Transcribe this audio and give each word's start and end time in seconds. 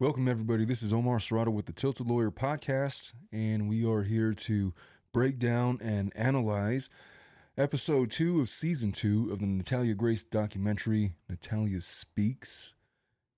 Welcome, 0.00 0.28
everybody. 0.28 0.64
This 0.64 0.84
is 0.84 0.92
Omar 0.92 1.18
Serrato 1.18 1.48
with 1.48 1.66
the 1.66 1.72
Tilted 1.72 2.06
Lawyer 2.06 2.30
podcast, 2.30 3.14
and 3.32 3.68
we 3.68 3.84
are 3.84 4.04
here 4.04 4.32
to 4.32 4.72
break 5.12 5.40
down 5.40 5.80
and 5.82 6.12
analyze 6.14 6.88
episode 7.56 8.12
two 8.12 8.40
of 8.40 8.48
season 8.48 8.92
two 8.92 9.28
of 9.32 9.40
the 9.40 9.46
Natalia 9.46 9.96
Grace 9.96 10.22
documentary, 10.22 11.14
Natalia 11.28 11.80
Speaks. 11.80 12.74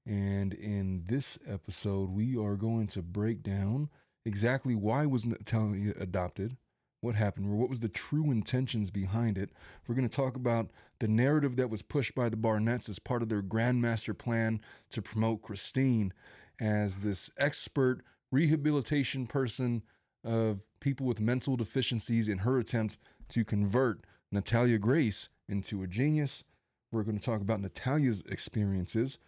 And 0.04 0.52
in 0.52 1.04
this 1.06 1.38
episode, 1.48 2.10
we 2.10 2.36
are 2.36 2.56
going 2.56 2.88
to 2.88 3.00
break 3.00 3.42
down 3.42 3.88
exactly 4.26 4.74
why 4.74 5.06
was 5.06 5.24
Natalia 5.24 5.94
adopted, 5.98 6.58
what 7.00 7.14
happened, 7.14 7.58
what 7.58 7.70
was 7.70 7.80
the 7.80 7.88
true 7.88 8.30
intentions 8.30 8.90
behind 8.90 9.38
it. 9.38 9.48
We're 9.88 9.94
going 9.94 10.06
to 10.06 10.14
talk 10.14 10.36
about 10.36 10.68
the 10.98 11.08
narrative 11.08 11.56
that 11.56 11.70
was 11.70 11.80
pushed 11.80 12.14
by 12.14 12.28
the 12.28 12.36
Barnetts 12.36 12.90
as 12.90 12.98
part 12.98 13.22
of 13.22 13.30
their 13.30 13.42
grandmaster 13.42 14.16
plan 14.16 14.60
to 14.90 15.00
promote 15.00 15.40
Kristine 15.40 16.12
as 16.60 17.00
this 17.00 17.30
expert 17.38 18.02
rehabilitation 18.30 19.26
person 19.26 19.82
of 20.22 20.62
people 20.80 21.06
with 21.06 21.20
mental 21.20 21.56
deficiencies 21.56 22.28
in 22.28 22.38
her 22.38 22.58
attempt 22.58 22.98
to 23.30 23.44
convert 23.44 24.04
Natalia 24.30 24.78
Grace 24.78 25.28
into 25.48 25.82
a 25.82 25.86
genius. 25.86 26.44
We're 26.92 27.02
going 27.02 27.18
to 27.18 27.24
talk 27.24 27.40
about 27.40 27.60
Natalia's 27.60 28.22
experiences, 28.28 29.18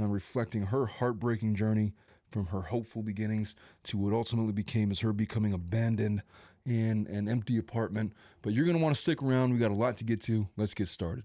uh, 0.00 0.06
reflecting 0.06 0.66
her 0.66 0.86
heartbreaking 0.86 1.54
journey 1.54 1.92
from 2.30 2.46
her 2.46 2.62
hopeful 2.62 3.02
beginnings 3.02 3.54
to 3.84 3.96
what 3.96 4.12
ultimately 4.12 4.52
became 4.52 4.90
as 4.90 5.00
her 5.00 5.12
becoming 5.12 5.52
abandoned 5.52 6.22
in 6.66 7.06
an 7.08 7.28
empty 7.28 7.58
apartment. 7.58 8.12
But 8.42 8.52
you're 8.52 8.64
going 8.64 8.76
to 8.76 8.82
want 8.82 8.94
to 8.94 9.00
stick 9.00 9.22
around. 9.22 9.52
We 9.52 9.58
got 9.58 9.70
a 9.70 9.74
lot 9.74 9.96
to 9.98 10.04
get 10.04 10.20
to. 10.22 10.48
Let's 10.56 10.74
get 10.74 10.88
started. 10.88 11.24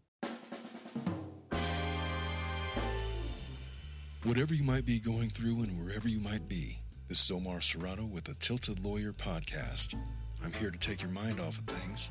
Whatever 4.23 4.53
you 4.53 4.63
might 4.63 4.85
be 4.85 5.01
going 5.01 5.27
through 5.27 5.63
and 5.63 5.77
wherever 5.77 6.07
you 6.07 6.21
might 6.21 6.47
be, 6.47 6.77
this 7.09 7.21
is 7.21 7.29
Omar 7.29 7.57
Serrato 7.57 8.09
with 8.09 8.23
the 8.23 8.33
Tilted 8.35 8.79
Lawyer 8.79 9.11
Podcast. 9.11 9.95
I'm 10.41 10.53
here 10.53 10.71
to 10.71 10.79
take 10.79 11.01
your 11.01 11.11
mind 11.11 11.41
off 11.41 11.57
of 11.57 11.65
things. 11.65 12.09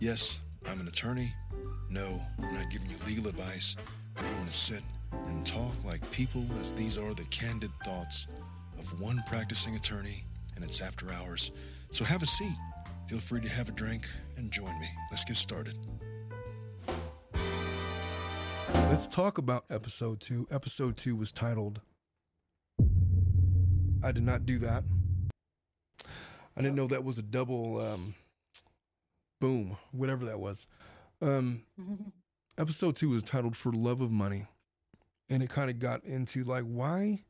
Yes, 0.00 0.40
I'm 0.66 0.80
an 0.80 0.88
attorney. 0.88 1.34
No, 1.90 2.18
I'm 2.38 2.54
not 2.54 2.70
giving 2.70 2.88
you 2.88 2.96
legal 3.06 3.28
advice. 3.28 3.76
We're 4.16 4.32
going 4.32 4.46
to 4.46 4.52
sit 4.54 4.80
and 5.26 5.44
talk 5.44 5.84
like 5.84 6.10
people, 6.12 6.46
as 6.62 6.72
these 6.72 6.96
are 6.96 7.12
the 7.12 7.24
candid 7.24 7.70
thoughts 7.84 8.26
of 8.78 8.98
one 8.98 9.22
practicing 9.26 9.76
attorney, 9.76 10.24
and 10.56 10.64
it's 10.64 10.80
after 10.80 11.12
hours. 11.12 11.52
So 11.90 12.06
have 12.06 12.22
a 12.22 12.26
seat. 12.26 12.56
Feel 13.06 13.18
free 13.20 13.42
to 13.42 13.50
have 13.50 13.68
a 13.68 13.72
drink 13.72 14.08
and 14.38 14.50
join 14.50 14.80
me. 14.80 14.88
Let's 15.10 15.24
get 15.24 15.36
started. 15.36 15.76
Let's 18.94 19.08
talk 19.08 19.38
about 19.38 19.64
episode 19.70 20.20
two. 20.20 20.46
Episode 20.52 20.96
two 20.96 21.16
was 21.16 21.32
titled 21.32 21.80
I 24.04 24.12
Did 24.12 24.22
Not 24.22 24.46
Do 24.46 24.60
That. 24.60 24.84
I 26.56 26.62
didn't 26.62 26.76
know 26.76 26.86
that 26.86 27.02
was 27.02 27.18
a 27.18 27.22
double 27.22 27.80
um, 27.80 28.14
boom, 29.40 29.78
whatever 29.90 30.24
that 30.26 30.38
was. 30.38 30.68
Um, 31.20 31.62
episode 32.56 32.94
two 32.94 33.08
was 33.08 33.24
titled 33.24 33.56
For 33.56 33.72
Love 33.72 34.00
of 34.00 34.12
Money. 34.12 34.46
And 35.28 35.42
it 35.42 35.50
kind 35.50 35.70
of 35.70 35.80
got 35.80 36.04
into 36.04 36.44
like, 36.44 36.62
why 36.62 37.24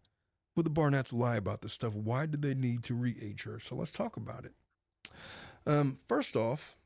would 0.57 0.67
the 0.67 0.71
Barnetts 0.71 1.15
lie 1.15 1.37
about 1.37 1.63
this 1.63 1.73
stuff? 1.73 1.95
Why 1.95 2.27
did 2.27 2.43
they 2.43 2.53
need 2.53 2.83
to 2.83 2.95
re 2.95 3.17
age 3.23 3.45
her? 3.45 3.59
So 3.59 3.75
let's 3.75 3.91
talk 3.91 4.19
about 4.19 4.45
it. 4.45 4.53
Um, 5.67 5.99
first 6.09 6.37
off, 6.37 6.77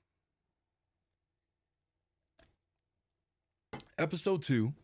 episode 3.98 4.42
two 4.42 4.74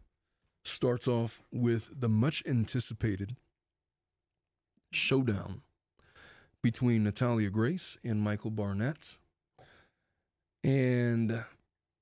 starts 0.65 1.07
off 1.07 1.43
with 1.53 1.89
the 1.99 2.09
much 2.09 2.43
anticipated 2.47 3.37
showdown 4.91 5.63
between 6.63 7.05
Natalia 7.05 7.51
Grace 7.51 7.97
and 8.05 8.21
Michael 8.21 8.51
Barnett. 8.51 9.19
And 10.63 11.45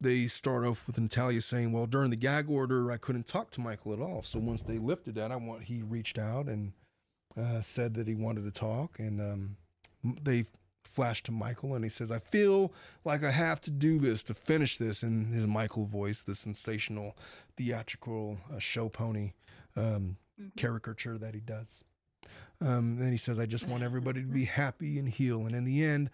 they 0.01 0.27
start 0.27 0.65
off 0.65 0.87
with 0.87 0.99
Natalia 0.99 1.41
saying, 1.41 1.73
Well, 1.73 1.87
during 1.87 2.11
the 2.11 2.17
gag 2.17 2.49
order, 2.49 2.91
I 2.91 2.97
couldn't 2.97 3.27
talk 3.27 3.51
to 3.53 3.61
Michael 3.61 3.93
at 3.93 4.01
all. 4.01 4.23
So 4.23 4.39
once 4.39 4.63
they 4.63 4.79
lifted 4.79 5.17
that, 5.17 5.33
I 5.33 5.37
want 5.37 5.65
he 5.65 5.83
reached 5.83 6.19
out 6.19 6.47
and 6.47 6.73
uh, 7.37 7.61
said 7.61 7.95
that 7.95 8.07
he 8.07 8.15
wanted 8.15 8.45
to 8.45 8.51
talk. 8.51 8.99
And 8.99 9.21
um, 9.21 9.57
they 10.23 10.45
flashed 10.93 11.27
to 11.27 11.33
Michael 11.33 11.75
and 11.75 11.85
he 11.85 11.91
says, 11.91 12.13
I 12.13 12.19
feel 12.19 12.73
like 13.05 13.25
I 13.25 13.31
have 13.31 13.61
to 13.63 13.71
do 13.71 13.99
this 13.99 14.23
to 14.25 14.35
finish 14.35 14.79
this 14.79 15.03
in 15.03 15.27
his 15.33 15.47
Michael 15.47 15.87
voice, 15.87 16.23
the 16.23 16.35
sensational 16.35 17.17
theatrical 17.57 18.39
uh, 18.55 18.59
show 18.59 18.89
pony 18.89 19.33
um, 19.77 20.17
caricature 20.57 21.19
that 21.19 21.35
he 21.35 21.41
does. 21.41 21.85
Um, 22.61 22.99
then 22.99 23.11
he 23.11 23.17
says, 23.17 23.39
I 23.39 23.47
just 23.47 23.67
want 23.67 23.83
everybody 23.83 24.21
to 24.21 24.27
be 24.27 24.45
happy 24.63 24.99
and 24.99 25.09
heal. 25.09 25.41
And 25.47 25.55
in 25.55 25.65
the 25.65 25.83
end, 25.83 26.11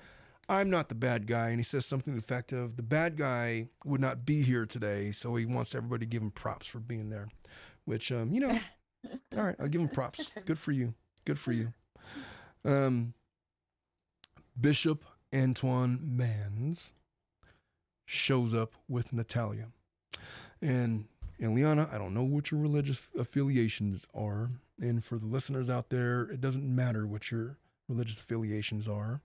I'm 0.49 0.71
not 0.71 0.89
the 0.89 0.95
bad 0.95 1.27
guy. 1.27 1.49
And 1.49 1.59
he 1.59 1.65
says 1.65 1.84
something 1.84 2.15
to 2.15 2.21
the 2.21 2.25
effect 2.25 2.53
of, 2.53 2.77
the 2.77 2.83
bad 2.83 3.16
guy 3.16 3.69
would 3.84 4.00
not 4.00 4.25
be 4.25 4.43
here 4.43 4.65
today. 4.65 5.12
So 5.12 5.34
he 5.34 5.45
wants 5.45 5.75
everybody 5.75 6.06
to 6.06 6.10
give 6.10 6.22
him 6.22 6.31
props 6.31 6.66
for 6.66 6.78
being 6.78 7.10
there, 7.10 7.28
which, 7.84 8.10
um, 8.12 8.33
you 8.33 8.41
know, 8.41 8.59
all 9.37 9.43
right, 9.43 9.56
I'll 9.60 9.69
give 9.69 9.81
him 9.81 9.89
props. 9.89 10.31
Good 10.47 10.59
for 10.59 10.72
you. 10.72 10.95
Good 11.25 11.39
for 11.39 11.53
you. 11.53 11.72
Um, 12.65 13.15
Bishop 14.61 15.05
Antwon 15.33 16.01
Mans 16.01 16.93
shows 18.07 18.55
up 18.55 18.73
with 18.89 19.13
Natalia. 19.13 19.67
And 20.61 21.07
Eliana, 21.41 21.93
I 21.93 21.99
don't 21.99 22.15
know 22.15 22.25
what 22.25 22.51
your 22.51 22.61
religious 22.61 23.09
affiliations 23.17 24.07
are. 24.15 24.51
And 24.81 25.05
for 25.05 25.19
the 25.19 25.27
listeners 25.27 25.69
out 25.69 25.91
there, 25.91 26.23
it 26.23 26.41
doesn't 26.41 26.65
matter 26.65 27.07
what 27.07 27.31
your 27.31 27.59
religious 27.89 28.19
affiliations 28.19 28.89
are. 28.89 29.21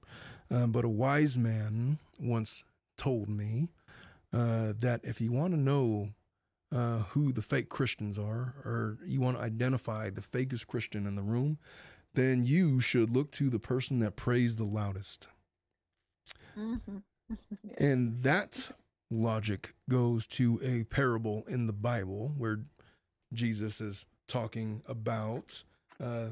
Um, 0.52 0.72
but 0.72 0.86
a 0.86 0.90
wise 0.90 1.38
man 1.38 2.00
once 2.20 2.64
told 2.98 3.30
me 3.30 3.70
uh, 4.32 4.74
that 4.80 5.02
if 5.04 5.22
you 5.22 5.32
want 5.32 5.54
to 5.54 5.60
know 5.60 6.10
uh, 6.72 7.00
who 7.10 7.32
the 7.32 7.42
fake 7.42 7.70
Christians 7.70 8.18
are, 8.18 8.56
or 8.66 8.98
you 9.06 9.22
want 9.22 9.38
to 9.38 9.44
identify 9.44 10.10
the 10.10 10.22
fakest 10.22 10.68
Christian 10.68 11.06
in 11.06 11.16
the 11.16 11.22
room, 11.22 11.58
then 12.14 12.46
you 12.46 12.80
should 12.80 13.10
look 13.10 13.32
to 13.32 13.50
the 13.50 13.60
person 13.60 14.00
that 14.00 14.16
prays 14.16 14.56
the 14.56 14.66
loudest. 14.66 15.28
And 17.78 18.22
that 18.22 18.70
logic 19.10 19.74
goes 19.90 20.28
to 20.28 20.60
a 20.64 20.84
parable 20.84 21.44
in 21.48 21.68
the 21.68 21.74
Bible 21.74 22.34
where 22.38 22.60
Jesus 23.34 23.82
is 23.82 24.06
talking 24.28 24.84
about 24.88 25.64
uh, 26.02 26.28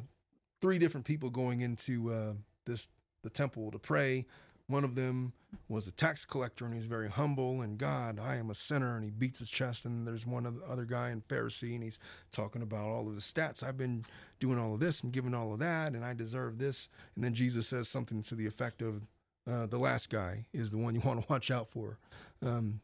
three 0.61 0.77
different 0.77 1.05
people 1.05 1.29
going 1.29 1.61
into 1.61 2.13
uh, 2.13 2.33
this 2.65 2.87
the 3.23 3.29
temple 3.29 3.71
to 3.71 3.79
pray. 3.79 4.25
One 4.67 4.83
of 4.83 4.95
them 4.95 5.33
was 5.67 5.87
a 5.87 5.91
tax 5.91 6.23
collector, 6.23 6.65
and 6.65 6.73
he's 6.73 6.85
very 6.85 7.09
humble. 7.09 7.61
And 7.61 7.77
God, 7.77 8.19
I 8.19 8.37
am 8.37 8.49
a 8.49 8.55
sinner, 8.55 8.95
and 8.95 9.03
he 9.03 9.11
beats 9.11 9.39
his 9.39 9.49
chest. 9.49 9.85
And 9.85 10.07
there's 10.07 10.25
one 10.25 10.61
other 10.67 10.85
guy 10.85 11.09
in 11.09 11.21
Pharisee, 11.21 11.73
and 11.73 11.83
he's 11.83 11.99
talking 12.31 12.61
about 12.61 12.85
all 12.85 13.07
of 13.07 13.15
the 13.15 13.21
stats. 13.21 13.63
I've 13.63 13.77
been 13.77 14.05
doing 14.41 14.59
all 14.59 14.73
of 14.73 14.81
this 14.81 14.99
and 15.01 15.13
giving 15.13 15.33
all 15.33 15.53
of 15.53 15.59
that, 15.59 15.93
and 15.93 16.03
I 16.03 16.13
deserve 16.13 16.57
this. 16.57 16.89
And 17.15 17.23
then 17.23 17.33
Jesus 17.33 17.67
says 17.67 17.87
something 17.87 18.21
to 18.23 18.35
the 18.35 18.45
effect 18.45 18.81
of, 18.81 19.07
uh, 19.49 19.67
"The 19.67 19.79
last 19.79 20.09
guy 20.09 20.45
is 20.51 20.71
the 20.71 20.77
one 20.77 20.93
you 20.95 21.01
want 21.05 21.21
to 21.21 21.27
watch 21.29 21.49
out 21.49 21.69
for." 21.69 21.97
Um, 22.41 22.81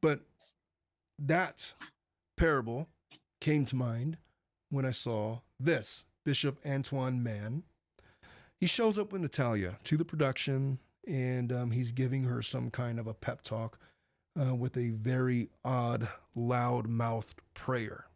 But 0.00 0.22
that 1.18 1.74
parable 2.36 2.88
came 3.40 3.64
to 3.66 3.76
mind 3.76 4.18
when 4.70 4.84
I 4.84 4.90
saw 4.90 5.40
this 5.60 6.04
Bishop 6.24 6.62
Antwon 6.64 7.20
Mann. 7.22 7.62
He 8.60 8.66
shows 8.66 8.98
up 8.98 9.12
with 9.12 9.22
Natalia 9.22 9.78
to 9.84 9.96
the 9.96 10.04
production 10.04 10.78
and 11.06 11.52
um, 11.52 11.70
he's 11.70 11.92
giving 11.92 12.24
her 12.24 12.42
some 12.42 12.70
kind 12.70 12.98
of 12.98 13.06
a 13.06 13.14
pep 13.14 13.42
talk 13.42 13.78
uh, 14.38 14.54
with 14.54 14.76
a 14.76 14.90
very 14.90 15.48
odd, 15.64 16.08
loud 16.34 16.86
mouthed 16.86 17.40
prayer. 17.54 18.07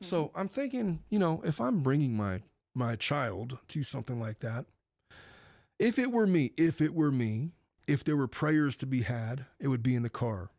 So 0.00 0.26
mm-hmm. 0.26 0.38
I'm 0.38 0.48
thinking, 0.48 1.00
you 1.10 1.18
know, 1.18 1.42
if 1.44 1.60
I'm 1.60 1.80
bringing 1.80 2.16
my 2.16 2.42
my 2.74 2.96
child 2.96 3.58
to 3.68 3.82
something 3.82 4.20
like 4.20 4.40
that, 4.40 4.66
if 5.78 5.98
it 5.98 6.12
were 6.12 6.26
me, 6.26 6.52
if 6.56 6.80
it 6.80 6.94
were 6.94 7.10
me, 7.10 7.52
if 7.86 8.04
there 8.04 8.16
were 8.16 8.28
prayers 8.28 8.76
to 8.76 8.86
be 8.86 9.02
had, 9.02 9.46
it 9.58 9.68
would 9.68 9.82
be 9.82 9.94
in 9.94 10.02
the 10.02 10.10
car 10.10 10.50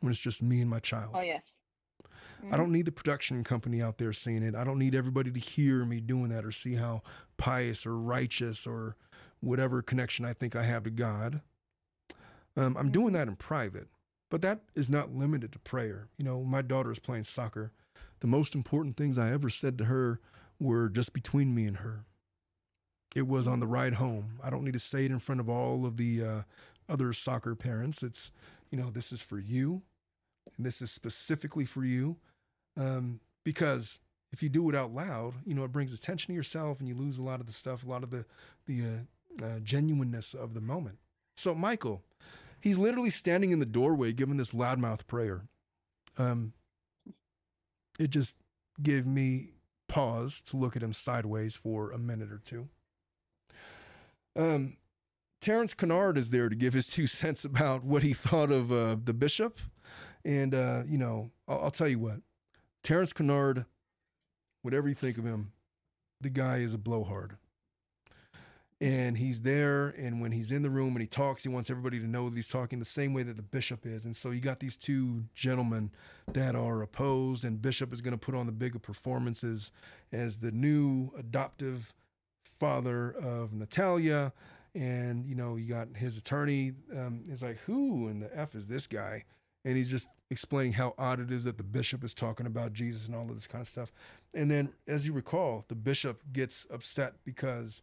when 0.00 0.10
it's 0.10 0.20
just 0.20 0.42
me 0.42 0.60
and 0.60 0.70
my 0.70 0.80
child. 0.80 1.12
Oh 1.14 1.20
yes. 1.20 1.58
I 2.52 2.56
don't 2.56 2.66
mm-hmm. 2.66 2.74
need 2.74 2.86
the 2.86 2.92
production 2.92 3.42
company 3.42 3.82
out 3.82 3.98
there 3.98 4.12
seeing 4.12 4.44
it. 4.44 4.54
I 4.54 4.62
don't 4.62 4.78
need 4.78 4.94
everybody 4.94 5.32
to 5.32 5.40
hear 5.40 5.84
me 5.84 6.00
doing 6.00 6.28
that 6.28 6.44
or 6.44 6.52
see 6.52 6.76
how 6.76 7.02
pious 7.36 7.84
or 7.84 7.96
righteous 7.96 8.64
or 8.64 8.96
whatever 9.40 9.82
connection 9.82 10.24
I 10.24 10.34
think 10.34 10.54
I 10.54 10.62
have 10.62 10.84
to 10.84 10.90
God. 10.90 11.40
Um, 12.56 12.76
I'm 12.76 12.90
doing 12.90 13.08
mm-hmm. 13.08 13.14
that 13.14 13.28
in 13.28 13.36
private, 13.36 13.88
but 14.30 14.42
that 14.42 14.60
is 14.74 14.88
not 14.88 15.14
limited 15.14 15.52
to 15.52 15.58
prayer. 15.58 16.08
You 16.16 16.24
know, 16.24 16.42
my 16.42 16.62
daughter 16.62 16.92
is 16.92 16.98
playing 16.98 17.24
soccer. 17.24 17.72
The 18.20 18.26
most 18.26 18.54
important 18.54 18.96
things 18.96 19.18
I 19.18 19.30
ever 19.30 19.48
said 19.48 19.78
to 19.78 19.84
her 19.84 20.20
were 20.58 20.88
just 20.88 21.12
between 21.12 21.54
me 21.54 21.66
and 21.66 21.78
her. 21.78 22.04
It 23.14 23.26
was 23.26 23.46
on 23.46 23.60
the 23.60 23.66
ride 23.66 23.94
home. 23.94 24.38
I 24.42 24.50
don't 24.50 24.64
need 24.64 24.74
to 24.74 24.78
say 24.78 25.04
it 25.04 25.10
in 25.10 25.18
front 25.18 25.40
of 25.40 25.48
all 25.48 25.86
of 25.86 25.96
the 25.96 26.22
uh, 26.22 26.42
other 26.88 27.12
soccer 27.12 27.54
parents. 27.54 28.02
It's, 28.02 28.32
you 28.70 28.78
know, 28.78 28.90
this 28.90 29.12
is 29.12 29.22
for 29.22 29.38
you, 29.38 29.82
and 30.56 30.66
this 30.66 30.82
is 30.82 30.90
specifically 30.90 31.64
for 31.64 31.84
you, 31.84 32.16
um, 32.76 33.20
because 33.44 34.00
if 34.32 34.42
you 34.42 34.48
do 34.48 34.68
it 34.68 34.74
out 34.74 34.92
loud, 34.92 35.34
you 35.46 35.54
know, 35.54 35.64
it 35.64 35.72
brings 35.72 35.94
attention 35.94 36.32
to 36.32 36.36
yourself 36.36 36.80
and 36.80 36.88
you 36.88 36.94
lose 36.94 37.18
a 37.18 37.22
lot 37.22 37.40
of 37.40 37.46
the 37.46 37.52
stuff, 37.52 37.82
a 37.82 37.88
lot 37.88 38.02
of 38.02 38.10
the, 38.10 38.24
the 38.66 38.82
uh, 38.82 39.44
uh, 39.44 39.58
genuineness 39.60 40.34
of 40.34 40.54
the 40.54 40.60
moment. 40.60 40.98
So, 41.36 41.54
Michael, 41.54 42.02
he's 42.60 42.78
literally 42.78 43.10
standing 43.10 43.52
in 43.52 43.58
the 43.58 43.66
doorway 43.66 44.12
giving 44.12 44.36
this 44.36 44.50
loudmouth 44.50 45.06
prayer. 45.06 45.42
Um, 46.18 46.52
it 47.98 48.10
just 48.10 48.36
gave 48.82 49.06
me 49.06 49.50
pause 49.88 50.40
to 50.42 50.56
look 50.56 50.76
at 50.76 50.82
him 50.82 50.92
sideways 50.92 51.56
for 51.56 51.90
a 51.90 51.98
minute 51.98 52.30
or 52.30 52.38
two. 52.38 52.68
Um, 54.36 54.76
Terrance 55.40 55.74
Kinnard 55.74 56.16
is 56.16 56.30
there 56.30 56.48
to 56.48 56.54
give 56.54 56.74
his 56.74 56.88
two 56.88 57.06
cents 57.08 57.44
about 57.44 57.84
what 57.84 58.02
he 58.02 58.12
thought 58.12 58.50
of 58.50 58.70
uh, 58.70 58.96
the 59.02 59.14
bishop. 59.14 59.58
And, 60.24 60.54
uh, 60.54 60.82
you 60.86 60.98
know, 60.98 61.30
I'll, 61.46 61.64
I'll 61.64 61.70
tell 61.70 61.88
you 61.88 61.98
what, 61.98 62.20
Terrance 62.82 63.12
Kinnard, 63.12 63.66
whatever 64.62 64.88
you 64.88 64.94
think 64.94 65.18
of 65.18 65.24
him, 65.24 65.52
the 66.20 66.30
guy 66.30 66.58
is 66.58 66.74
a 66.74 66.78
blowhard. 66.78 67.36
And 68.80 69.18
he's 69.18 69.40
there, 69.40 69.88
and 69.88 70.20
when 70.20 70.30
he's 70.30 70.52
in 70.52 70.62
the 70.62 70.70
room 70.70 70.92
and 70.92 71.00
he 71.00 71.08
talks, 71.08 71.42
he 71.42 71.48
wants 71.48 71.68
everybody 71.68 71.98
to 71.98 72.06
know 72.06 72.28
that 72.28 72.36
he's 72.36 72.46
talking 72.46 72.78
the 72.78 72.84
same 72.84 73.12
way 73.12 73.24
that 73.24 73.34
the 73.34 73.42
bishop 73.42 73.84
is. 73.84 74.04
And 74.04 74.16
so 74.16 74.30
you 74.30 74.40
got 74.40 74.60
these 74.60 74.76
two 74.76 75.24
gentlemen 75.34 75.90
that 76.32 76.54
are 76.54 76.80
opposed, 76.80 77.44
and 77.44 77.60
Bishop 77.60 77.92
is 77.92 78.00
going 78.00 78.12
to 78.12 78.18
put 78.18 78.36
on 78.36 78.46
the 78.46 78.52
bigger 78.52 78.78
performances 78.78 79.72
as 80.12 80.38
the 80.38 80.52
new 80.52 81.10
adoptive 81.18 81.92
father 82.58 83.10
of 83.10 83.52
Natalia. 83.52 84.32
And 84.74 85.26
you 85.26 85.34
know 85.34 85.56
you 85.56 85.66
got 85.66 85.88
his 85.96 86.16
attorney 86.16 86.72
um, 86.94 87.24
is 87.28 87.42
like 87.42 87.58
who 87.60 88.08
in 88.08 88.20
the 88.20 88.38
f 88.38 88.54
is 88.54 88.68
this 88.68 88.86
guy? 88.86 89.24
And 89.64 89.76
he's 89.76 89.90
just 89.90 90.08
explaining 90.30 90.74
how 90.74 90.94
odd 90.98 91.20
it 91.20 91.32
is 91.32 91.44
that 91.44 91.56
the 91.56 91.64
bishop 91.64 92.04
is 92.04 92.12
talking 92.12 92.46
about 92.46 92.74
jesus 92.74 93.06
and 93.06 93.14
all 93.16 93.22
of 93.22 93.34
this 93.34 93.46
kind 93.46 93.62
of 93.62 93.68
stuff. 93.68 93.90
And 94.34 94.50
then 94.50 94.74
as 94.86 95.06
you 95.06 95.12
recall 95.12 95.64
the 95.68 95.74
bishop 95.74 96.20
gets 96.32 96.66
upset 96.70 97.14
because 97.24 97.82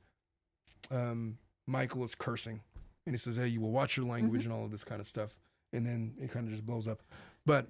um, 0.92 1.38
michael 1.68 2.04
is 2.04 2.16
cursing 2.16 2.62
and 3.06 3.14
he 3.14 3.18
says 3.18 3.36
hey 3.36 3.48
you 3.48 3.62
will 3.62 3.72
watch 3.72 3.98
your 3.98 4.06
language 4.06 4.42
mm-hmm. 4.42 4.52
and 4.52 4.60
all 4.60 4.66
of 4.66 4.72
this 4.72 4.84
kind 4.84 5.02
of 5.02 5.08
stuff 5.08 5.38
and 5.74 5.86
then 5.86 6.14
it 6.22 6.32
kind 6.32 6.46
of 6.46 6.52
just 6.52 6.66
blows 6.66 6.88
up 6.88 7.02
but 7.46 7.68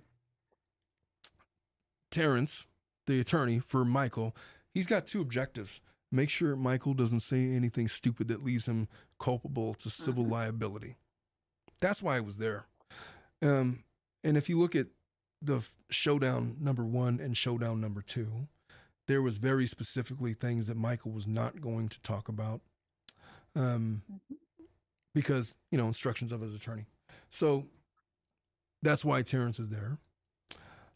terrance 2.11 2.67
the 3.07 3.19
attorney 3.19 3.59
for 3.59 3.83
michael 3.85 4.35
he's 4.73 4.85
got 4.85 5.05
two 5.05 5.21
objectives 5.21 5.81
make 6.15 6.29
sure 6.29 6.55
Michael 6.55 6.93
doesn't 6.93 7.19
say 7.19 7.51
anything 7.51 7.87
stupid 7.87 8.27
that 8.29 8.43
leaves 8.43 8.67
him 8.67 8.87
culpable 9.19 9.73
to 9.75 9.89
civil 9.89 10.23
mm-hmm. 10.23 10.33
liability. 10.33 10.95
That's 11.81 12.01
why 12.01 12.17
I 12.17 12.21
was 12.21 12.37
there. 12.37 12.65
Um, 13.41 13.83
and 14.23 14.37
if 14.37 14.49
you 14.49 14.57
look 14.57 14.75
at 14.75 14.87
the 15.41 15.63
showdown 15.89 16.57
number 16.59 16.83
one 16.83 17.19
and 17.19 17.35
showdown 17.35 17.81
number 17.81 18.01
two, 18.01 18.47
there 19.07 19.21
was 19.21 19.37
very 19.37 19.67
specifically 19.67 20.33
things 20.33 20.67
that 20.67 20.77
Michael 20.77 21.11
was 21.11 21.27
not 21.27 21.61
going 21.61 21.89
to 21.89 22.01
talk 22.01 22.27
about, 22.27 22.61
um, 23.55 24.01
mm-hmm. 24.11 24.35
because 25.13 25.53
you 25.71 25.77
know 25.77 25.87
instructions 25.87 26.31
of 26.31 26.41
his 26.41 26.53
attorney. 26.53 26.85
So 27.29 27.65
that's 28.81 29.03
why 29.03 29.21
Terrance 29.21 29.59
is 29.59 29.69
there. 29.69 29.97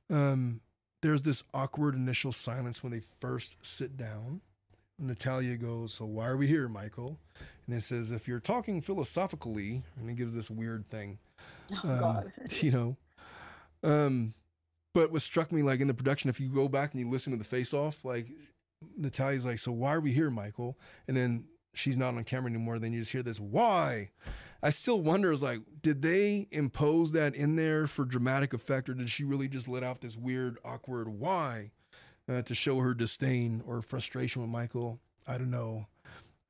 Um, 0.09 0.61
there's 1.01 1.21
this 1.21 1.43
awkward 1.53 1.95
initial 1.95 2.31
silence 2.31 2.83
when 2.83 2.91
they 2.91 3.01
first 3.19 3.57
sit 3.61 3.97
down. 3.97 4.41
Natalia 4.97 5.55
goes, 5.55 5.93
So 5.93 6.05
why 6.05 6.27
are 6.27 6.37
we 6.37 6.47
here, 6.47 6.67
Michael? 6.67 7.17
And 7.67 7.75
it 7.75 7.83
says, 7.83 8.11
If 8.11 8.27
you're 8.27 8.39
talking 8.39 8.81
philosophically, 8.81 9.83
and 9.97 10.09
he 10.09 10.15
gives 10.15 10.35
this 10.35 10.49
weird 10.49 10.89
thing. 10.89 11.19
Oh, 11.83 11.89
um, 11.89 11.99
God. 11.99 12.33
you 12.61 12.71
know. 12.71 12.97
Um, 13.81 14.33
but 14.93 15.11
what 15.11 15.21
struck 15.21 15.51
me, 15.51 15.61
like 15.61 15.79
in 15.79 15.87
the 15.87 15.93
production, 15.93 16.29
if 16.29 16.39
you 16.39 16.49
go 16.49 16.67
back 16.67 16.93
and 16.93 16.99
you 16.99 17.09
listen 17.09 17.31
to 17.31 17.37
the 17.37 17.45
face 17.45 17.73
off, 17.73 18.03
like 18.03 18.27
Natalia's 18.97 19.45
like, 19.45 19.59
So 19.59 19.71
why 19.71 19.93
are 19.93 20.01
we 20.01 20.11
here, 20.11 20.29
Michael? 20.29 20.77
And 21.07 21.15
then 21.15 21.45
she's 21.79 21.97
not 21.97 22.13
on 22.13 22.23
camera 22.23 22.49
anymore. 22.49 22.79
Then 22.79 22.93
you 22.93 22.99
just 22.99 23.11
hear 23.11 23.23
this, 23.23 23.39
Why? 23.39 24.11
I 24.61 24.71
still 24.71 25.01
wonder, 25.01 25.31
is 25.31 25.41
like, 25.41 25.61
did 25.81 26.01
they 26.01 26.49
impose 26.51 27.13
that 27.13 27.33
in 27.33 27.55
there 27.55 27.87
for 27.87 28.03
dramatic 28.03 28.53
effect, 28.53 28.89
or 28.89 28.93
did 28.93 29.09
she 29.09 29.23
really 29.23 29.47
just 29.47 29.69
let 29.69 29.83
out 29.83 30.01
this 30.01 30.17
weird, 30.17 30.57
awkward 30.65 31.07
why? 31.07 31.71
uh, 32.29 32.41
to 32.43 32.55
show 32.55 32.79
her 32.79 32.93
disdain 32.93 33.63
or 33.65 33.81
frustration 33.81 34.41
with 34.41 34.51
Michael. 34.51 34.99
I 35.27 35.37
don't 35.37 35.51
know. 35.51 35.87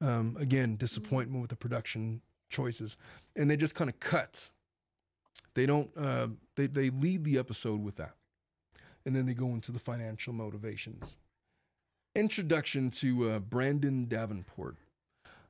Um, 0.01 0.37
again, 0.39 0.75
disappointment 0.75 1.41
with 1.41 1.49
the 1.49 1.55
production 1.55 2.21
choices, 2.49 2.95
and 3.35 3.49
they 3.49 3.57
just 3.57 3.75
kind 3.75 3.89
of 3.89 3.99
cut. 3.99 4.49
They 5.53 5.65
don't. 5.65 5.89
Uh, 5.97 6.27
they 6.55 6.67
they 6.67 6.89
lead 6.89 7.23
the 7.23 7.37
episode 7.37 7.81
with 7.81 7.95
that, 7.95 8.15
and 9.05 9.15
then 9.15 9.25
they 9.25 9.33
go 9.33 9.47
into 9.47 9.71
the 9.71 9.79
financial 9.79 10.33
motivations. 10.33 11.17
Introduction 12.15 12.89
to 12.91 13.31
uh, 13.31 13.39
Brandon 13.39 14.05
Davenport, 14.05 14.77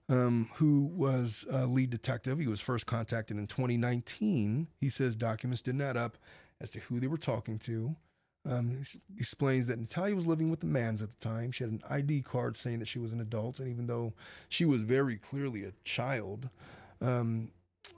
um, 0.10 0.50
who 0.56 0.86
was 0.86 1.46
a 1.50 1.66
lead 1.66 1.92
detective. 1.92 2.40
He 2.40 2.48
was 2.48 2.62
first 2.62 2.86
contacted 2.86 3.38
in 3.38 3.48
2019. 3.48 4.68
He 4.80 4.90
says 4.90 5.16
documents 5.16 5.62
didn't 5.62 5.82
add 5.82 5.98
up 5.98 6.18
as 6.60 6.72
to 6.72 6.80
who 6.80 7.00
they 7.00 7.08
were 7.08 7.18
talking 7.18 7.60
to. 7.60 7.96
Um, 8.50 8.82
he 8.82 9.20
explains 9.20 9.68
that 9.68 9.80
Natalia 9.80 10.16
was 10.16 10.26
living 10.26 10.50
with 10.50 10.62
the 10.62 10.66
Mans 10.66 11.02
at 11.02 11.10
the 11.20 11.26
time. 11.26 11.52
She 11.52 11.64
had 11.64 11.74
an 11.74 11.84
ID 11.90 12.22
card 12.22 12.58
saying 12.58 12.80
that 12.80 12.88
she 12.88 13.00
was 13.00 13.14
an 13.14 13.22
adult, 13.22 13.60
and 13.60 13.70
even 13.70 13.88
though 13.88 14.14
she 14.48 14.66
was 14.66 14.84
very 14.84 15.18
clearly 15.18 15.64
a 15.66 15.74
child, 15.84 16.50
um, 17.02 17.52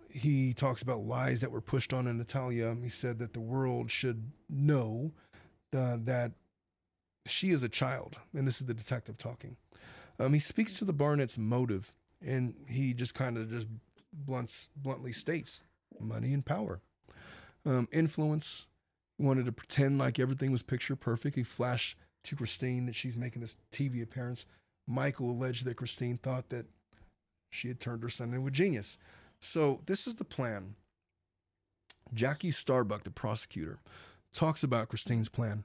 he 0.09 0.53
talks 0.53 0.81
about 0.81 1.05
lies 1.05 1.41
that 1.41 1.51
were 1.51 1.61
pushed 1.61 1.93
on 1.93 2.05
Natalia. 2.05 2.75
He 2.81 2.89
said 2.89 3.19
that 3.19 3.33
the 3.33 3.39
world 3.39 3.91
should 3.91 4.31
know 4.49 5.13
uh, 5.75 5.97
that 6.01 6.33
she 7.25 7.51
is 7.51 7.63
a 7.63 7.69
child, 7.69 8.19
and 8.33 8.47
this 8.47 8.59
is 8.59 8.65
the 8.65 8.73
detective 8.73 9.17
talking. 9.17 9.55
Um, 10.19 10.33
he 10.33 10.39
speaks 10.39 10.73
to 10.75 10.85
the 10.85 10.93
Barnett's 10.93 11.37
motive, 11.37 11.93
and 12.25 12.55
he 12.67 12.93
just 12.93 13.13
kind 13.13 13.37
of 13.37 13.49
just 13.49 13.67
blunts, 14.13 14.69
bluntly 14.75 15.11
states 15.11 15.63
money 15.99 16.33
and 16.33 16.45
power, 16.45 16.81
um, 17.65 17.87
influence, 17.91 18.67
wanted 19.19 19.45
to 19.45 19.51
pretend 19.51 19.99
like 19.99 20.19
everything 20.19 20.51
was 20.51 20.63
picture 20.63 20.95
perfect. 20.95 21.35
He 21.35 21.43
flashed 21.43 21.97
to 22.23 22.35
Kristine 22.35 22.85
that 22.87 22.95
she's 22.95 23.17
making 23.17 23.41
this 23.41 23.55
TV 23.71 24.01
appearance. 24.01 24.45
Michael 24.87 25.31
alleged 25.31 25.65
that 25.65 25.77
Kristine 25.77 26.19
thought 26.19 26.49
that 26.49 26.65
she 27.49 27.67
had 27.67 27.79
turned 27.79 28.03
her 28.03 28.09
son 28.09 28.33
into 28.33 28.47
a 28.47 28.51
genius. 28.51 28.97
So 29.39 29.81
this 29.85 30.07
is 30.07 30.15
the 30.15 30.23
plan. 30.23 30.75
Jackie 32.13 32.51
Starbuck, 32.51 33.03
the 33.03 33.11
prosecutor, 33.11 33.79
talks 34.33 34.63
about 34.63 34.89
Kristine's 34.89 35.29
plan, 35.29 35.63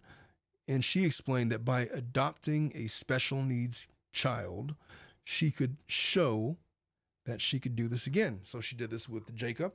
and 0.68 0.84
she 0.84 1.04
explained 1.04 1.50
that 1.52 1.64
by 1.64 1.82
adopting 1.92 2.72
a 2.74 2.86
special 2.86 3.42
needs 3.42 3.88
child, 4.12 4.74
she 5.28 5.50
could 5.50 5.76
show 5.88 6.56
that 7.24 7.40
she 7.40 7.58
could 7.58 7.74
do 7.74 7.88
this 7.88 8.06
again. 8.06 8.38
So 8.44 8.60
she 8.60 8.76
did 8.76 8.90
this 8.90 9.08
with 9.08 9.34
Jacob, 9.34 9.72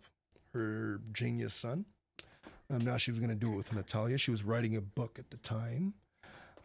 her 0.53 1.01
genius 1.12 1.53
son. 1.53 1.84
Um, 2.70 2.79
now 2.79 2.96
she 2.96 3.12
was 3.12 3.20
going 3.20 3.31
to 3.31 3.36
do 3.36 3.51
it 3.51 3.58
with 3.58 3.74
Natalia. 3.74 4.17
She 4.17 4.31
was 4.31 4.46
writing 4.46 4.77
a 4.77 4.81
book 4.81 5.20
at 5.20 5.29
the 5.29 5.36
time. 5.36 5.96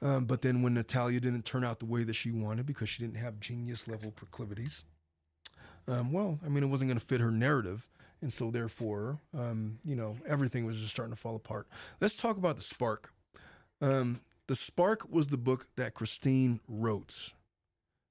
Um, 0.00 0.26
but 0.26 0.43
then 0.43 0.62
when 0.62 0.75
Natalia 0.75 1.19
didn't 1.19 1.45
turn 1.45 1.64
out 1.64 1.81
the 1.81 1.85
way 1.85 2.05
that 2.05 2.12
she 2.12 2.31
wanted 2.31 2.64
because 2.64 2.88
she 2.88 3.02
didn't 3.02 3.16
have 3.16 3.40
genius 3.40 3.88
level 3.88 4.12
proclivities, 4.12 4.85
um, 5.88 6.12
well, 6.12 6.38
I 6.47 6.49
mean, 6.49 6.62
it 6.62 6.69
wasn't 6.69 6.88
going 6.88 7.00
to 7.00 7.05
fit 7.05 7.21
her 7.21 7.33
narrative. 7.33 7.88
And 8.23 8.33
so, 8.33 8.52
therefore, 8.52 9.19
um, 9.37 9.81
you 9.85 9.97
know, 9.97 10.16
everything 10.28 10.64
was 10.64 10.78
just 10.78 10.93
starting 10.93 11.14
to 11.14 11.21
fall 11.21 11.35
apart. 11.35 11.66
Let's 12.00 12.16
talk 12.16 12.37
about 12.37 12.55
The 12.55 12.62
Spark. 12.62 13.12
Um, 13.81 14.21
the 14.47 14.55
Spark 14.55 15.11
was 15.11 15.26
the 15.28 15.37
book 15.37 15.66
that 15.76 15.95
Kristine 15.95 16.61
wrote 16.69 17.33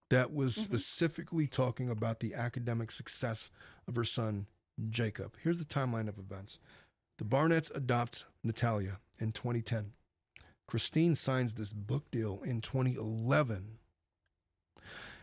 that 0.09 0.33
was 0.33 0.53
mm-hmm. 0.53 0.62
specifically 0.62 1.47
talking 1.47 1.89
about 1.89 2.19
the 2.19 2.33
academic 2.33 2.91
success 2.91 3.50
of 3.88 3.95
her 3.95 4.03
son, 4.03 4.47
Jacob. 4.89 5.35
Here's 5.41 5.59
the 5.59 5.65
timeline 5.65 6.07
of 6.07 6.17
events. 6.17 6.59
The 7.17 7.25
Barnetts 7.25 7.74
adopt 7.74 8.25
Natalia 8.43 9.00
in 9.19 9.31
2010. 9.31 9.93
Kristine 10.67 11.15
signs 11.15 11.53
this 11.53 11.74
book 11.74 12.09
deal 12.12 12.41
in 12.43 12.62
2011. 12.62 13.77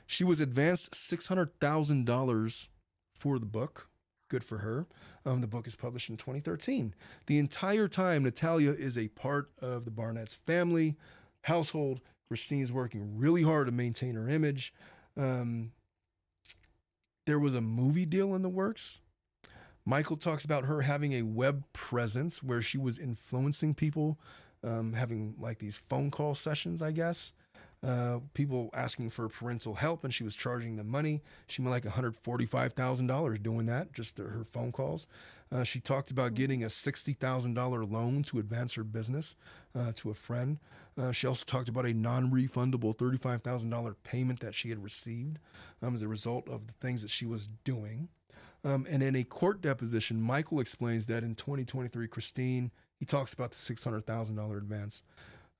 She 0.06 0.24
was 0.24 0.40
advanced 0.40 0.92
$600,000 0.92 2.68
for 3.14 3.38
the 3.38 3.46
book. 3.46 3.88
Good 4.28 4.44
for 4.44 4.58
her. 4.58 4.86
Um, 5.26 5.40
the 5.40 5.46
book 5.46 5.66
is 5.66 5.74
published 5.74 6.08
in 6.08 6.16
2013. 6.16 6.94
The 7.26 7.38
entire 7.38 7.88
time, 7.88 8.22
Natalia 8.22 8.72
is 8.72 8.96
a 8.96 9.08
part 9.08 9.50
of 9.60 9.84
the 9.84 9.90
Barnett's 9.90 10.34
family, 10.34 10.96
household. 11.42 12.00
Kristine 12.30 12.62
is 12.62 12.72
working 12.72 13.18
really 13.18 13.42
hard 13.42 13.66
to 13.66 13.72
maintain 13.72 14.14
her 14.14 14.28
image. 14.28 14.72
Um, 15.16 15.72
there 17.26 17.38
was 17.38 17.54
a 17.54 17.60
movie 17.60 18.06
deal 18.06 18.34
in 18.34 18.42
the 18.42 18.48
works 18.48 19.00
Michael 19.84 20.16
talks 20.16 20.44
about 20.44 20.64
her 20.64 20.82
having 20.82 21.12
a 21.12 21.22
web 21.22 21.64
presence 21.72 22.42
where 22.42 22.62
she 22.62 22.78
was 22.78 22.98
influencing 22.98 23.74
people, 23.74 24.18
um, 24.62 24.92
having 24.92 25.34
like 25.40 25.58
these 25.58 25.76
phone 25.76 26.10
call 26.10 26.34
sessions, 26.34 26.80
I 26.80 26.92
guess. 26.92 27.32
Uh, 27.84 28.20
people 28.32 28.70
asking 28.74 29.10
for 29.10 29.28
parental 29.28 29.74
help, 29.74 30.04
and 30.04 30.14
she 30.14 30.22
was 30.22 30.36
charging 30.36 30.76
them 30.76 30.88
money. 30.88 31.20
She 31.48 31.62
made 31.62 31.70
like 31.70 31.82
$145,000 31.82 33.42
doing 33.42 33.66
that, 33.66 33.92
just 33.92 34.18
her 34.18 34.44
phone 34.52 34.70
calls. 34.70 35.08
Uh, 35.52 35.64
she 35.64 35.80
talked 35.80 36.10
about 36.10 36.34
getting 36.34 36.64
a 36.64 36.68
$60,000 36.68 37.90
loan 37.90 38.22
to 38.22 38.38
advance 38.38 38.74
her 38.74 38.84
business 38.84 39.36
uh, 39.74 39.92
to 39.94 40.10
a 40.10 40.14
friend. 40.14 40.58
Uh, 40.96 41.12
she 41.12 41.26
also 41.26 41.44
talked 41.44 41.68
about 41.68 41.84
a 41.84 41.92
non 41.92 42.30
refundable 42.30 42.96
$35,000 42.96 43.94
payment 44.02 44.40
that 44.40 44.54
she 44.54 44.70
had 44.70 44.82
received 44.82 45.38
um, 45.82 45.94
as 45.94 46.02
a 46.02 46.08
result 46.08 46.48
of 46.48 46.66
the 46.66 46.72
things 46.74 47.02
that 47.02 47.10
she 47.10 47.26
was 47.26 47.48
doing. 47.64 48.08
Um, 48.64 48.86
and 48.88 49.02
in 49.02 49.16
a 49.16 49.24
court 49.24 49.60
deposition, 49.60 50.20
Michael 50.20 50.60
explains 50.60 51.06
that 51.06 51.24
in 51.24 51.34
2023, 51.34 52.06
Kristine, 52.08 52.70
he 52.98 53.04
talks 53.04 53.32
about 53.34 53.50
the 53.50 53.56
$600,000 53.56 54.56
advance. 54.56 55.02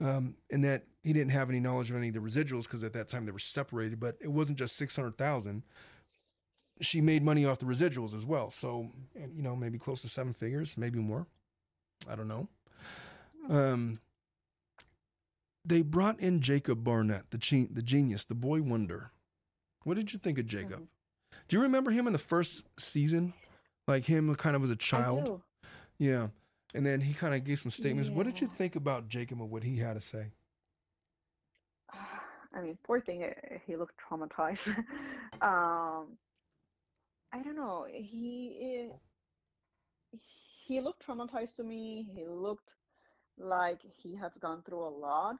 Um, 0.00 0.36
and 0.50 0.64
that 0.64 0.84
he 1.02 1.12
didn't 1.12 1.30
have 1.30 1.48
any 1.48 1.60
knowledge 1.60 1.90
of 1.90 1.96
any 1.96 2.08
of 2.08 2.14
the 2.14 2.20
residuals 2.20 2.64
because 2.64 2.82
at 2.82 2.92
that 2.94 3.08
time 3.08 3.24
they 3.24 3.30
were 3.30 3.38
separated, 3.38 4.00
but 4.00 4.16
it 4.20 4.32
wasn't 4.32 4.58
just 4.58 4.76
600,000 4.76 5.62
she 6.82 7.00
made 7.00 7.22
money 7.22 7.46
off 7.46 7.58
the 7.58 7.66
residuals 7.66 8.14
as 8.14 8.26
well. 8.26 8.50
So, 8.50 8.90
and, 9.14 9.34
you 9.34 9.42
know, 9.42 9.56
maybe 9.56 9.78
close 9.78 10.02
to 10.02 10.08
seven 10.08 10.34
figures, 10.34 10.76
maybe 10.76 10.98
more. 10.98 11.26
I 12.08 12.16
don't 12.16 12.28
know. 12.28 12.48
Um, 13.48 14.00
they 15.64 15.82
brought 15.82 16.18
in 16.20 16.40
Jacob 16.40 16.82
Barnett, 16.84 17.30
the 17.30 17.38
ge- 17.38 17.72
the 17.72 17.82
genius, 17.82 18.24
the 18.24 18.34
boy 18.34 18.62
wonder. 18.62 19.12
What 19.84 19.94
did 19.94 20.12
you 20.12 20.18
think 20.18 20.38
of 20.38 20.46
Jacob? 20.46 20.80
Mhm. 20.80 20.88
Do 21.48 21.56
you 21.56 21.62
remember 21.62 21.90
him 21.90 22.06
in 22.06 22.12
the 22.12 22.18
first 22.18 22.66
season? 22.78 23.32
Like 23.86 24.04
him 24.04 24.34
kind 24.34 24.54
of 24.56 24.62
as 24.62 24.70
a 24.70 24.76
child? 24.76 25.42
Yeah. 25.98 26.28
And 26.74 26.86
then 26.86 27.00
he 27.00 27.14
kind 27.14 27.34
of 27.34 27.44
gave 27.44 27.58
some 27.58 27.70
statements. 27.70 28.08
What 28.10 28.26
did 28.26 28.40
you 28.40 28.46
think 28.46 28.76
about 28.76 29.08
Jacob 29.08 29.40
and 29.40 29.50
what 29.50 29.62
he 29.62 29.76
had 29.78 29.94
to 29.94 30.00
say? 30.00 30.32
I 32.54 32.60
mean, 32.60 32.78
poor 32.84 33.00
thing, 33.00 33.24
uh, 33.24 33.32
he 33.66 33.76
looked 33.76 33.94
traumatized. 33.98 34.66
um, 35.42 36.16
I 37.32 37.42
don't 37.42 37.56
know. 37.56 37.86
He 37.90 38.88
he 40.66 40.80
looked 40.80 41.06
traumatized 41.06 41.56
to 41.56 41.64
me. 41.64 42.06
He 42.14 42.24
looked 42.26 42.70
like 43.38 43.80
he 44.02 44.14
has 44.16 44.32
gone 44.40 44.62
through 44.62 44.84
a 44.84 44.88
lot. 44.88 45.38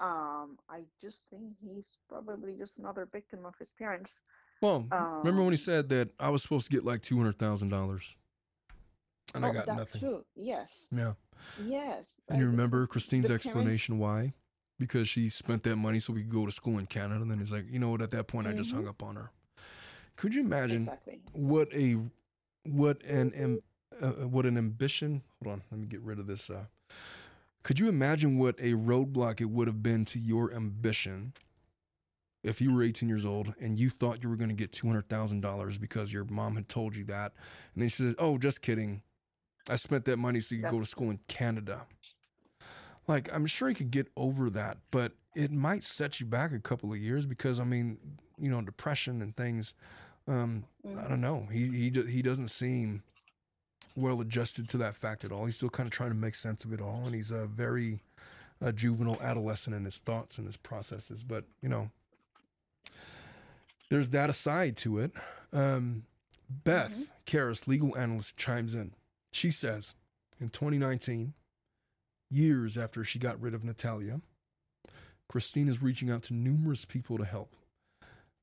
Um, 0.00 0.58
I 0.68 0.80
just 1.00 1.18
think 1.30 1.54
he's 1.62 1.84
probably 2.08 2.54
just 2.58 2.78
another 2.78 3.06
victim 3.12 3.44
of 3.44 3.54
his 3.58 3.70
parents. 3.78 4.20
Well, 4.60 4.86
remember 4.90 5.42
when 5.42 5.52
he 5.52 5.58
Um, 5.58 5.68
said 5.70 5.88
that 5.90 6.10
I 6.18 6.30
was 6.30 6.42
supposed 6.42 6.66
to 6.66 6.70
get 6.70 6.84
like 6.84 7.02
$200,000 7.02 8.14
and 9.34 9.44
I 9.44 9.48
oh, 9.48 9.52
got 9.52 9.66
that 9.66 9.76
nothing? 9.76 10.00
too. 10.00 10.24
Yes, 10.34 10.86
Yeah. 10.90 11.14
yes. 11.60 12.04
And 12.28 12.40
you 12.40 12.46
remember 12.46 12.86
Kristine's 12.86 13.26
parents- 13.26 13.46
explanation 13.46 13.98
why? 13.98 14.34
Because 14.78 15.08
she 15.08 15.28
spent 15.28 15.62
that 15.64 15.76
money 15.76 15.98
so 16.00 16.12
we 16.12 16.22
could 16.22 16.32
go 16.32 16.46
to 16.46 16.52
school 16.52 16.78
in 16.78 16.86
Canada. 16.86 17.22
And 17.22 17.30
then 17.30 17.38
he's 17.38 17.52
like, 17.52 17.66
you 17.68 17.78
know 17.78 17.90
what? 17.90 18.02
At 18.02 18.10
that 18.12 18.26
point, 18.26 18.46
I 18.48 18.52
just 18.52 18.72
hung 18.72 18.84
Mhm. 18.84 18.88
up 18.88 19.02
on 19.02 19.16
her. 19.16 19.30
Could 20.16 20.34
you 20.34 20.42
imagine 20.42 20.82
Exactly. 20.82 21.20
what 21.32 21.72
a 21.74 21.98
what 22.64 23.02
an 23.04 23.32
am, 23.34 23.60
uh, 24.00 24.26
what 24.28 24.46
an 24.46 24.56
ambition? 24.56 25.22
Hold 25.42 25.54
on, 25.54 25.62
let 25.70 25.80
me 25.80 25.86
get 25.86 26.00
rid 26.00 26.18
of 26.18 26.26
this. 26.26 26.48
Uh, 26.48 26.66
could 27.62 27.78
you 27.78 27.88
imagine 27.88 28.38
what 28.38 28.58
a 28.58 28.72
roadblock 28.74 29.40
it 29.40 29.46
would 29.50 29.68
have 29.68 29.82
been 29.82 30.04
to 30.06 30.18
your 30.18 30.52
ambition 30.52 31.32
if 32.42 32.60
you 32.60 32.74
were 32.74 32.82
18 32.82 33.08
years 33.08 33.24
old 33.24 33.54
and 33.60 33.78
you 33.78 33.88
thought 33.88 34.22
you 34.22 34.28
were 34.28 34.36
going 34.36 34.50
to 34.50 34.56
get 34.56 34.72
$200,000 34.72 35.80
because 35.80 36.12
your 36.12 36.24
mom 36.24 36.56
had 36.56 36.68
told 36.68 36.96
you 36.96 37.04
that, 37.04 37.32
and 37.74 37.82
then 37.82 37.88
she 37.88 38.02
says, 38.02 38.14
"Oh, 38.18 38.36
just 38.38 38.62
kidding. 38.62 39.02
I 39.68 39.76
spent 39.76 40.04
that 40.06 40.16
money 40.16 40.40
so 40.40 40.54
you 40.56 40.62
could 40.62 40.70
go 40.72 40.80
to 40.80 40.86
school 40.86 41.10
in 41.10 41.20
Canada." 41.28 41.86
Like, 43.08 43.32
I'm 43.34 43.46
sure 43.46 43.68
you 43.68 43.74
could 43.74 43.90
get 43.90 44.08
over 44.16 44.48
that, 44.50 44.78
but 44.90 45.12
it 45.34 45.50
might 45.50 45.82
set 45.84 46.20
you 46.20 46.26
back 46.26 46.52
a 46.52 46.60
couple 46.60 46.92
of 46.92 46.98
years 46.98 47.26
because 47.26 47.58
I 47.58 47.64
mean, 47.64 47.98
you 48.42 48.50
know, 48.50 48.60
depression 48.60 49.22
and 49.22 49.36
things. 49.36 49.74
Um, 50.28 50.64
I 50.98 51.08
don't 51.08 51.20
know. 51.20 51.46
He 51.50 51.66
he 51.66 51.90
he 52.10 52.22
doesn't 52.22 52.48
seem 52.48 53.02
well 53.96 54.20
adjusted 54.20 54.68
to 54.70 54.76
that 54.78 54.94
fact 54.94 55.24
at 55.24 55.32
all. 55.32 55.44
He's 55.46 55.56
still 55.56 55.70
kind 55.70 55.86
of 55.86 55.92
trying 55.92 56.10
to 56.10 56.16
make 56.16 56.34
sense 56.34 56.64
of 56.64 56.72
it 56.72 56.80
all, 56.80 57.02
and 57.06 57.14
he's 57.14 57.30
a 57.30 57.46
very 57.46 58.00
uh, 58.62 58.72
juvenile 58.72 59.20
adolescent 59.22 59.74
in 59.74 59.84
his 59.84 60.00
thoughts 60.00 60.38
and 60.38 60.46
his 60.46 60.56
processes. 60.56 61.22
But 61.22 61.44
you 61.62 61.68
know, 61.68 61.90
there's 63.88 64.10
that 64.10 64.28
aside 64.28 64.76
to 64.78 64.98
it. 64.98 65.12
Um, 65.52 66.04
Beth. 66.64 66.92
Karas, 67.26 67.66
legal 67.66 67.96
analyst, 67.96 68.36
chimes 68.36 68.74
in. 68.74 68.92
She 69.30 69.50
says, 69.50 69.94
in 70.40 70.50
2019, 70.50 71.32
years 72.30 72.76
after 72.76 73.04
she 73.04 73.18
got 73.18 73.40
rid 73.40 73.54
of 73.54 73.64
Natalia, 73.64 74.20
Kristine 75.28 75.68
is 75.68 75.80
reaching 75.80 76.10
out 76.10 76.22
to 76.24 76.34
numerous 76.34 76.84
people 76.84 77.16
to 77.16 77.24
help. 77.24 77.56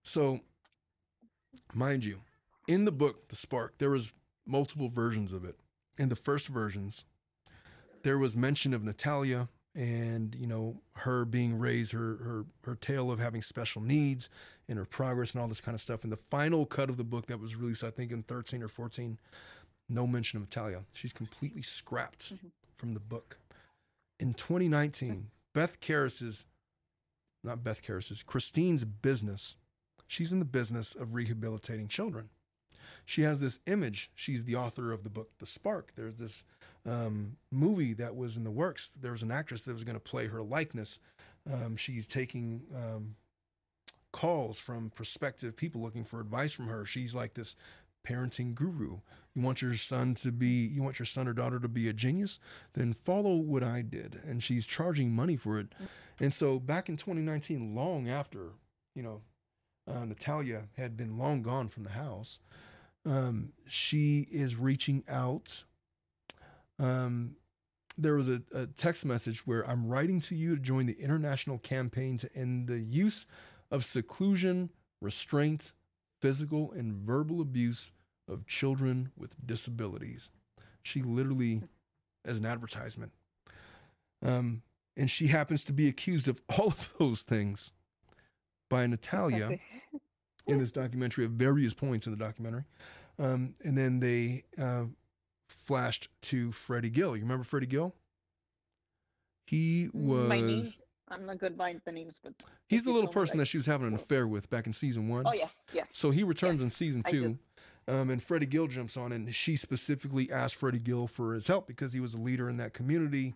So, 0.03 0.41
mind 1.73 2.05
you, 2.05 2.21
in 2.67 2.85
the 2.85 2.91
book, 2.91 3.27
The 3.29 3.35
Spark, 3.35 3.77
there 3.77 3.89
was 3.89 4.11
multiple 4.45 4.89
versions 4.89 5.33
of 5.33 5.45
it. 5.45 5.55
In 5.97 6.09
the 6.09 6.15
first 6.15 6.47
versions, 6.47 7.05
there 8.03 8.17
was 8.17 8.35
mention 8.37 8.73
of 8.73 8.83
Natalia 8.83 9.49
and 9.75 10.33
you 10.35 10.47
know 10.47 10.81
her 10.95 11.25
being 11.25 11.57
raised, 11.59 11.91
her 11.91 12.15
her 12.17 12.45
her 12.63 12.75
tale 12.75 13.11
of 13.11 13.19
having 13.19 13.41
special 13.41 13.81
needs 13.81 14.29
and 14.67 14.77
her 14.77 14.85
progress 14.85 15.33
and 15.33 15.41
all 15.41 15.47
this 15.47 15.61
kind 15.61 15.75
of 15.75 15.81
stuff. 15.81 16.03
In 16.03 16.09
the 16.09 16.15
final 16.17 16.65
cut 16.65 16.89
of 16.89 16.97
the 16.97 17.03
book 17.03 17.27
that 17.27 17.39
was 17.39 17.55
released, 17.55 17.83
I 17.83 17.91
think 17.91 18.11
in 18.11 18.23
13 18.23 18.63
or 18.63 18.67
14, 18.67 19.19
no 19.87 20.07
mention 20.07 20.37
of 20.37 20.43
Natalia. 20.43 20.85
She's 20.93 21.13
completely 21.13 21.61
scrapped 21.61 22.33
Mhm. 22.33 22.51
from 22.77 22.93
the 22.93 22.99
book. 22.99 23.37
In 24.19 24.33
2019, 24.33 25.29
Beth 25.53 25.79
Karas's 25.79 26.45
not 27.43 27.63
Beth 27.63 27.81
Karas's, 27.81 28.23
Kristine's 28.23 28.83
business. 28.85 29.55
She's 30.09 30.33
in 30.33 30.39
the 30.39 30.45
business 30.45 30.95
of 30.95 31.13
rehabilitating 31.13 31.87
children. 31.87 32.29
She 33.05 33.21
has 33.21 33.39
this 33.39 33.59
image. 33.67 34.09
She's 34.15 34.43
the 34.43 34.55
author 34.55 34.91
of 34.91 35.03
the 35.03 35.09
book, 35.09 35.29
The 35.37 35.45
Spark. 35.45 35.93
There's 35.95 36.15
this 36.15 36.43
um, 36.83 37.37
movie 37.51 37.93
that 37.93 38.15
was 38.15 38.35
in 38.35 38.43
the 38.43 38.49
works. 38.49 38.89
There 38.99 39.11
was 39.11 39.21
an 39.21 39.31
actress 39.31 39.61
that 39.63 39.73
was 39.73 39.83
going 39.83 39.95
to 39.95 39.99
play 39.99 40.25
her 40.25 40.41
likeness. 40.41 40.99
Um, 41.51 41.75
she's 41.75 42.07
taking 42.07 42.63
um, 42.75 43.17
calls 44.11 44.57
from 44.57 44.89
prospective 44.89 45.55
people 45.55 45.79
looking 45.79 46.03
for 46.03 46.19
advice 46.19 46.53
from 46.53 46.67
her. 46.69 46.85
She's 46.85 47.13
like 47.13 47.35
this 47.35 47.55
parenting 48.03 48.55
guru. 48.55 49.01
You 49.35 49.43
want 49.43 49.61
your 49.61 49.75
son 49.75 50.15
to 50.15 50.31
be, 50.31 50.65
you 50.67 50.81
want 50.81 50.97
your 50.97 51.05
son 51.05 51.27
or 51.27 51.33
daughter 51.33 51.59
to 51.59 51.67
be 51.67 51.87
a 51.87 51.93
genius? 51.93 52.39
Then 52.73 52.93
follow 52.93 53.35
what 53.35 53.61
I 53.61 53.83
did. 53.83 54.19
And 54.25 54.41
she's 54.41 54.65
charging 54.65 55.11
money 55.11 55.35
for 55.35 55.59
it. 55.59 55.67
And 56.19 56.33
so 56.33 56.57
back 56.57 56.89
in 56.89 56.97
2019, 56.97 57.75
long 57.75 58.09
after, 58.09 58.53
you 58.95 59.03
know, 59.03 59.21
uh, 59.89 60.05
Natalia 60.05 60.63
had 60.77 60.95
been 60.95 61.17
long 61.17 61.41
gone 61.41 61.67
from 61.69 61.83
the 61.83 61.91
house, 61.91 62.39
um, 63.05 63.53
she 63.67 64.27
is 64.31 64.55
reaching 64.55 65.03
out. 65.07 65.63
Um, 66.77 67.35
there 67.97 68.15
was 68.15 68.29
a, 68.29 68.41
a 68.53 68.67
text 68.67 69.05
message 69.05 69.45
where 69.45 69.67
I'm 69.67 69.87
writing 69.87 70.21
to 70.21 70.35
you 70.35 70.55
to 70.55 70.61
join 70.61 70.85
the 70.85 70.97
international 70.99 71.57
campaign 71.57 72.17
to 72.17 72.33
end 72.35 72.67
the 72.67 72.79
use 72.79 73.25
of 73.71 73.83
seclusion, 73.83 74.69
restraint, 75.01 75.73
physical, 76.21 76.71
and 76.71 76.93
verbal 76.93 77.41
abuse 77.41 77.91
of 78.27 78.45
children 78.45 79.11
with 79.17 79.35
disabilities. 79.45 80.29
She 80.81 81.01
literally, 81.01 81.63
as 82.23 82.39
an 82.39 82.45
advertisement. 82.45 83.11
Um, 84.21 84.61
and 84.95 85.09
she 85.09 85.27
happens 85.27 85.63
to 85.65 85.73
be 85.73 85.87
accused 85.87 86.27
of 86.27 86.41
all 86.57 86.67
of 86.67 86.93
those 86.99 87.23
things 87.23 87.71
by 88.69 88.85
Natalia. 88.87 89.59
In 90.49 90.59
this 90.59 90.71
documentary 90.71 91.25
at 91.25 91.31
various 91.31 91.73
points 91.73 92.05
in 92.07 92.11
the 92.11 92.17
documentary. 92.17 92.63
Um, 93.17 93.55
and 93.63 93.77
then 93.77 93.99
they 93.99 94.43
uh, 94.61 94.85
flashed 95.47 96.09
to 96.23 96.51
Freddie 96.51 96.89
Gill. 96.89 97.15
You 97.15 97.23
remember 97.23 97.43
Freddie 97.43 97.67
Gill? 97.67 97.93
He 99.47 99.89
was 99.93 100.27
My 100.29 100.39
name, 100.39 100.61
I'm 101.09 101.25
not 101.25 101.39
good 101.39 101.57
by 101.57 101.75
the 101.83 101.91
names, 101.91 102.15
but 102.23 102.33
he's 102.67 102.83
the 102.83 102.91
little 102.91 103.09
person 103.09 103.37
that 103.39 103.45
she 103.45 103.57
was 103.57 103.65
having 103.65 103.87
an 103.87 103.95
affair 103.95 104.27
with 104.27 104.49
back 104.49 104.67
in 104.67 104.73
season 104.73 105.09
one. 105.09 105.25
oh 105.25 105.33
yes, 105.33 105.57
yes. 105.73 105.87
So 105.91 106.11
he 106.11 106.23
returns 106.23 106.59
Yes, 106.59 106.63
in 106.63 106.69
season 106.69 107.03
two. 107.03 107.37
Um, 107.87 108.11
and 108.11 108.21
Freddie 108.21 108.45
Gill 108.45 108.67
jumps 108.67 108.95
on, 108.97 109.11
and 109.11 109.33
she 109.33 109.55
specifically 109.55 110.31
asked 110.31 110.55
Freddie 110.55 110.77
Gill 110.77 111.07
for 111.07 111.33
his 111.33 111.47
help 111.47 111.65
because 111.65 111.91
he 111.91 111.99
was 111.99 112.13
a 112.13 112.19
leader 112.19 112.47
in 112.47 112.57
that 112.57 112.73
community. 112.73 113.33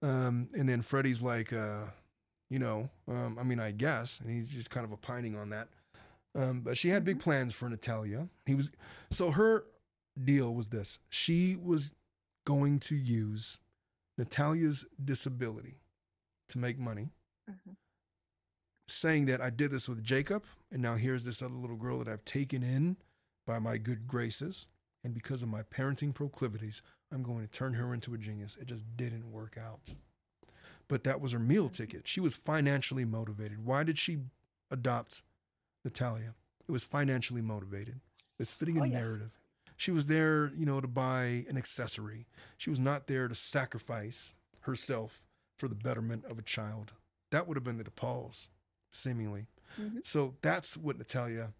Um, 0.00 0.48
and 0.56 0.68
then 0.68 0.80
Freddie's 0.82 1.20
like, 1.20 1.52
uh, 1.52 1.86
you 2.48 2.60
know, 2.60 2.88
um, 3.08 3.36
I 3.40 3.42
mean, 3.42 3.58
I 3.58 3.72
guess, 3.72 4.20
and 4.20 4.30
he's 4.30 4.46
just 4.46 4.70
kind 4.70 4.84
of 4.86 4.92
opining 4.92 5.36
on 5.36 5.50
that. 5.50 5.66
Um, 6.34 6.60
but 6.60 6.78
she 6.78 6.88
had 6.90 7.04
big 7.04 7.18
plans 7.18 7.54
for 7.54 7.68
Natalia. 7.68 8.28
He 8.46 8.54
was 8.54 8.70
so 9.10 9.32
her 9.32 9.64
deal 10.22 10.54
was 10.54 10.68
this: 10.68 10.98
she 11.08 11.56
was 11.56 11.92
going 12.44 12.78
to 12.80 12.94
use 12.94 13.58
Natalia's 14.16 14.84
disability 15.02 15.80
to 16.48 16.58
make 16.58 16.78
money 16.78 17.10
Mhm. 17.48 17.76
saying 18.88 19.26
that 19.26 19.40
I 19.40 19.50
did 19.50 19.70
this 19.70 19.88
with 19.88 20.02
Jacob, 20.02 20.44
and 20.70 20.82
now 20.82 20.96
here's 20.96 21.24
this 21.24 21.42
other 21.42 21.54
little 21.54 21.76
girl 21.76 21.98
that 21.98 22.08
I've 22.08 22.24
taken 22.24 22.62
in 22.62 22.96
by 23.46 23.58
my 23.58 23.78
good 23.78 24.06
graces. 24.06 24.66
And 25.02 25.14
because 25.14 25.42
of 25.42 25.48
my 25.48 25.62
parenting 25.62 26.12
proclivities, 26.14 26.82
I'm 27.10 27.22
going 27.22 27.40
to 27.40 27.50
turn 27.50 27.74
her 27.74 27.94
into 27.94 28.12
a 28.14 28.18
genius. 28.18 28.56
It 28.60 28.66
just 28.66 28.96
didn't 28.96 29.32
work 29.32 29.56
out. 29.56 29.94
But 30.88 31.04
that 31.04 31.20
was 31.20 31.32
her 31.32 31.38
meal 31.38 31.68
ticket. 31.70 32.06
She 32.06 32.20
was 32.20 32.34
financially 32.36 33.04
motivated. 33.06 33.64
Why 33.64 33.82
did 33.82 33.98
she 33.98 34.18
adopt 34.70 35.22
Natalia? 35.84 36.34
It 36.68 36.72
was 36.72 36.84
financially 36.84 37.42
motivated. 37.42 38.00
It's 38.38 38.52
fitting 38.52 38.78
a 38.78 38.82
Oh, 38.82 38.84
yes. 38.84 38.94
narrative. 38.94 39.30
She 39.76 39.90
was 39.90 40.06
there, 40.06 40.52
you 40.54 40.66
know, 40.66 40.80
to 40.80 40.86
buy 40.88 41.46
an 41.48 41.56
accessory. 41.56 42.26
She 42.58 42.70
was 42.70 42.78
not 42.78 43.06
there 43.06 43.28
to 43.28 43.34
sacrifice 43.34 44.34
herself 44.60 45.22
for 45.56 45.68
the 45.68 45.74
betterment 45.74 46.24
of 46.26 46.38
a 46.38 46.42
child. 46.42 46.92
That 47.30 47.46
would 47.48 47.56
have 47.56 47.64
been 47.64 47.78
the 47.78 47.84
DePauls, 47.84 48.48
seemingly. 48.90 49.46
Mhm. 49.78 50.04
So 50.06 50.36
that's 50.42 50.76
what 50.76 50.98
Natalia 50.98 51.54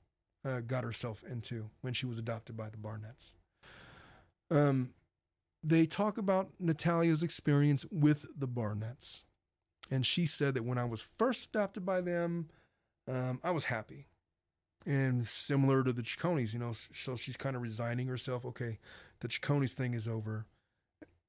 uh, 0.45 0.61
got 0.61 0.85
herself 0.85 1.23
into 1.25 1.71
when 1.81 1.93
she 1.93 2.07
was 2.07 2.19
adopted 2.19 2.57
by 2.57 2.71
the 2.71 2.77
Barnetts. 2.79 3.35
Um, 4.51 4.95
they 5.63 5.87
talk 5.87 6.17
about 6.19 6.51
Natalia's 6.59 7.23
experience 7.23 7.85
with 7.91 8.27
the 8.35 8.49
Barnetts. 8.49 9.25
And 9.91 10.07
she 10.07 10.25
said 10.27 10.55
that 10.55 10.63
when 10.65 10.79
I 10.79 10.85
was 10.85 11.01
first 11.19 11.49
adopted 11.49 11.85
by 11.85 12.01
them, 12.01 12.49
um, 13.09 13.41
I 13.43 13.51
was 13.51 13.65
happy. 13.67 14.07
And 14.87 15.27
similar 15.27 15.85
to 15.85 15.93
the 15.93 16.03
Chiconis, 16.03 16.53
you 16.55 16.59
know, 16.59 16.73
so 16.73 17.15
she's 17.15 17.37
kind 17.37 17.55
of 17.55 17.63
resigning 17.63 18.07
herself. 18.07 18.45
Okay, 18.47 18.79
the 19.21 19.29
Chiconis 19.29 19.75
thing 19.75 19.95
is 19.95 20.09
over. 20.09 20.47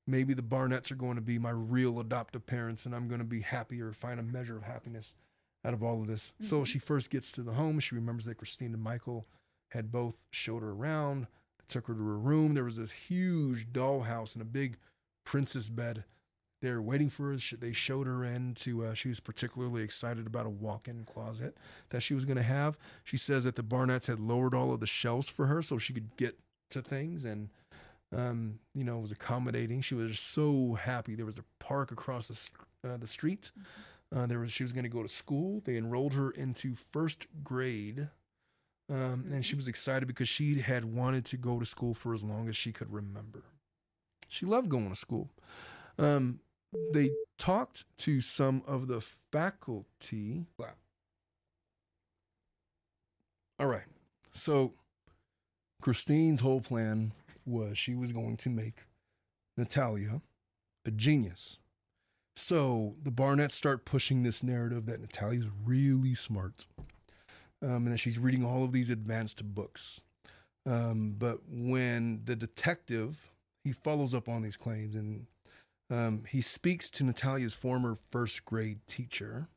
Maybe 0.08 0.34
the 0.34 0.42
Barnetts 0.42 0.92
are 0.92 0.96
going 0.96 1.16
to 1.16 1.22
be 1.22 1.38
my 1.38 1.52
real 1.52 2.00
adoptive 2.00 2.46
parents, 2.46 2.86
and 2.86 2.96
I'm 2.96 3.08
going 3.08 3.20
to 3.20 3.26
be 3.26 3.42
happy 3.42 3.82
or 3.82 3.92
find 3.94 4.20
a 4.20 4.24
measure 4.24 4.58
of 4.58 4.64
happiness 4.64 5.14
out 5.64 5.74
of 5.74 5.84
all 5.84 6.02
of 6.02 6.08
this. 6.08 6.34
So 6.42 6.62
Mhm. 6.62 6.68
she 6.68 6.80
first 6.80 7.10
gets 7.10 7.32
to 7.34 7.44
the 7.44 7.54
home. 7.54 7.80
She 7.80 7.94
remembers 7.96 8.26
that 8.26 8.38
Kristine 8.38 8.74
and 8.74 8.82
Michael 8.82 9.28
had 9.72 9.92
both 9.92 10.18
showed 10.32 10.64
her 10.64 10.72
around. 10.72 11.28
They 11.60 11.66
took 11.68 11.88
her 11.88 11.94
to 11.94 12.00
her 12.00 12.18
room. 12.18 12.56
There 12.56 12.64
was 12.64 12.78
this 12.78 12.92
huge 12.92 13.72
dollhouse 13.72 14.34
and 14.34 14.42
a 14.42 14.46
big 14.46 14.78
princess 15.24 15.70
bed 15.70 16.04
there 16.62 16.82
waiting 16.82 17.10
for 17.10 17.32
her. 17.32 17.38
They 17.60 17.74
showed 17.74 18.08
her 18.08 18.24
in 18.24 18.54
to, 18.56 18.86
uh, 18.86 18.94
she 18.94 19.10
was 19.10 19.20
particularly 19.20 19.84
excited 19.84 20.28
about 20.28 20.46
a 20.46 20.50
walk 20.50 20.88
in 20.88 21.04
closet 21.04 21.58
that 21.90 22.02
she 22.02 22.14
was 22.14 22.26
going 22.26 22.38
to 22.38 22.44
have. 22.44 22.78
She 23.04 23.18
says 23.18 23.44
that 23.44 23.56
the 23.56 23.64
Barnetts 23.64 24.08
had 24.08 24.20
lowered 24.20 24.54
all 24.54 24.74
of 24.74 24.80
the 24.80 24.88
shelves 24.88 25.28
for 25.28 25.48
her 25.48 25.62
so 25.62 25.78
she 25.78 25.94
could 25.94 26.16
get 26.18 26.38
to 26.70 26.82
things 26.82 27.26
and, 27.26 27.50
um, 28.16 28.60
you 28.74 28.84
know, 28.84 29.00
was 29.00 29.12
accommodating. 29.12 29.82
She 29.82 29.96
was 29.96 30.20
so 30.20 30.76
happy. 30.76 31.16
There 31.16 31.26
was 31.26 31.38
a 31.38 31.46
park 31.60 31.92
across 31.92 32.28
the, 32.28 32.90
uh, 32.90 32.98
the 32.98 33.08
street. 33.08 33.52
Uh, 34.14 34.26
there 34.26 34.40
was 34.40 34.52
she 34.52 34.64
was 34.64 34.74
going 34.74 34.84
to 34.84 34.90
go 34.90 35.02
to 35.02 35.10
school. 35.10 35.62
They 35.64 35.78
enrolled 35.78 36.14
her 36.14 36.32
into 36.32 36.76
first 36.92 37.28
grade, 37.44 38.10
um, 38.90 39.26
and 39.32 39.46
she 39.46 39.56
was 39.56 39.70
excited 39.70 40.06
because 40.06 40.28
she 40.28 40.60
had 40.60 40.84
wanted 40.84 41.24
to 41.26 41.38
go 41.38 41.60
to 41.60 41.66
school 41.66 41.94
for 41.94 42.14
as 42.14 42.22
long 42.22 42.50
as 42.50 42.58
she 42.58 42.74
could 42.74 42.92
remember. 42.92 43.44
She 44.28 44.46
loved 44.46 44.68
going 44.68 44.90
to 44.90 44.96
school. 44.96 45.30
Um, 45.98 46.42
they 46.94 47.12
talked 47.38 47.86
to 47.98 48.22
some 48.22 48.64
of 48.68 48.88
the 48.88 49.02
faculty. 49.32 50.46
Wow. 50.58 50.68
All 53.60 53.68
right, 53.68 53.86
so 54.32 54.74
Kristine's 55.84 56.42
whole 56.42 56.62
plan 56.62 57.14
was 57.46 57.78
she 57.78 57.94
was 57.94 58.12
going 58.12 58.38
to 58.38 58.50
make 58.50 58.86
Natalia 59.56 60.22
a 60.86 60.92
genius. 60.92 61.60
So 62.36 62.96
the 63.04 63.12
Barnetts 63.12 63.52
start 63.52 63.86
pushing 63.86 64.24
this 64.24 64.42
narrative 64.42 64.86
that 64.88 65.02
Natalia's 65.02 65.50
really 65.64 66.16
smart, 66.16 66.66
um, 67.62 67.86
and 67.86 67.88
that 67.88 68.00
she's 68.00 68.18
reading 68.18 68.44
all 68.44 68.64
of 68.64 68.72
these 68.72 68.90
advanced 68.90 69.44
books. 69.54 70.02
Um, 70.66 71.16
but 71.18 71.42
when 71.48 72.22
the 72.26 72.36
detective 72.36 73.32
he 73.64 73.72
follows 73.72 74.14
up 74.14 74.28
on 74.28 74.42
these 74.42 74.58
claims 74.58 74.96
and 74.96 75.28
um, 75.92 76.24
he 76.28 76.42
speaks 76.42 76.90
to 76.92 77.04
Natalia's 77.04 77.54
former 77.54 77.98
first 78.12 78.46
grade 78.46 78.80
teacher, 78.88 79.50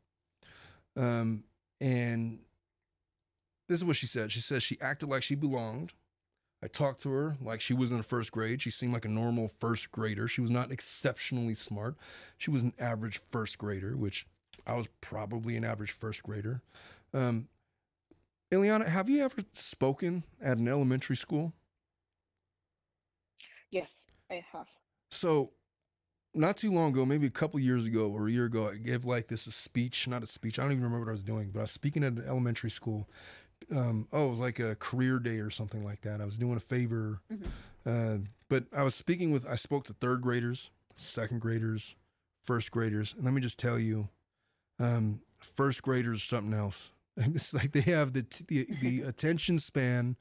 um, 0.97 1.45
and 1.81 2.41
this 3.69 3.79
is 3.79 3.85
what 3.85 3.97
she 3.97 4.07
said. 4.07 4.33
She 4.33 4.41
says 4.41 4.63
she 4.63 4.79
acted 4.81 5.09
like 5.09 5.23
she 5.23 5.37
belonged. 5.37 5.93
I 6.63 6.67
talked 6.67 7.03
to 7.03 7.11
her 7.11 7.37
like 7.41 7.61
she 7.61 7.75
was 7.75 7.93
in 7.93 8.03
first 8.03 8.33
grade. 8.33 8.63
She 8.63 8.71
seemed 8.71 8.93
like 8.93 9.05
a 9.05 9.09
normal 9.09 9.51
first 9.61 9.93
grader. 9.93 10.27
She 10.27 10.41
was 10.41 10.51
not 10.51 10.73
exceptionally 10.73 11.55
smart. 11.55 11.95
She 12.39 12.51
was 12.51 12.63
an 12.63 12.73
average 12.79 13.21
first 13.31 13.59
grader, 13.59 13.97
which 13.97 14.27
I 14.67 14.75
was 14.75 14.89
probably 15.01 15.57
an 15.57 15.65
average 15.65 15.93
first 15.93 16.23
grader. 16.23 16.63
Um, 17.13 17.49
Ileana, 18.51 18.87
have 18.87 19.09
you 19.09 19.23
ever 19.23 19.37
spoken 19.53 20.25
at 20.41 20.59
an 20.59 20.69
elementary 20.69 21.17
school? 21.17 21.53
Yes, 23.71 23.91
I 24.31 24.45
have. 24.53 24.67
So, 25.11 25.51
not 26.35 26.57
too 26.57 26.73
long 26.73 26.91
ago, 26.93 27.05
maybe 27.07 27.27
a 27.27 27.31
couple 27.31 27.59
years 27.61 27.87
ago 27.87 28.11
or 28.11 28.29
a 28.29 28.31
year 28.33 28.45
ago, 28.47 28.69
I 28.69 28.77
gave 28.77 29.05
like 29.05 29.29
this 29.29 29.47
a 29.47 29.53
speech, 29.53 30.09
not 30.09 30.23
a 30.23 30.27
speech. 30.27 30.59
I 30.59 30.63
don't 30.63 30.73
even 30.73 30.85
remember 30.85 31.07
what 31.07 31.11
I 31.11 31.13
was 31.13 31.25
doing, 31.25 31.51
but 31.53 31.61
I 31.61 31.63
was 31.63 31.71
speaking 31.71 32.03
at 32.05 32.13
an 32.15 32.25
elementary 32.27 32.71
school. 32.71 33.09
Um, 33.71 34.09
oh, 34.13 34.27
it 34.27 34.31
was 34.31 34.41
like 34.41 34.59
a 34.59 34.75
career 34.77 35.19
day 35.19 35.39
or 35.39 35.51
something 35.51 35.85
like 35.85 36.03
that. 36.03 36.21
I 36.21 36.25
was 36.25 36.37
doing 36.37 36.57
a 36.57 36.61
favor, 36.61 37.21
Mhm. 37.33 37.47
uh, 37.87 38.19
but 38.49 38.65
I 38.77 38.83
was 38.83 38.95
speaking 38.95 39.31
with. 39.33 39.47
I 39.47 39.55
spoke 39.55 39.85
to 39.87 39.95
third 39.95 40.21
graders, 40.21 40.71
second 40.97 41.41
graders, 41.41 41.97
first 42.43 42.71
graders, 42.71 43.15
and 43.15 43.25
let 43.25 43.33
me 43.33 43.41
just 43.41 43.59
tell 43.59 43.79
you, 43.79 44.09
um, 44.79 45.21
first 45.41 45.83
graders 45.83 46.23
something 46.23 46.53
else. 46.53 46.93
And 47.17 47.35
it's 47.37 47.55
like 47.55 47.73
they 47.73 47.81
have 47.83 48.13
the 48.13 48.25
t- 48.25 48.45
the, 48.49 48.67
the 48.83 49.03
attention 49.09 49.59
span 49.59 50.17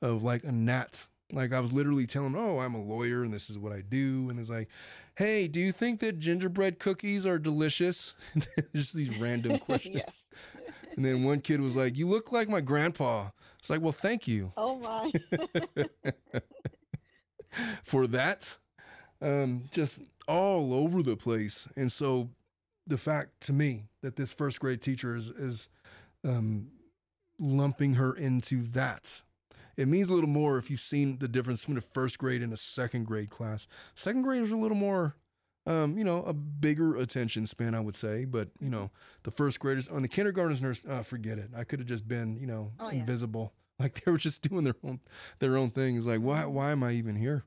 of 0.00 0.22
like 0.22 0.44
a 0.44 0.52
gnat. 0.52 1.06
Like 1.32 1.52
I 1.52 1.58
was 1.60 1.72
literally 1.72 2.06
telling 2.06 2.32
them, 2.32 2.40
"Oh, 2.40 2.58
I'm 2.60 2.74
a 2.74 2.82
lawyer 2.82 3.22
and 3.24 3.32
this 3.32 3.48
is 3.50 3.58
what 3.58 3.72
I 3.72 3.80
do," 3.80 4.28
and 4.30 4.38
it's 4.38 4.50
like, 4.50 4.68
"Hey, 5.16 5.48
do 5.48 5.60
you 5.60 5.72
think 5.72 6.00
that 6.00 6.18
gingerbread 6.18 6.78
cookies 6.78 7.24
are 7.26 7.38
delicious?" 7.38 8.14
just 8.74 8.94
these 8.94 9.16
random 9.18 9.58
questions. 9.60 9.96
yes. 9.96 10.10
And 10.96 11.04
then 11.04 11.24
one 11.24 11.40
kid 11.40 11.60
was 11.60 11.76
like, 11.76 11.96
"You 11.98 12.06
look 12.08 12.32
like 12.32 12.48
my 12.48 12.60
grandpa." 12.60 13.30
It's 13.58 13.70
like, 13.70 13.80
"Well, 13.80 13.92
thank 13.92 14.28
you 14.28 14.52
Oh 14.56 14.76
my. 14.78 15.10
for 17.84 18.06
that." 18.08 18.56
Um, 19.20 19.64
just 19.70 20.00
all 20.28 20.74
over 20.74 21.02
the 21.02 21.16
place, 21.16 21.66
and 21.76 21.90
so 21.90 22.28
the 22.86 22.98
fact 22.98 23.40
to 23.42 23.52
me 23.52 23.84
that 24.02 24.16
this 24.16 24.32
first 24.32 24.60
grade 24.60 24.82
teacher 24.82 25.16
is 25.16 25.28
is 25.28 25.68
um, 26.24 26.68
lumping 27.38 27.94
her 27.94 28.14
into 28.14 28.62
that. 28.72 29.22
It 29.76 29.88
means 29.88 30.08
a 30.10 30.14
little 30.14 30.28
more 30.30 30.58
if 30.58 30.70
you've 30.70 30.80
seen 30.80 31.18
the 31.18 31.28
difference 31.28 31.60
between 31.62 31.78
a 31.78 31.82
first 31.82 32.18
grade 32.18 32.42
and 32.42 32.52
a 32.52 32.56
second 32.56 33.04
grade 33.04 33.30
class. 33.30 33.66
Second 33.94 34.22
graders 34.22 34.52
are 34.52 34.56
a 34.56 34.58
little 34.58 34.76
more, 34.76 35.16
um, 35.66 35.96
you 35.98 36.04
know, 36.04 36.22
a 36.24 36.32
bigger 36.32 36.96
attention 36.96 37.46
span, 37.46 37.74
I 37.74 37.80
would 37.80 37.94
say. 37.94 38.24
But 38.24 38.48
you 38.60 38.70
know, 38.70 38.90
the 39.24 39.30
first 39.30 39.58
graders 39.60 39.88
on 39.88 40.02
the 40.02 40.08
kindergartners, 40.08 40.60
nurse, 40.62 40.84
uh, 40.84 41.02
forget 41.02 41.38
it. 41.38 41.50
I 41.56 41.64
could 41.64 41.78
have 41.80 41.88
just 41.88 42.06
been, 42.06 42.36
you 42.36 42.46
know, 42.46 42.72
Oh, 42.80 42.90
yeah. 42.90 43.00
invisible. 43.00 43.52
Like 43.80 44.04
they 44.04 44.12
were 44.12 44.18
just 44.18 44.48
doing 44.48 44.62
their 44.62 44.76
own 44.84 45.00
their 45.40 45.56
own 45.56 45.70
things. 45.70 46.06
Like 46.06 46.20
why 46.20 46.44
why 46.46 46.70
am 46.70 46.84
I 46.84 46.92
even 46.92 47.16
here? 47.16 47.44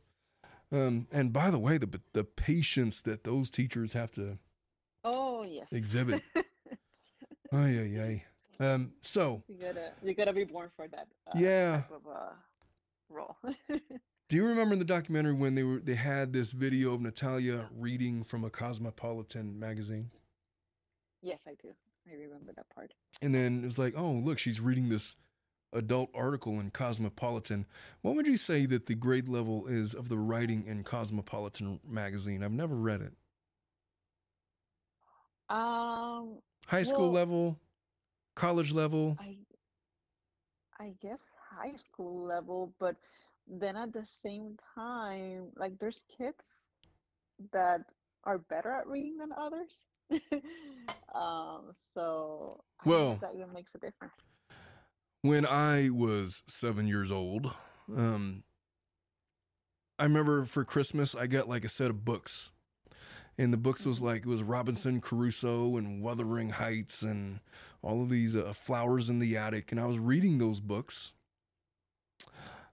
Um, 0.73 1.07
and 1.09 1.31
by 1.31 1.49
the 1.49 1.57
way, 1.57 1.77
the 1.77 2.01
the 2.11 2.25
patience 2.25 2.99
that 3.03 3.23
those 3.23 3.49
teachers 3.49 3.93
have 3.93 4.11
to 4.11 4.37
oh 5.05 5.43
yes. 5.43 5.67
exhibit. 5.71 6.21
Ay, 7.53 7.79
ay, 7.79 8.01
ay. 8.01 8.23
Um, 8.59 8.93
so 9.01 9.43
You 9.47 9.55
gotta 9.59 9.91
you 10.03 10.13
gotta 10.13 10.33
be 10.33 10.43
born 10.43 10.69
for 10.75 10.87
that. 10.87 11.07
Uh, 11.27 11.31
Yeah. 11.39 11.77
Type 11.77 11.91
of, 11.91 12.07
uh, 12.07 12.33
role. 13.09 13.35
Do 14.29 14.35
you 14.35 14.45
remember 14.45 14.73
in 14.73 14.79
the 14.79 14.85
documentary 14.85 15.33
when 15.33 15.55
they 15.55 15.63
were 15.63 15.79
they 15.79 15.95
had 15.95 16.33
this 16.33 16.51
video 16.51 16.93
of 16.93 17.01
Natalia 17.01 17.69
reading 17.77 18.23
from 18.23 18.43
a 18.43 18.49
Cosmopolitan 18.49 19.57
magazine? 19.59 20.11
yes, 21.21 21.41
I 21.47 21.55
do. 21.61 21.69
I 22.09 22.13
remember 22.15 22.53
that 22.55 22.69
part. 22.69 22.93
And 23.21 23.33
then 23.35 23.61
it 23.63 23.65
was 23.65 23.77
like, 23.77 23.93
oh, 23.97 24.11
look, 24.13 24.37
she's 24.39 24.61
reading 24.61 24.87
this 24.89 25.15
adult 25.73 26.09
article 26.13 26.59
in 26.59 26.71
Cosmopolitan. 26.71 27.65
What 28.01 28.15
would 28.15 28.27
you 28.27 28.37
say 28.37 28.65
that 28.67 28.85
the 28.85 28.95
grade 28.95 29.27
level 29.27 29.67
is 29.67 29.93
of 29.93 30.07
the 30.07 30.17
writing 30.17 30.65
in 30.65 30.83
Cosmopolitan 30.83 31.79
magazine? 31.85 32.43
I've 32.43 32.51
never 32.53 32.75
read 32.75 33.01
it. 33.01 33.13
Um, 35.49 36.39
High 36.67 36.83
school 36.83 37.03
Well- 37.03 37.11
level, 37.11 37.59
college 38.37 38.71
level. 38.71 39.17
I 39.19 39.35
I 40.79 40.93
guess 41.01 41.19
high 41.51 41.75
school 41.75 42.23
level, 42.25 42.71
but 42.79 42.95
then 43.47 43.75
at 43.75 43.91
the 43.93 44.05
same 44.23 44.55
time, 44.75 45.47
like 45.57 45.77
there's 45.79 46.03
kids 46.17 46.45
that 47.51 47.81
are 48.25 48.37
better 48.37 48.71
at 48.71 48.87
reading 48.87 49.17
than 49.17 49.31
others. 49.35 49.71
um, 51.15 51.73
so 51.93 52.63
I 52.85 52.89
Well- 52.89 53.17
that 53.21 53.31
even 53.35 53.51
makes 53.53 53.71
a 53.75 53.79
difference. 53.79 54.13
when 55.21 55.45
I 55.45 55.89
was 55.89 56.43
seven 56.47 56.87
years 56.87 57.11
old, 57.11 57.51
um, 57.95 58.43
I 59.99 60.03
remember 60.03 60.45
for 60.45 60.63
Christmas 60.63 61.15
I 61.15 61.25
got 61.25 61.49
like 61.49 61.65
a 61.65 61.69
set 61.69 61.89
of 61.89 62.05
books, 62.05 62.51
and 63.37 63.53
the 63.53 63.57
books 63.57 63.85
was 63.85 63.99
Mhm. 63.99 64.03
like 64.03 64.17
it 64.21 64.25
was 64.27 64.43
Robinson 64.43 64.99
Crusoe 65.01 65.77
and 65.77 66.01
Wuthering 66.01 66.49
Heights 66.51 67.01
and 67.01 67.39
all 67.81 68.01
of 68.01 68.09
these 68.09 68.35
uh, 68.35 68.53
flowers 68.53 69.09
in 69.09 69.19
the 69.19 69.37
attic, 69.37 69.71
and 69.71 69.79
I 69.79 69.85
was 69.85 69.99
reading 69.99 70.37
those 70.39 70.59
books. 70.59 71.13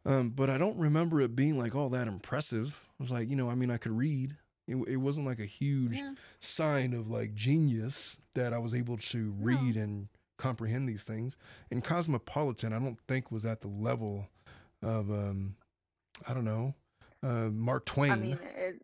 Um, 0.07 0.31
but 0.31 0.51
I 0.51 0.59
don't 0.59 0.77
remember 0.77 1.21
it 1.21 1.35
being 1.35 1.57
like 1.59 1.75
all 1.75 1.89
that 1.91 2.09
impressive. 2.09 2.87
I 2.91 2.95
was 3.03 3.11
like, 3.11 3.29
you 3.31 3.37
know, 3.37 3.49
I 3.49 3.55
mean, 3.55 3.71
I 3.71 3.79
could 3.79 3.93
read. 3.97 4.37
It, 4.67 4.77
it 4.89 4.97
wasn't 4.97 5.27
like 5.27 5.39
a 5.41 5.47
huge 5.47 5.97
Yeah. 5.97 6.15
sign 6.41 6.93
of 6.95 7.09
like 7.11 7.35
genius 7.35 8.19
that 8.35 8.53
I 8.53 8.59
was 8.59 8.75
able 8.75 8.97
to 8.99 9.35
read 9.39 9.77
and 9.77 10.09
comprehend 10.37 10.89
these 10.89 11.05
things. 11.05 11.37
And 11.71 11.83
Cosmopolitan, 11.85 12.73
I 12.73 12.79
don't 12.79 12.99
think 13.09 13.31
was 13.31 13.47
at 13.47 13.61
the 13.63 13.69
level 13.69 14.29
of 14.83 15.11
um, 15.11 15.57
I 16.27 16.35
don't 16.35 16.45
know, 16.45 16.75
uh, 17.23 17.49
Mark 17.51 17.87
Twain. 17.87 18.13
I 18.13 18.17
mean, 18.17 18.39
it, 18.57 18.83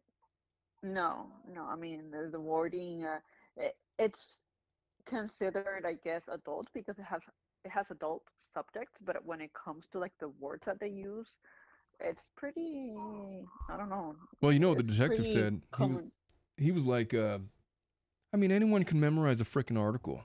no, 0.83 1.27
no. 1.53 1.65
I 1.65 1.77
mean, 1.77 2.11
the, 2.11 2.29
the 2.31 2.41
wording, 2.41 3.05
uh, 3.05 3.19
it, 3.57 3.77
it's 3.99 4.41
considered, 5.07 5.85
I 5.87 5.95
guess, 6.05 6.23
adult 6.33 6.69
because 6.75 6.99
it 6.99 7.05
has 7.05 7.21
it 7.65 7.71
has 7.71 7.87
adult 7.91 8.23
subjects. 8.55 8.99
But 9.05 9.25
when 9.25 9.41
it 9.41 9.51
comes 9.53 9.87
to 9.93 9.99
like 9.99 10.13
the 10.21 10.29
words 10.41 10.67
that 10.67 10.81
they 10.81 10.89
use, 10.89 11.29
it's 12.01 12.25
pretty. 12.37 12.95
I 13.69 13.77
don't 13.77 13.91
know. 13.91 14.17
well, 14.41 14.53
you 14.53 14.59
know 14.59 14.71
what 14.71 14.79
the 14.79 14.85
detective 14.85 15.27
said. 15.27 15.63
He 15.77 15.85
was 15.85 16.03
he 16.57 16.73
was 16.73 16.85
like, 16.85 17.15
uh, 17.15 17.39
I 18.33 18.37
mean, 18.37 18.53
anyone 18.53 18.85
can 18.85 19.01
memorize 19.01 19.41
a 19.41 19.45
freaking 19.45 19.79
article, 19.79 20.25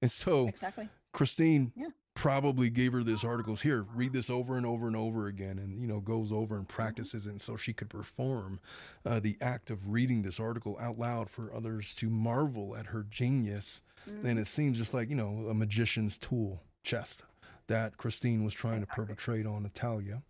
and 0.00 0.10
so 0.10 0.48
Exactly. 0.48 0.88
Kristine 1.12 1.72
Yeah. 1.76 1.88
Probably 2.14 2.68
gave 2.70 2.92
her 2.92 3.02
this 3.02 3.24
articles 3.24 3.62
here 3.62 3.86
read 3.94 4.12
this 4.12 4.28
over 4.28 4.56
and 4.56 4.66
over 4.66 4.86
and 4.86 4.94
over 4.94 5.26
again 5.26 5.58
and 5.58 5.80
you 5.80 5.86
know 5.88 5.98
goes 5.98 6.30
over 6.30 6.56
and 6.56 6.68
practices 6.68 7.26
it 7.26 7.30
and 7.30 7.40
so 7.40 7.56
she 7.56 7.72
could 7.72 7.88
perform 7.88 8.60
uh, 9.06 9.18
the 9.18 9.36
act 9.40 9.70
of 9.70 9.88
reading 9.90 10.22
this 10.22 10.38
article 10.38 10.76
out 10.78 10.98
loud 10.98 11.30
for 11.30 11.52
others 11.54 11.94
to 11.94 12.10
marvel 12.10 12.76
at 12.76 12.86
her 12.86 13.04
genius 13.08 13.80
Mhm. 14.08 14.24
and 14.24 14.38
it 14.38 14.46
seems 14.46 14.76
just 14.78 14.92
like 14.92 15.08
you 15.08 15.16
know 15.16 15.46
a 15.48 15.54
magician's 15.54 16.18
tool 16.18 16.62
chest 16.84 17.22
that 17.68 17.96
kristine 17.96 18.44
was 18.44 18.52
trying 18.52 18.80
to 18.80 18.86
perpetrate 18.86 19.46
on 19.46 19.62
natalia. 19.62 20.22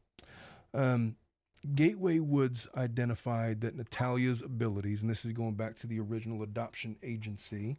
Um, 0.72 1.16
gateway 1.74 2.18
woods 2.20 2.68
identified 2.76 3.60
that 3.62 3.76
natalia's 3.76 4.40
abilities 4.40 5.02
and 5.02 5.10
this 5.10 5.24
is 5.24 5.32
going 5.32 5.54
back 5.54 5.74
to 5.76 5.86
the 5.86 5.98
original 6.00 6.42
adoption 6.42 6.96
agency 7.02 7.76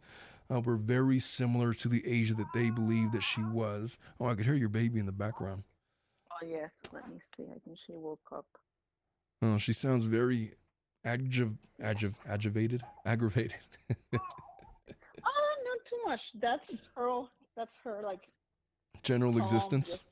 uh, 0.50 0.60
were 0.60 0.76
very 0.76 1.18
similar 1.18 1.72
to 1.74 1.88
the 1.88 2.06
Asia 2.06 2.34
that 2.34 2.52
they 2.54 2.70
believed 2.70 3.12
that 3.12 3.22
she 3.22 3.42
was. 3.42 3.98
Oh, 4.20 4.26
I 4.26 4.34
could 4.34 4.46
hear 4.46 4.54
your 4.54 4.68
baby 4.68 5.00
in 5.00 5.06
the 5.06 5.12
background. 5.12 5.64
Oh 6.30 6.46
yes. 6.46 6.70
Let 6.92 7.08
me 7.08 7.18
see. 7.36 7.44
I 7.44 7.58
think 7.64 7.78
she 7.78 7.92
woke 7.92 8.28
up. 8.32 8.46
Oh, 9.42 9.56
she 9.58 9.72
sounds 9.72 10.06
very 10.06 10.52
aggiv- 11.04 11.58
aggiv- 11.80 12.14
aggravated, 12.28 12.82
aggravated. 13.04 13.54
Oh, 15.26 15.54
not 15.64 15.86
too 15.86 15.96
much. 16.06 16.32
That's 16.38 16.82
her. 16.96 17.22
That's 17.56 17.76
her 17.84 18.02
like 18.04 18.28
General 19.02 19.38
existence. 19.38 19.90
just- 19.90 20.02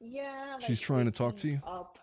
yeah. 0.00 0.58
She's 0.58 0.80
trying 0.80 1.04
to 1.04 1.10
talk 1.12 1.36
to 1.38 1.48
you? 1.48 1.60
Up. 1.66 1.98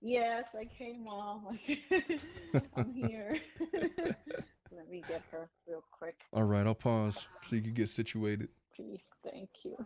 Yes, 0.00 0.44
like 0.54 0.70
hey 0.70 0.96
mom, 1.02 1.58
I'm 2.76 2.92
here. 2.92 3.38
Let 4.76 4.90
me 4.90 5.02
get 5.06 5.22
her 5.30 5.48
real 5.68 5.84
quick, 5.96 6.16
All 6.32 6.42
right, 6.44 6.66
I'll 6.66 6.74
pause 6.74 7.26
so 7.42 7.56
you 7.56 7.62
can 7.62 7.74
get 7.74 7.88
situated. 7.88 8.48
please. 8.74 9.00
Thank 9.22 9.48
you. 9.64 9.76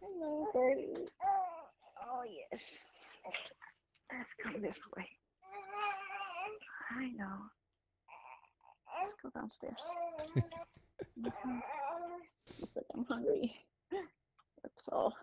Hello, 0.00 0.46
Birdie. 0.54 1.08
Oh 2.02 2.22
yes. 2.24 2.62
Let's 4.12 4.34
come 4.42 4.60
this 4.62 4.78
way. 4.96 5.06
I 6.92 7.08
know. 7.16 7.38
Let's 9.02 9.14
go 9.22 9.30
downstairs. 9.30 9.80
Mhm. 11.18 11.60
Looks 12.60 12.74
like 12.76 12.84
I'm 12.94 13.04
hungry. 13.04 13.54
That's 13.90 14.88
all. 14.92 15.14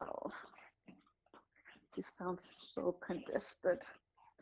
Oh. 0.00 0.32
He 1.94 2.02
sounds 2.16 2.42
so 2.74 2.92
congested. 2.92 3.82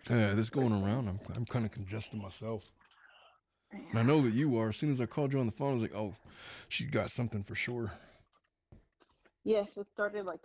Yeah, 0.09 0.35
this 0.35 0.51
going 0.51 0.73
around, 0.73 1.09
I'm, 1.09 1.21
I'm 1.35 1.45
kind 1.47 1.65
of 1.65 1.73
congested 1.73 2.21
myself. 2.21 2.71
And 3.73 3.99
I 3.99 4.03
know 4.03 4.23
that 4.23 4.33
you 4.33 4.57
are. 4.59 4.69
As 4.69 4.77
soon 4.77 4.93
as 4.93 5.01
I 5.01 5.07
called 5.07 5.33
you 5.33 5.41
on 5.41 5.47
the 5.47 5.53
phone, 5.53 5.71
I 5.71 5.73
was 5.73 5.83
like, 5.83 5.95
oh, 5.95 6.15
she's 6.69 6.89
got 6.89 7.11
something 7.11 7.43
for 7.43 7.55
sure. 7.55 7.93
Yes, 9.45 9.77
it 9.77 9.87
started 9.93 10.25
like 10.25 10.41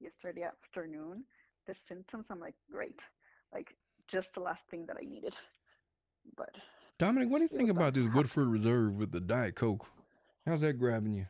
yesterday 0.00 0.42
afternoon. 0.42 1.24
The 1.66 1.74
symptoms, 1.88 2.26
I'm 2.30 2.40
like, 2.40 2.54
great. 2.70 3.00
Like, 3.52 3.74
just 4.08 4.34
the 4.34 4.40
last 4.40 4.64
thing 4.70 4.86
that 4.86 4.96
I 5.00 5.04
needed. 5.04 5.34
But 6.36 6.50
Dominic, 6.98 7.30
what 7.30 7.38
do 7.38 7.44
you 7.44 7.48
think 7.48 7.70
about 7.70 7.88
about 7.88 7.94
this 7.94 8.14
Woodford 8.14 8.48
Reserve 8.48 8.96
with 8.96 9.12
the 9.12 9.20
Diet 9.20 9.54
Coke? 9.54 9.86
How's 10.46 10.60
that 10.60 10.78
grabbing 10.78 11.14
you? 11.14 11.26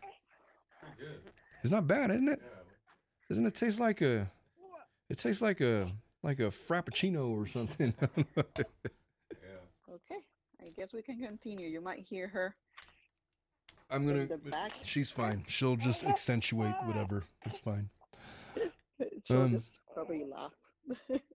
It's 1.62 1.70
not 1.70 1.86
bad, 1.86 2.10
isn't 2.10 2.28
it? 2.28 2.40
Doesn't 3.28 3.46
it 3.46 3.54
taste 3.54 3.80
like 3.80 4.00
a? 4.02 4.30
It 5.08 5.18
tastes 5.18 5.42
like 5.42 5.60
a 5.60 5.90
like 6.26 6.40
a 6.40 6.50
frappuccino 6.50 7.30
or 7.30 7.46
something. 7.46 7.94
yeah. 8.00 8.04
okay, 9.94 10.20
I 10.60 10.70
guess 10.76 10.92
we 10.92 11.02
can 11.02 11.18
continue. 11.20 11.68
You 11.68 11.80
might 11.80 12.00
hear 12.00 12.28
her 12.28 12.54
I'm 13.88 14.04
gonna. 14.04 14.28
She's 14.82 15.10
fine. 15.12 15.44
She'll 15.46 15.76
just 15.76 16.02
accentuate 16.12 16.74
whatever. 16.84 17.22
It's 17.44 17.56
fine. 17.56 17.88
She'll 19.28 19.42
Um, 19.42 19.52
just 19.52 19.68
probably 19.94 20.24
laugh. 20.24 20.50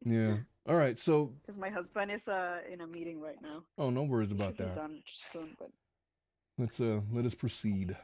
Yeah. 0.04 0.36
All 0.68 0.76
right. 0.76 1.00
So, 1.00 1.34
Because 1.42 1.58
my 1.58 1.70
husband 1.70 2.12
is 2.12 2.28
uh 2.28 2.60
in 2.72 2.82
a 2.82 2.88
meeting 2.88 3.22
right 3.22 3.42
now. 3.42 3.64
oh, 3.78 3.90
no 3.90 4.04
worries 4.04 4.32
about 4.32 4.58
that. 4.58 4.76
done 4.76 5.02
soon, 5.32 5.56
but 5.58 5.70
Let's 6.58 6.82
uh 6.82 7.00
let 7.14 7.26
us 7.26 7.34
proceed. 7.36 7.96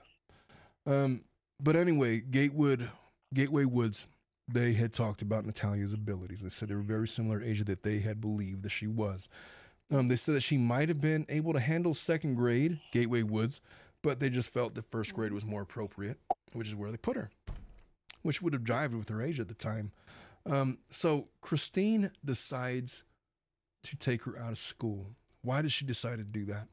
Um, 0.86 1.26
but 1.60 1.76
anyway, 1.76 2.20
Gatewood, 2.22 2.90
Gateway 3.34 3.66
Woods, 3.66 4.08
they 4.48 4.74
had 4.74 4.94
talked 4.94 5.22
about 5.22 5.46
Natalia's 5.46 5.94
abilities. 5.94 6.42
They 6.42 6.50
said 6.50 6.70
they 6.70 6.76
were 6.76 6.82
very 6.82 7.08
similar 7.08 7.40
to 7.40 7.48
age 7.48 7.64
that 7.66 7.84
they 7.84 8.00
had 8.00 8.22
believed 8.22 8.64
that 8.64 8.70
she 8.70 8.88
was. 8.88 9.28
Um, 9.92 10.08
they 10.08 10.16
said 10.16 10.36
that 10.36 10.44
she 10.44 10.58
might 10.58 10.90
have 10.90 11.02
been 11.02 11.26
able 11.30 11.54
to 11.54 11.60
handle 11.60 11.94
second 11.94 12.36
grade, 12.36 12.80
Gateway 12.92 13.24
Woods, 13.24 13.62
but 14.02 14.20
they 14.20 14.30
just 14.30 14.50
felt 14.50 14.76
that 14.76 14.90
first 14.92 15.14
grade 15.14 15.34
was 15.34 15.46
more 15.46 15.62
appropriate, 15.62 16.18
which 16.54 16.68
is 16.68 16.76
where 16.76 16.92
they 16.92 16.98
put 16.98 17.18
her, 17.18 17.30
which 18.22 18.42
would 18.42 18.54
have 18.54 18.64
jived 18.64 18.98
with 18.98 19.10
her 19.10 19.22
age 19.22 19.40
at 19.40 19.48
the 19.48 19.54
time. 19.54 19.92
Um, 20.46 20.80
so 20.90 21.28
Christine 21.42 22.12
decides 22.24 23.04
to 23.84 23.96
take 23.98 24.24
her 24.24 24.38
out 24.38 24.52
of 24.52 24.58
school. 24.58 25.08
Why 25.42 25.62
did 25.62 25.72
she 25.72 25.86
decide 25.86 26.18
to 26.18 26.24
do 26.24 26.46
that? 26.46 26.68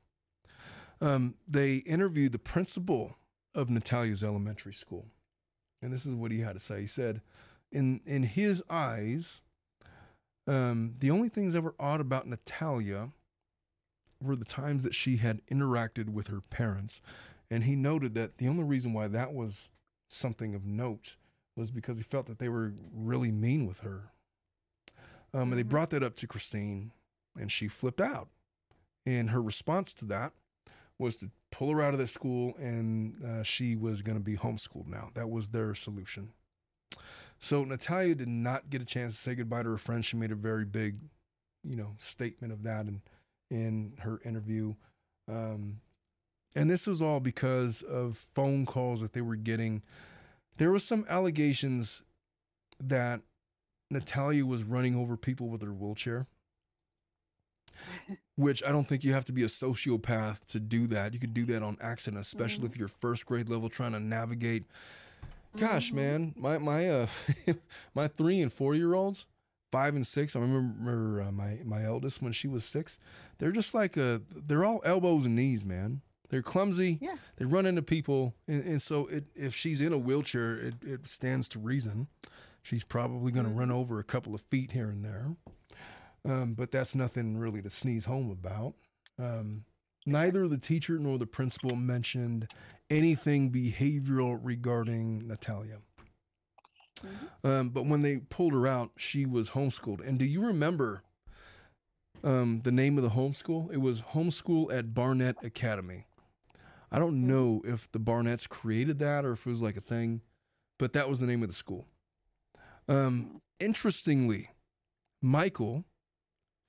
Um, 1.00 1.34
they 1.48 1.76
interviewed 1.76 2.32
the 2.32 2.38
principal 2.38 3.16
of 3.54 3.70
Natalia's 3.70 4.24
elementary 4.24 4.74
school, 4.74 5.06
and 5.82 5.92
this 5.92 6.06
is 6.06 6.14
what 6.14 6.32
he 6.32 6.40
had 6.40 6.54
to 6.54 6.60
say. 6.60 6.80
He 6.80 6.86
said, 6.86 7.20
"In 7.74 8.00
in 8.06 8.22
his 8.22 8.62
eyes, 8.70 9.42
um, 10.46 10.94
the 10.98 11.10
only 11.10 11.28
things 11.28 11.52
that 11.52 11.62
were 11.62 11.74
odd 11.78 12.00
about 12.00 12.26
Natalia 12.26 13.10
were 14.20 14.36
the 14.36 14.44
times 14.44 14.84
that 14.84 14.94
she 14.94 15.16
had 15.16 15.44
interacted 15.46 16.08
with 16.08 16.28
her 16.28 16.40
parents, 16.40 17.02
and 17.50 17.64
he 17.64 17.76
noted 17.76 18.14
that 18.14 18.38
the 18.38 18.48
only 18.48 18.62
reason 18.64 18.92
why 18.92 19.08
that 19.08 19.34
was 19.34 19.70
something 20.08 20.54
of 20.54 20.64
note 20.64 21.16
was 21.56 21.70
because 21.70 21.96
he 21.98 22.02
felt 22.02 22.26
that 22.26 22.38
they 22.38 22.48
were 22.48 22.72
really 22.92 23.32
mean 23.32 23.66
with 23.66 23.80
her. 23.80 24.12
Um, 25.32 25.50
and 25.50 25.58
they 25.58 25.64
Mhm. 25.64 25.68
brought 25.68 25.90
that 25.90 26.02
up 26.02 26.14
to 26.16 26.26
Kristine, 26.26 26.92
and 27.36 27.50
she 27.50 27.68
flipped 27.68 28.00
out. 28.00 28.28
And 29.04 29.30
her 29.30 29.42
response 29.42 29.92
to 29.94 30.04
that 30.06 30.32
was 30.98 31.16
to 31.16 31.30
pull 31.50 31.70
her 31.72 31.82
out 31.82 31.92
of 31.92 31.98
that 31.98 32.06
school, 32.06 32.56
and 32.56 33.22
uh, 33.24 33.42
she 33.42 33.76
was 33.76 34.02
going 34.02 34.16
to 34.16 34.24
be 34.24 34.36
homeschooled 34.36 34.86
now. 34.86 35.10
That 35.14 35.28
was 35.28 35.50
their 35.50 35.74
solution. 35.74 36.32
So 37.44 37.62
Natalia 37.62 38.14
did 38.14 38.28
not 38.28 38.70
get 38.70 38.80
a 38.80 38.86
chance 38.86 39.16
to 39.16 39.20
say 39.20 39.34
goodbye 39.34 39.64
to 39.64 39.68
her 39.68 39.76
friend. 39.76 40.02
She 40.02 40.16
made 40.16 40.32
a 40.32 40.34
very 40.34 40.64
big, 40.64 40.96
you 41.62 41.76
know, 41.76 41.94
statement 41.98 42.54
of 42.54 42.62
that 42.62 42.86
in 42.86 43.02
in 43.50 43.92
her 43.98 44.18
interview. 44.24 44.76
Um, 45.28 45.80
and 46.56 46.70
this 46.70 46.86
was 46.86 47.02
all 47.02 47.20
because 47.20 47.82
of 47.82 48.26
phone 48.34 48.64
calls 48.64 49.02
that 49.02 49.12
they 49.12 49.20
were 49.20 49.36
getting. 49.36 49.82
There 50.56 50.70
was 50.70 50.84
some 50.84 51.04
allegations 51.06 52.02
that 52.82 53.20
Natalia 53.90 54.46
was 54.46 54.62
running 54.62 54.96
over 54.96 55.14
people 55.14 55.48
with 55.48 55.60
her 55.60 55.72
wheelchair 55.72 56.26
which 58.36 58.62
I 58.64 58.72
don't 58.72 58.84
think 58.84 59.04
you 59.04 59.12
have 59.12 59.24
to 59.26 59.32
be 59.32 59.42
a 59.42 59.48
sociopath 59.48 60.46
to 60.46 60.60
do 60.60 60.86
that. 60.86 61.12
You 61.12 61.20
could 61.20 61.34
do 61.34 61.44
that 61.46 61.62
on 61.62 61.76
accident, 61.80 62.22
especially 62.22 62.66
if 62.66 62.76
you're 62.76 62.88
first 62.88 63.26
grade 63.26 63.48
level 63.48 63.68
trying 63.68 63.92
to 63.92 64.00
navigate. 64.00 64.64
Gosh, 65.56 65.90
Mhm. 65.92 65.94
man, 65.94 66.34
my 66.36 66.58
my 66.58 66.88
uh 66.90 67.06
my 67.94 68.08
three 68.08 68.40
and 68.40 68.52
four 68.52 68.74
year 68.74 68.94
olds, 68.94 69.26
five 69.70 69.94
and 69.94 70.06
six. 70.06 70.34
I 70.36 70.40
remember 70.40 71.22
uh, 71.22 71.32
my 71.32 71.60
my 71.64 71.84
eldest 71.84 72.20
when 72.22 72.32
she 72.32 72.48
was 72.48 72.64
six. 72.64 72.98
They're 73.38 73.52
just 73.52 73.74
like 73.74 73.96
uh 73.96 74.20
they're 74.34 74.64
all 74.64 74.80
elbows 74.84 75.26
and 75.26 75.36
knees, 75.36 75.64
man. 75.64 76.00
They're 76.30 76.42
clumsy. 76.42 76.98
Yeah. 77.00 77.16
They 77.36 77.44
run 77.44 77.66
into 77.66 77.82
people, 77.82 78.34
and, 78.48 78.64
and 78.64 78.82
so 78.82 79.06
it, 79.06 79.24
if 79.36 79.54
she's 79.54 79.80
in 79.80 79.92
a 79.92 79.98
wheelchair, 79.98 80.56
it, 80.56 80.74
it 80.82 81.06
stands 81.08 81.48
to 81.50 81.58
reason. 81.60 82.08
She's 82.62 82.82
probably 82.82 83.30
going 83.30 83.44
to 83.46 83.52
Mhm. 83.52 83.58
run 83.58 83.70
over 83.70 84.00
a 84.00 84.04
couple 84.04 84.34
of 84.34 84.40
feet 84.40 84.72
here 84.72 84.88
and 84.88 85.04
there. 85.04 85.36
Um, 86.24 86.54
but 86.54 86.72
that's 86.72 86.94
nothing 86.94 87.36
really 87.36 87.60
to 87.62 87.68
sneeze 87.70 88.06
home 88.06 88.30
about. 88.30 88.74
Um, 89.18 89.64
neither 90.06 90.48
the 90.48 90.58
teacher 90.58 90.98
nor 90.98 91.18
the 91.18 91.26
principal 91.26 91.76
mentioned 91.76 92.48
anything 92.90 93.50
behavioral 93.50 94.38
regarding 94.42 95.26
Natalia. 95.26 95.78
Mhm. 97.00 97.30
Um, 97.42 97.68
but 97.70 97.86
when 97.86 98.02
they 98.02 98.18
pulled 98.18 98.52
her 98.52 98.66
out, 98.66 98.92
she 98.96 99.26
was 99.26 99.50
homeschooled. 99.50 100.06
And 100.06 100.18
do 100.18 100.24
you 100.24 100.44
remember 100.44 101.02
um, 102.22 102.60
the 102.60 102.72
name 102.72 102.96
of 102.96 103.04
the 103.04 103.10
homeschool? 103.10 103.70
It 103.72 103.78
was 103.78 104.00
Homeschool 104.00 104.72
at 104.72 104.94
Barnett 104.94 105.36
Academy. 105.44 106.06
I 106.90 106.98
don't 106.98 107.26
know 107.26 107.60
if 107.64 107.90
the 107.90 107.98
Barnetts 107.98 108.48
created 108.48 108.98
that 109.00 109.24
or 109.24 109.32
if 109.32 109.46
it 109.46 109.50
was 109.50 109.60
like 109.62 109.76
a 109.76 109.82
thing, 109.82 110.22
but 110.78 110.92
that 110.92 111.08
was 111.08 111.18
the 111.18 111.26
name 111.26 111.42
of 111.42 111.48
the 111.48 111.54
school. 111.54 111.86
Um, 112.88 113.42
interestingly, 113.60 114.50
Michael 115.20 115.84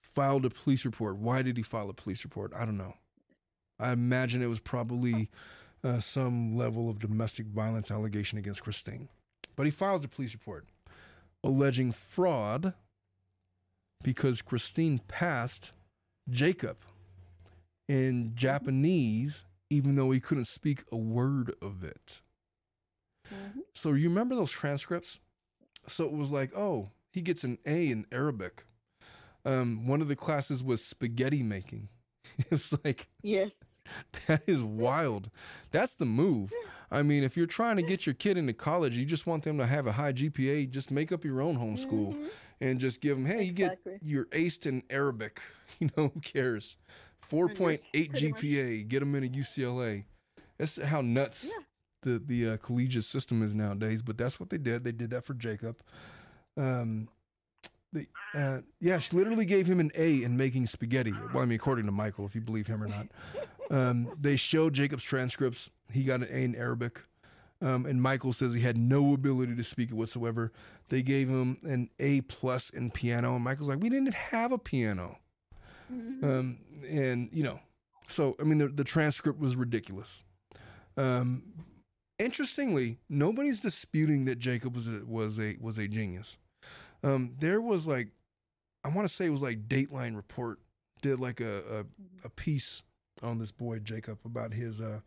filed 0.01 0.45
a 0.45 0.49
police 0.49 0.83
report. 0.83 1.17
Why 1.17 1.41
did 1.41 1.57
he 1.57 1.63
file 1.63 1.89
a 1.89 1.93
police 1.93 2.23
report? 2.23 2.53
I 2.55 2.65
don't 2.65 2.77
know. 2.77 2.95
I 3.79 3.91
imagine 3.91 4.41
it 4.41 4.47
was 4.47 4.59
probably 4.59 5.29
uh, 5.83 5.99
some 5.99 6.55
level 6.55 6.89
of 6.89 6.99
domestic 6.99 7.47
violence 7.47 7.91
allegation 7.91 8.37
against 8.37 8.63
Kristine. 8.63 9.07
But 9.55 9.65
he 9.65 9.71
files 9.71 10.03
a 10.03 10.07
police 10.07 10.33
report 10.33 10.65
alleging 11.43 11.91
fraud 11.91 12.73
because 14.03 14.41
Kristine 14.41 14.99
passed 15.07 15.71
Jacob 16.29 16.77
in 17.87 18.31
Japanese, 18.35 19.45
even 19.69 19.95
though 19.95 20.11
he 20.11 20.19
couldn't 20.19 20.45
speak 20.45 20.83
a 20.91 20.97
word 20.97 21.53
of 21.61 21.83
it. 21.83 22.21
Mhm. 23.31 23.61
So 23.73 23.93
you 23.93 24.09
remember 24.09 24.35
those 24.35 24.51
transcripts? 24.51 25.19
So 25.87 26.05
it 26.05 26.11
was 26.11 26.31
like, 26.31 26.55
oh, 26.55 26.89
he 27.11 27.21
gets 27.21 27.43
an 27.43 27.59
A 27.65 27.89
in 27.89 28.05
Arabic. 28.11 28.65
Um, 29.45 29.85
one 29.87 30.01
of 30.01 30.07
the 30.07 30.15
classes 30.15 30.63
was 30.63 30.83
spaghetti 30.83 31.43
making. 31.43 31.89
It 32.39 32.51
was 32.51 32.73
like 32.83 33.07
Yes. 33.23 33.51
that 34.27 34.43
is 34.47 34.61
wild. 34.63 35.29
That's 35.71 35.95
the 35.95 36.05
move. 36.05 36.51
I 36.91 37.01
mean, 37.03 37.23
if 37.23 37.35
you're 37.37 37.45
trying 37.47 37.75
to 37.77 37.81
get 37.83 38.05
your 38.05 38.15
kid 38.15 38.37
into 38.37 38.53
college, 38.53 38.95
you 38.95 39.05
just 39.05 39.25
want 39.27 39.43
them 39.43 39.57
to 39.57 39.65
have 39.65 39.87
a 39.87 39.91
high 39.93 40.11
GPA. 40.13 40.69
Just 40.69 40.91
make 40.91 41.11
up 41.11 41.23
your 41.23 41.41
own 41.41 41.57
homeschool 41.57 42.13
Mhm. 42.15 42.29
and 42.61 42.79
just 42.79 43.01
give 43.01 43.17
them, 43.17 43.25
hey, 43.25 43.43
you 43.43 43.51
get 43.53 43.79
your 44.01 44.25
aced 44.25 44.65
in 44.65 44.83
Arabic. 44.89 45.41
You 45.79 45.89
know, 45.97 46.07
who 46.13 46.21
cares? 46.21 46.77
4.8 47.29 47.81
pretty 47.91 48.29
much- 48.31 48.41
GPA, 48.41 48.87
get 48.87 49.01
them 49.01 49.13
into 49.15 49.27
UCLA. 49.41 50.05
That's 50.57 50.81
how 50.81 51.01
nuts 51.01 51.43
Yeah. 51.43 51.63
the 52.03 52.19
the 52.19 52.49
uh, 52.51 52.57
collegiate 52.57 53.03
system 53.03 53.43
is 53.43 53.53
nowadays. 53.53 54.01
But 54.01 54.17
that's 54.17 54.39
what 54.39 54.49
they 54.49 54.57
did. 54.57 54.83
They 54.85 54.93
did 54.93 55.09
that 55.09 55.25
for 55.25 55.33
Jacob. 55.33 55.81
Um, 56.55 57.09
the, 57.95 58.07
uh, 58.39 58.61
yeah, 58.79 58.99
she 58.99 59.15
literally 59.15 59.45
gave 59.45 59.65
him 59.67 59.79
an 59.79 59.91
A 59.95 60.23
in 60.23 60.37
making 60.37 60.67
spaghetti. 60.67 61.13
Well, 61.33 61.41
I 61.41 61.45
mean, 61.45 61.55
according 61.55 61.85
to 61.85 61.91
Michael, 61.91 62.25
if 62.25 62.35
you 62.35 62.41
believe 62.41 62.67
him 62.67 62.83
or 62.83 62.87
not. 62.87 63.07
Um, 63.71 64.15
they 64.19 64.35
showed 64.35 64.73
Jacob's 64.73 65.03
transcripts. 65.03 65.69
He 65.91 66.03
got 66.03 66.19
an 66.21 66.27
A 66.29 66.43
in 66.43 66.55
Arabic. 66.55 67.01
Um, 67.61 67.85
and 67.85 68.01
Michael 68.01 68.33
says 68.33 68.53
he 68.53 68.61
had 68.61 68.77
no 68.77 69.13
ability 69.13 69.55
to 69.55 69.63
speak 69.63 69.89
it 69.89 69.95
whatsoever. 69.95 70.51
They 70.89 71.01
gave 71.01 71.29
him 71.29 71.57
an 71.63 71.89
A 71.99 72.21
plus 72.21 72.69
in 72.69 72.91
piano, 72.91 73.35
and 73.35 73.43
Michael's 73.43 73.69
like, 73.69 73.79
"We 73.79 73.89
didn't 73.89 74.13
have 74.13 74.51
a 74.51 74.57
piano." 74.59 75.17
Mhm. 75.91 76.23
Um, 76.23 76.57
and 76.87 77.29
you 77.31 77.43
know, 77.43 77.59
so 78.07 78.35
I 78.39 78.43
mean, 78.43 78.57
the, 78.57 78.67
the 78.67 78.83
transcript 78.83 79.39
was 79.39 79.55
ridiculous. 79.55 80.23
Um, 80.97 81.43
interestingly, 82.19 82.99
nobody's 83.09 83.61
disputing 83.61 84.25
that 84.25 84.37
Jacob 84.37 84.75
was 84.75 84.87
a, 84.87 85.01
was 85.05 85.39
a 85.39 85.57
was 85.59 85.77
a 85.77 85.87
genius. 85.87 86.37
Um, 87.05 87.35
there 87.39 87.61
was 87.61 87.87
like, 87.87 88.09
I 88.83 88.89
want 88.89 89.07
to 89.07 89.13
say 89.13 89.25
it 89.25 89.29
was 89.29 89.41
like 89.41 89.67
Dateline 89.67 90.15
report 90.15 90.59
did 91.01 91.19
like 91.19 91.39
a, 91.39 91.59
a 91.69 92.25
a 92.25 92.29
piece 92.29 92.83
on 93.21 93.37
this 93.37 93.51
boy 93.51 93.79
Jacob 93.79 94.17
about 94.25 94.53
his 94.53 94.81
uh, 94.81 95.01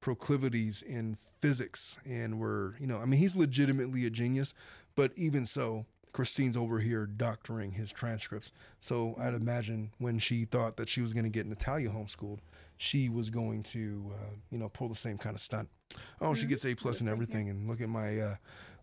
proclivities 0.00 0.82
in 0.82 1.16
physics, 1.40 1.98
and 2.04 2.38
were 2.38 2.76
you 2.78 2.86
know, 2.86 2.98
I 2.98 3.04
mean, 3.06 3.18
he's 3.20 3.34
legitimately 3.36 4.04
a 4.06 4.10
genius, 4.10 4.54
but 4.94 5.12
even 5.16 5.46
so. 5.46 5.86
Kristine's 6.12 6.58
over 6.58 6.80
here 6.80 7.06
doctoring 7.06 7.72
his 7.72 7.90
transcripts. 7.90 8.52
So 8.80 9.14
I'd 9.18 9.32
imagine 9.32 9.92
when 9.96 10.18
she 10.18 10.44
thought 10.44 10.76
that 10.76 10.90
she 10.90 11.00
was 11.00 11.14
going 11.14 11.24
to 11.24 11.30
get 11.30 11.46
Natalia 11.46 11.88
homeschooled, 11.88 12.40
she 12.76 13.08
was 13.08 13.30
going 13.30 13.62
to, 13.62 14.12
uh, 14.12 14.34
you 14.50 14.58
know, 14.58 14.68
pull 14.68 14.90
the 14.90 14.94
same 14.94 15.16
kind 15.16 15.34
of 15.34 15.40
stunt. 15.40 15.70
Oh, 16.20 16.34
she 16.34 16.44
Mhm. 16.44 16.48
gets 16.50 16.66
A 16.66 16.74
plus 16.74 17.00
in 17.00 17.08
everything, 17.08 17.48
and 17.48 17.66
look 17.66 17.80
at 17.80 17.88
my, 17.88 18.18
uh, 18.20 18.36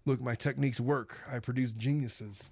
look, 0.10 0.20
my 0.20 0.34
techniques 0.36 0.80
work. 0.80 1.20
I 1.32 1.40
produce 1.40 1.74
geniuses. 1.74 2.50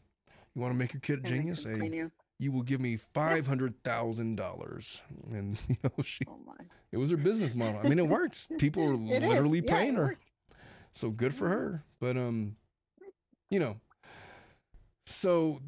You 0.53 0.61
want 0.61 0.73
to 0.73 0.77
make 0.77 0.93
your 0.93 1.01
kid 1.01 1.19
a 1.25 1.27
genius? 1.27 1.63
Hey, 1.63 2.09
you. 2.39 2.51
will 2.51 2.61
give 2.61 2.79
me 2.79 2.97
five 3.13 3.47
hundred 3.47 3.83
thousand 3.83 4.35
dollars, 4.37 5.01
and 5.31 5.57
you 5.67 5.75
know, 5.83 5.91
she, 6.03 6.23
Oh 6.27 6.39
it 6.91 6.97
was 6.97 7.09
her 7.09 7.17
business 7.17 7.53
model. 7.55 7.81
I 7.83 7.89
mean, 7.89 7.99
it 7.99 8.07
works. 8.07 8.47
People 8.59 8.93
is. 8.93 8.99
literally 9.23 9.61
Yeah, 9.65 9.73
paying 9.75 9.95
her. 9.95 10.03
works. 10.05 10.25
So 10.93 11.09
good 11.09 11.33
for 11.33 11.49
her. 11.49 11.83
But 11.99 12.15
um, 12.15 12.55
you 13.49 13.59
know, 13.59 13.77
so 15.05 15.59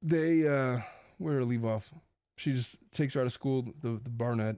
they 0.00 0.46
uh, 0.46 0.78
where 1.18 1.38
to 1.40 1.44
leave 1.44 1.64
off? 1.64 1.92
She 2.36 2.52
just 2.52 2.76
takes 2.92 3.14
her 3.14 3.20
out 3.20 3.26
of 3.26 3.32
school. 3.32 3.62
The 3.82 4.00
the 4.02 4.10
Barnett. 4.10 4.56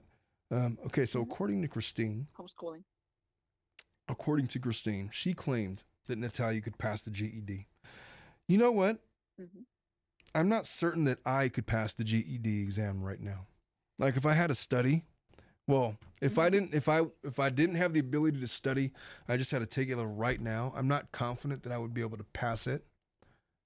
Um, 0.51 0.77
okay, 0.85 1.05
so 1.07 1.19
Mhm. 1.19 1.23
according 1.23 1.61
to 1.63 1.67
Kristine, 1.67 2.27
Homeschooling. 2.37 2.83
according 4.07 4.45
to 4.47 4.59
Kristine, 4.59 5.09
she 5.11 5.33
claimed 5.33 5.83
that 6.07 6.17
Natalia 6.17 6.61
could 6.61 6.77
pass 6.77 7.01
the 7.01 7.11
GED. 7.11 7.67
You 8.47 8.57
know 8.57 8.71
what? 8.71 8.99
hmm 9.39 9.61
I'm 10.33 10.49
not 10.49 10.65
certain 10.65 11.05
that 11.05 11.19
I 11.25 11.47
could 11.47 11.65
pass 11.65 11.93
the 11.93 12.03
GED 12.03 12.61
exam 12.61 13.01
right 13.01 13.21
now. 13.21 13.45
Like 13.99 14.17
if 14.17 14.25
I 14.25 14.33
had 14.33 14.47
to 14.47 14.55
study, 14.55 15.03
well, 15.65 15.95
if 16.21 16.37
I 16.37 16.49
Mhm. 16.49 16.51
didn't 16.51 16.73
if 16.73 16.89
I 16.89 17.03
if 17.23 17.39
I 17.39 17.49
didn't 17.49 17.75
have 17.75 17.93
the 17.93 18.01
ability 18.01 18.41
to 18.41 18.47
study, 18.47 18.91
I 19.29 19.37
just 19.37 19.51
had 19.51 19.59
to 19.59 19.65
take 19.65 19.87
it 19.89 19.95
right 19.95 20.41
now. 20.41 20.73
I'm 20.75 20.89
not 20.89 21.11
confident 21.13 21.63
that 21.63 21.71
I 21.71 21.77
would 21.77 21.93
be 21.93 22.01
able 22.01 22.17
to 22.17 22.23
pass 22.25 22.67
it 22.67 22.85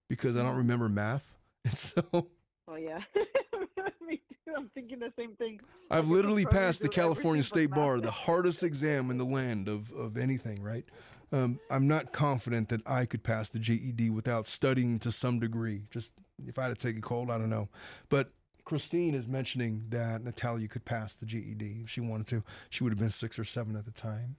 because 0.09 0.37
I 0.37 0.43
don't 0.43 0.53
Mhm. 0.53 0.57
remember 0.57 0.89
math. 0.89 1.25
And 1.65 1.73
so 1.75 2.29
Oh 2.67 2.75
yeah. 2.75 3.01
Me 4.05 4.21
too. 4.45 4.53
I'm 4.55 4.69
thinking 4.69 4.99
the 4.99 5.11
same 5.17 5.35
thing. 5.35 5.59
I've 5.91 6.07
literally 6.09 6.45
passed 6.45 6.81
the 6.81 6.87
California 6.89 7.41
State 7.43 7.71
Bar, 7.71 7.99
the 7.99 8.11
hardest 8.27 8.63
exam 8.63 9.09
in 9.11 9.17
the 9.17 9.25
land 9.25 9.67
of, 9.67 9.91
of 9.91 10.17
anything, 10.17 10.61
right? 10.61 10.85
Um, 11.31 11.59
I'm 11.69 11.87
not 11.87 12.11
confident 12.11 12.69
that 12.69 12.81
I 12.87 13.05
could 13.05 13.23
pass 13.23 13.49
the 13.49 13.59
GED 13.59 14.09
without 14.09 14.45
studying 14.45 14.99
to 14.99 15.11
some 15.11 15.39
degree. 15.39 15.83
Just 15.91 16.11
if 16.47 16.57
I 16.57 16.63
had 16.63 16.77
to 16.77 16.87
take 16.87 16.97
a 16.97 17.01
cold, 17.01 17.29
I 17.29 17.37
don't 17.37 17.49
know. 17.49 17.69
But 18.09 18.31
Kristine 18.65 19.13
is 19.13 19.27
mentioning 19.27 19.85
that 19.89 20.23
Natalia 20.23 20.67
could 20.67 20.85
pass 20.85 21.15
the 21.15 21.25
GED 21.25 21.81
if 21.83 21.89
she 21.89 22.01
wanted 22.01 22.27
to. 22.27 22.43
She 22.69 22.83
would 22.83 22.91
have 22.91 22.99
been 22.99 23.09
six 23.09 23.37
or 23.37 23.43
seven 23.43 23.75
at 23.75 23.85
the 23.85 23.91
time. 23.91 24.37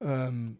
Um, 0.00 0.58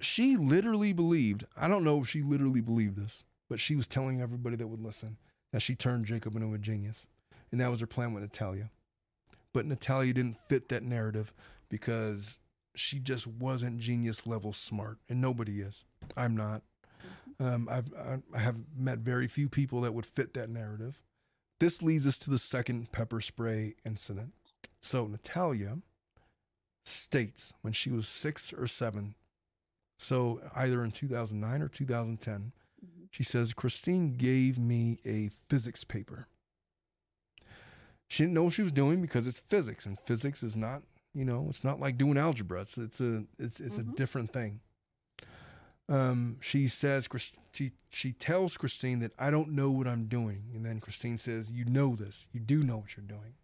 she 0.00 0.36
literally 0.36 0.92
believed, 0.92 1.44
I 1.56 1.68
don't 1.68 1.84
know 1.84 2.00
if 2.00 2.08
she 2.08 2.22
literally 2.22 2.60
believed 2.60 2.96
this, 2.96 3.24
but 3.48 3.60
she 3.60 3.76
was 3.76 3.86
telling 3.86 4.20
everybody 4.20 4.56
that 4.56 4.66
would 4.66 4.82
listen 4.82 5.16
that 5.52 5.62
she 5.62 5.74
turned 5.74 6.06
Jacob 6.06 6.34
into 6.36 6.52
a 6.54 6.58
genius. 6.58 7.06
And 7.50 7.60
that 7.60 7.70
was 7.70 7.80
her 7.80 7.86
plan 7.86 8.12
with 8.12 8.22
Natalia. 8.22 8.70
But 9.52 9.66
Natalia 9.66 10.12
didn't 10.12 10.38
fit 10.48 10.68
that 10.68 10.82
narrative 10.82 11.32
because 11.68 12.40
she 12.78 12.98
just 12.98 13.26
wasn't 13.26 13.78
genius 13.78 14.26
level 14.26 14.52
smart. 14.52 14.98
And 15.08 15.20
nobody 15.20 15.60
is. 15.60 15.84
I'm 16.16 16.36
not. 16.36 16.62
Um, 17.38 17.68
I've, 17.70 17.92
I- 17.94 18.38
have 18.38 18.56
met 18.76 18.98
very 19.00 19.26
few 19.26 19.48
people 19.48 19.80
that 19.82 19.92
would 19.94 20.06
fit 20.06 20.34
that 20.34 20.48
narrative. 20.50 21.00
This 21.60 21.82
leads 21.82 22.06
us 22.06 22.18
to 22.20 22.30
the 22.30 22.38
second 22.38 22.92
pepper 22.92 23.20
spray 23.20 23.74
incident. 23.84 24.32
So 24.80 25.06
Natalia 25.06 25.78
states 26.84 27.52
when 27.62 27.72
she 27.72 27.90
was 27.90 28.06
six 28.06 28.52
or 28.52 28.66
seven, 28.66 29.14
so 29.98 30.40
either 30.54 30.84
in 30.84 30.90
2009 30.92 31.62
or 31.62 31.68
2010, 31.68 32.52
Mhm. 32.84 33.08
she 33.10 33.22
says, 33.22 33.54
Kristine 33.54 34.16
gave 34.16 34.58
me 34.58 34.98
a 35.04 35.30
physics 35.48 35.82
paper. 35.84 36.28
She 38.08 38.22
didn't 38.22 38.34
know 38.34 38.44
what 38.44 38.52
she 38.52 38.62
was 38.62 38.72
doing 38.72 39.00
because 39.02 39.26
it's 39.26 39.38
physics, 39.38 39.84
and 39.86 39.98
physics 39.98 40.42
is 40.42 40.56
not, 40.56 40.82
you 41.16 41.24
know, 41.24 41.46
it's 41.48 41.64
not 41.64 41.80
like 41.80 41.96
doing 41.96 42.18
algebra. 42.18 42.60
It's 42.60 42.76
it's 42.76 43.00
a 43.00 43.24
it's 43.38 43.58
it's 43.58 43.78
a 43.78 43.82
Mhm. 43.82 43.96
different 43.96 44.32
thing. 44.32 44.60
Um, 45.88 46.36
she 46.40 46.66
says 46.68 47.08
she 47.52 47.72
she 47.90 48.12
tells 48.12 48.56
Kristine 48.58 49.00
that 49.00 49.12
I 49.18 49.30
don't 49.30 49.52
know 49.52 49.70
what 49.70 49.86
I'm 49.88 50.06
doing, 50.08 50.50
and 50.54 50.64
then 50.64 50.80
Kristine 50.80 51.18
says, 51.18 51.50
"You 51.50 51.64
know 51.64 51.96
this. 51.96 52.28
You 52.32 52.40
do 52.40 52.62
know 52.62 52.78
what 52.78 52.96
you're 52.96 53.06
doing." 53.06 53.34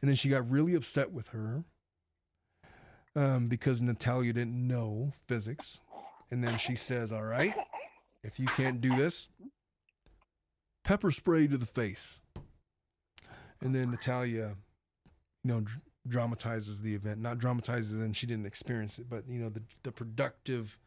And 0.00 0.08
then 0.08 0.16
she 0.16 0.28
got 0.28 0.48
really 0.48 0.74
upset 0.74 1.12
with 1.12 1.28
her 1.28 1.64
um, 3.16 3.48
because 3.48 3.80
Natalia 3.80 4.32
didn't 4.32 4.66
know 4.68 5.12
physics, 5.26 5.80
and 6.30 6.44
then 6.44 6.58
she 6.58 6.76
says, 6.76 7.10
"All 7.10 7.24
right, 7.24 7.54
if 8.22 8.38
you 8.38 8.46
can't 8.46 8.80
do 8.80 8.94
this, 8.94 9.28
pepper 10.84 11.10
spray 11.10 11.46
to 11.48 11.56
the 11.56 11.66
face. 11.66 12.20
And 13.60 13.74
then 13.74 13.90
Natalia, 13.90 14.56
you 15.42 15.48
know, 15.50 15.64
dramatizes 16.06 16.80
the 16.80 16.94
event. 16.94 17.20
Not 17.20 17.38
dramatizes 17.38 17.92
and 17.92 18.16
she 18.16 18.26
didn't 18.26 18.46
experience 18.46 18.98
it, 18.98 19.08
but 19.08 19.24
you 19.28 19.38
know, 19.38 19.48
the 19.48 19.62
the 19.82 19.92
productive, 19.92 20.78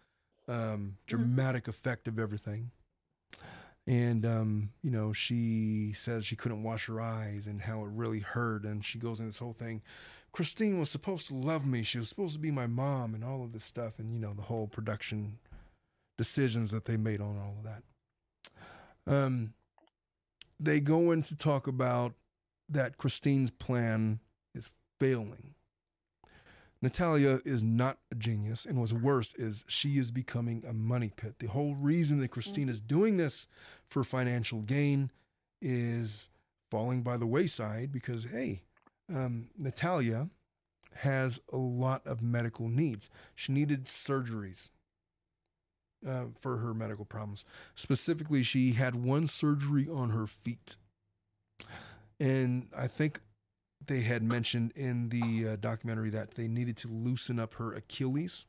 um, 0.47 0.97
dramatic 1.07 1.67
effect 1.67 2.07
of 2.07 2.19
everything. 2.19 2.71
And 3.85 4.25
um, 4.25 4.69
you 4.83 4.91
know, 4.91 5.13
she 5.13 5.93
says 5.93 6.25
she 6.25 6.35
couldn't 6.35 6.63
wash 6.63 6.87
her 6.87 6.99
eyes 6.99 7.47
and 7.47 7.61
how 7.61 7.81
it 7.83 7.89
really 7.91 8.19
hurt, 8.19 8.63
and 8.63 8.83
she 8.83 8.99
goes 8.99 9.19
in 9.19 9.25
this 9.25 9.37
whole 9.37 9.53
thing. 9.53 9.81
Kristine 10.33 10.79
was 10.79 10.89
supposed 10.89 11.27
to 11.27 11.33
love 11.33 11.65
me. 11.65 11.83
She 11.83 11.97
was 11.97 12.09
supposed 12.09 12.33
to 12.33 12.39
be 12.39 12.51
my 12.51 12.67
mom, 12.67 13.15
and 13.15 13.23
all 13.23 13.43
of 13.43 13.53
this 13.53 13.63
stuff, 13.63 13.97
and 13.97 14.13
you 14.13 14.19
know, 14.19 14.33
the 14.33 14.43
whole 14.43 14.67
production 14.67 15.39
decisions 16.17 16.71
that 16.71 16.85
they 16.85 16.97
made 16.97 17.21
on 17.21 17.37
all 17.37 17.55
of 17.57 17.63
that. 17.63 17.83
Um, 19.07 19.53
they 20.59 20.79
go 20.79 21.11
in 21.11 21.21
to 21.23 21.35
talk 21.35 21.67
about 21.67 22.13
that 22.69 22.97
Kristine's 22.97 23.51
plan 23.51 24.19
failing. 24.99 25.53
Natalia 26.81 27.39
is 27.43 27.63
not 27.63 27.97
a 28.11 28.15
genius, 28.15 28.65
and 28.65 28.79
what's 28.79 28.93
worse 28.93 29.33
is 29.35 29.65
she 29.67 29.97
is 29.97 30.11
becoming 30.11 30.63
a 30.67 30.73
money 30.73 31.11
pit. 31.15 31.39
The 31.39 31.47
whole 31.47 31.75
reason 31.75 32.19
that 32.19 32.31
Kristine 32.31 32.69
is 32.69 32.79
doing 32.79 33.17
this 33.17 33.47
for 33.89 34.03
financial 34.03 34.61
gain 34.61 35.11
is 35.59 36.29
falling 36.69 37.01
by 37.01 37.17
the 37.17 37.25
wayside 37.25 37.91
because, 37.91 38.25
hey, 38.25 38.61
um, 39.13 39.49
Natalia 39.57 40.29
has 40.97 41.39
a 41.51 41.57
lot 41.57 42.05
of 42.05 42.21
medical 42.21 42.69
needs. 42.69 43.09
She 43.33 43.51
needed 43.51 43.85
surgeries 43.85 44.69
uh, 46.07 46.25
for 46.39 46.57
her 46.57 46.73
medical 46.73 47.05
problems. 47.05 47.45
Specifically, 47.73 48.43
she 48.43 48.73
had 48.73 48.95
one 48.95 49.25
surgery 49.25 49.87
on 49.91 50.11
her 50.11 50.27
feet. 50.27 50.75
And 52.19 52.67
I 52.75 52.87
think 52.87 53.21
they 53.87 54.01
had 54.01 54.23
mentioned 54.23 54.71
in 54.75 55.09
the 55.09 55.49
uh, 55.49 55.55
documentary 55.55 56.09
that 56.11 56.35
they 56.35 56.47
needed 56.47 56.77
to 56.77 56.87
loosen 56.87 57.39
up 57.39 57.55
her 57.55 57.73
Achilles. 57.73 58.45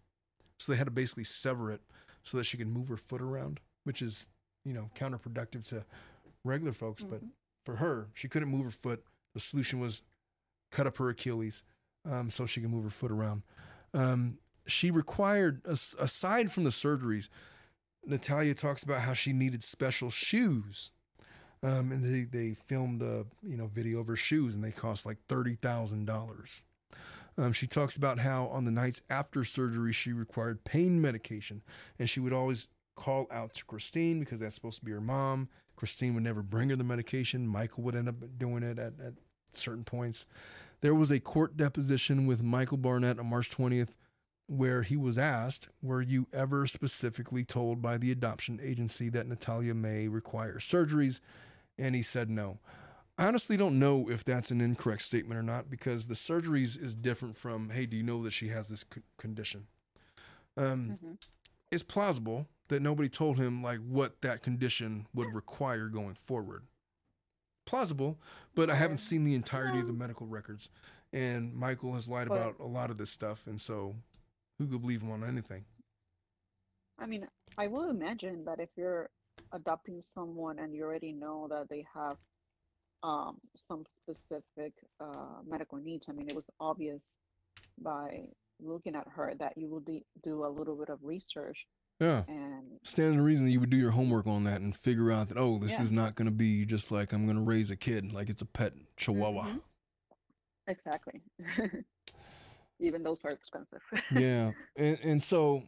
So 0.59 0.72
they 0.72 0.79
had 0.79 0.87
to 0.87 0.90
basically 0.90 1.24
sever 1.24 1.70
it 1.72 1.81
so 2.22 2.37
that 2.37 2.44
she 2.44 2.57
could 2.57 2.68
move 2.68 2.88
her 2.88 2.96
foot 2.96 3.22
around, 3.22 3.61
which 3.85 4.03
is, 4.03 4.27
you 4.64 4.72
know, 4.72 4.90
counterproductive 4.96 5.66
to 5.68 5.85
regular 6.44 6.72
folks. 6.72 7.05
But 7.05 7.20
for 7.64 7.77
her, 7.77 8.09
she 8.14 8.29
couldn't 8.29 8.48
move 8.48 8.64
her 8.64 8.70
foot. 8.70 9.05
The 9.35 9.40
solution 9.40 9.79
was 9.79 10.03
cut 10.70 10.87
up 10.87 10.98
her 10.98 11.09
Achilles 11.09 11.62
um, 12.11 12.31
so 12.31 12.44
she 12.44 12.61
can 12.61 12.70
move 12.70 12.85
her 12.85 12.90
foot 12.90 13.12
around. 13.12 13.42
Um, 13.94 14.38
she 14.66 14.90
required, 14.90 15.62
aside 15.66 16.53
from 16.53 16.64
the 16.64 16.70
surgeries, 16.70 17.29
Natalia 18.05 18.55
talks 18.55 18.83
about 18.83 19.03
how 19.03 19.12
she 19.12 19.33
needed 19.33 19.62
special 19.62 20.11
shoes. 20.11 20.92
Um, 21.62 21.90
and 21.90 22.05
they, 22.05 22.25
they 22.25 22.55
filmed 22.55 23.03
a 23.03 23.27
you 23.42 23.57
know 23.57 23.66
video 23.66 24.01
of 24.01 24.07
her 24.07 24.16
shoes 24.16 24.55
and 24.55 24.62
they 24.62 24.71
cost 24.71 25.05
like 25.05 25.18
thirty 25.29 25.57
thousand 25.57 26.05
dollars. 26.07 26.64
Um, 27.37 27.53
she 27.53 27.66
talks 27.66 27.97
about 27.97 28.18
how 28.18 28.47
on 28.47 28.64
the 28.64 28.71
nights 28.71 29.01
after 29.09 29.44
surgery 29.44 29.92
she 29.92 30.12
required 30.12 30.64
pain 30.64 31.01
medication 31.01 31.62
and 31.99 32.11
she 32.11 32.18
would 32.18 32.33
always 32.33 32.66
call 32.97 33.29
out 33.31 33.55
to 33.55 33.64
Kristine 33.64 34.21
because 34.21 34.40
that's 34.40 34.57
supposed 34.57 34.81
to 34.81 34.85
be 34.85 34.92
her 34.92 35.01
mom. 35.01 35.49
Kristine 35.77 36.14
would 36.14 36.25
never 36.25 36.42
bring 36.42 36.71
her 36.71 36.77
the 36.77 36.83
medication. 36.83 37.47
Michael 37.47 37.85
would 37.85 37.94
end 37.94 38.09
up 38.09 38.16
doing 38.37 38.64
it 38.64 38.79
at, 38.79 38.94
at 38.99 39.14
certain 39.53 39.85
points. 39.85 40.27
There 40.81 40.94
was 40.94 41.12
a 41.12 41.21
court 41.21 41.57
deposition 41.57 42.27
with 42.27 42.42
Michael 42.42 42.77
Barnett 42.77 43.18
on 43.21 43.27
March 43.27 43.51
20th 43.51 43.90
where 44.49 44.83
he 44.83 44.97
was 44.97 45.18
asked, 45.18 45.68
Were 45.83 46.03
you 46.03 46.27
ever 46.33 46.66
specifically 46.66 47.44
told 47.44 47.81
by 47.81 47.99
the 47.99 48.11
adoption 48.11 48.59
agency 48.62 49.09
that 49.11 49.29
Natalia 49.29 49.75
may 49.75 50.09
require 50.09 50.59
surgeries? 50.59 51.21
And 51.78 51.94
he 51.94 52.02
said 52.02 52.28
no. 52.28 52.58
I 53.16 53.26
honestly 53.26 53.56
don't 53.56 53.78
know 53.78 54.08
if 54.10 54.24
that's 54.24 54.50
an 54.50 54.60
incorrect 54.60 55.02
statement 55.02 55.38
or 55.38 55.42
not 55.42 55.70
because 55.70 56.06
the 56.06 56.14
surgeries 56.14 56.80
is 56.80 56.94
different 56.94 57.36
from, 57.36 57.70
Hey, 57.70 57.86
do 57.86 57.96
you 57.96 58.02
know 58.02 58.22
that 58.22 58.32
she 58.32 58.48
has 58.48 58.68
this 58.68 58.84
c- 58.92 59.02
condition? 59.16 59.66
Um, 60.56 60.98
hmm 61.02 61.12
it's 61.70 61.82
plausible 61.82 62.46
that 62.68 62.80
nobody 62.80 63.10
told 63.10 63.36
him 63.38 63.62
like 63.62 63.80
what 63.86 64.22
that 64.22 64.42
condition 64.42 65.06
would 65.12 65.34
require 65.34 65.88
going 65.88 66.14
forward. 66.14 66.62
Plausible, 67.66 68.18
but 68.54 68.70
I 68.70 68.74
haven't 68.74 68.96
seen 68.98 69.24
the 69.24 69.34
entirety 69.34 69.80
of 69.80 69.86
the 69.86 69.92
medical 69.92 70.26
records, 70.26 70.70
and 71.12 71.54
Michael 71.54 71.92
has 71.94 72.08
lied 72.08 72.28
But- 72.28 72.36
about 72.36 72.58
a 72.58 72.64
lot 72.66 72.90
of 72.90 72.96
this 72.96 73.10
stuff, 73.10 73.46
and 73.46 73.60
so 73.60 73.96
who 74.56 74.66
could 74.66 74.80
believe 74.80 75.02
him 75.02 75.10
on 75.10 75.22
anything? 75.22 75.66
I 76.98 77.04
mean, 77.04 77.28
I 77.58 77.66
will 77.66 77.90
imagine 77.90 78.46
that 78.46 78.60
if 78.60 78.70
you're 78.74 79.10
adopting 79.52 80.02
someone 80.14 80.58
and 80.58 80.74
you 80.74 80.84
already 80.84 81.12
know 81.12 81.46
that 81.50 81.68
they 81.68 81.84
have 81.94 82.16
um, 83.02 83.37
some 83.68 83.84
specific 84.02 84.72
uh, 85.00 85.40
medical 85.46 85.78
needs, 85.78 86.06
I 86.08 86.12
mean, 86.12 86.28
it 86.28 86.34
was 86.34 86.44
obvious 86.61 87.00
by 87.80 88.22
looking 88.61 88.96
at 88.96 89.06
her 89.14 89.32
that 89.38 89.56
you 89.56 89.68
will 89.68 89.80
de- 89.80 90.04
do 90.24 90.44
a 90.44 90.48
little 90.48 90.74
bit 90.74 90.88
of 90.88 90.98
research 91.02 91.56
Yeah, 92.00 92.24
and 92.26 92.64
stands 92.82 93.16
to 93.16 93.22
reason 93.22 93.48
you 93.48 93.61
would 93.61 93.70
do 93.70 93.76
your 93.76 93.92
homework 93.92 94.26
on 94.26 94.42
that 94.44 94.61
and 94.61 94.74
figure 94.74 95.12
out 95.12 95.28
that 95.28 95.38
oh, 95.38 95.58
this 95.58 95.72
Yeah. 95.72 95.82
is 95.82 95.92
not 95.92 96.16
going 96.16 96.26
to 96.26 96.32
be 96.32 96.64
just 96.64 96.90
like 96.90 97.12
I'm 97.12 97.24
going 97.24 97.37
to 97.37 97.42
raise 97.42 97.70
a 97.70 97.76
kid 97.76 98.12
like 98.12 98.28
it's 98.28 98.42
a 98.42 98.46
pet 98.46 98.72
chihuahua. 98.96 99.44
Mhm. 99.44 99.61
exactly. 100.66 101.22
Even 102.80 103.02
those 103.04 103.20
are 103.24 103.30
expensive. 103.30 103.80
yeah 104.12 104.52
and, 104.76 104.98
and 105.04 105.22
so 105.22 105.62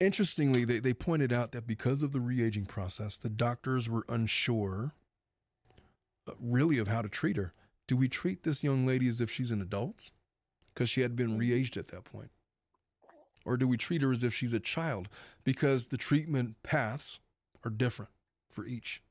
interestingly 0.00 0.64
they, 0.64 0.78
they 0.78 0.94
pointed 0.94 1.32
out 1.32 1.52
that 1.52 1.66
because 1.66 2.02
of 2.02 2.12
the 2.12 2.20
re-aging 2.20 2.66
process 2.66 3.16
the 3.16 3.28
doctors 3.28 3.88
were 3.88 4.04
unsure 4.08 4.94
uh, 6.26 6.32
really 6.40 6.78
of 6.78 6.88
how 6.88 7.02
to 7.02 7.08
treat 7.08 7.36
her. 7.36 7.52
Do 7.86 7.96
we 7.96 8.08
treat 8.08 8.42
this 8.42 8.62
young 8.62 8.86
lady 8.86 9.08
as 9.08 9.20
if 9.20 9.30
she's 9.30 9.50
an 9.50 9.60
adult? 9.60 10.10
Because 10.72 10.88
she 10.88 11.00
had 11.00 11.16
been 11.16 11.36
re-aged 11.36 11.76
at 11.76 11.88
that 11.88 12.04
point. 12.04 12.30
Or 13.44 13.56
do 13.56 13.66
we 13.66 13.76
treat 13.76 14.02
her 14.02 14.12
as 14.12 14.22
if 14.22 14.34
she's 14.34 14.54
a 14.54 14.60
child? 14.60 15.08
Because 15.44 15.88
the 15.88 15.96
treatment 15.96 16.56
paths 16.62 17.20
are 17.64 17.70
different 17.70 18.10
for 18.48 18.66
each. 18.66 19.02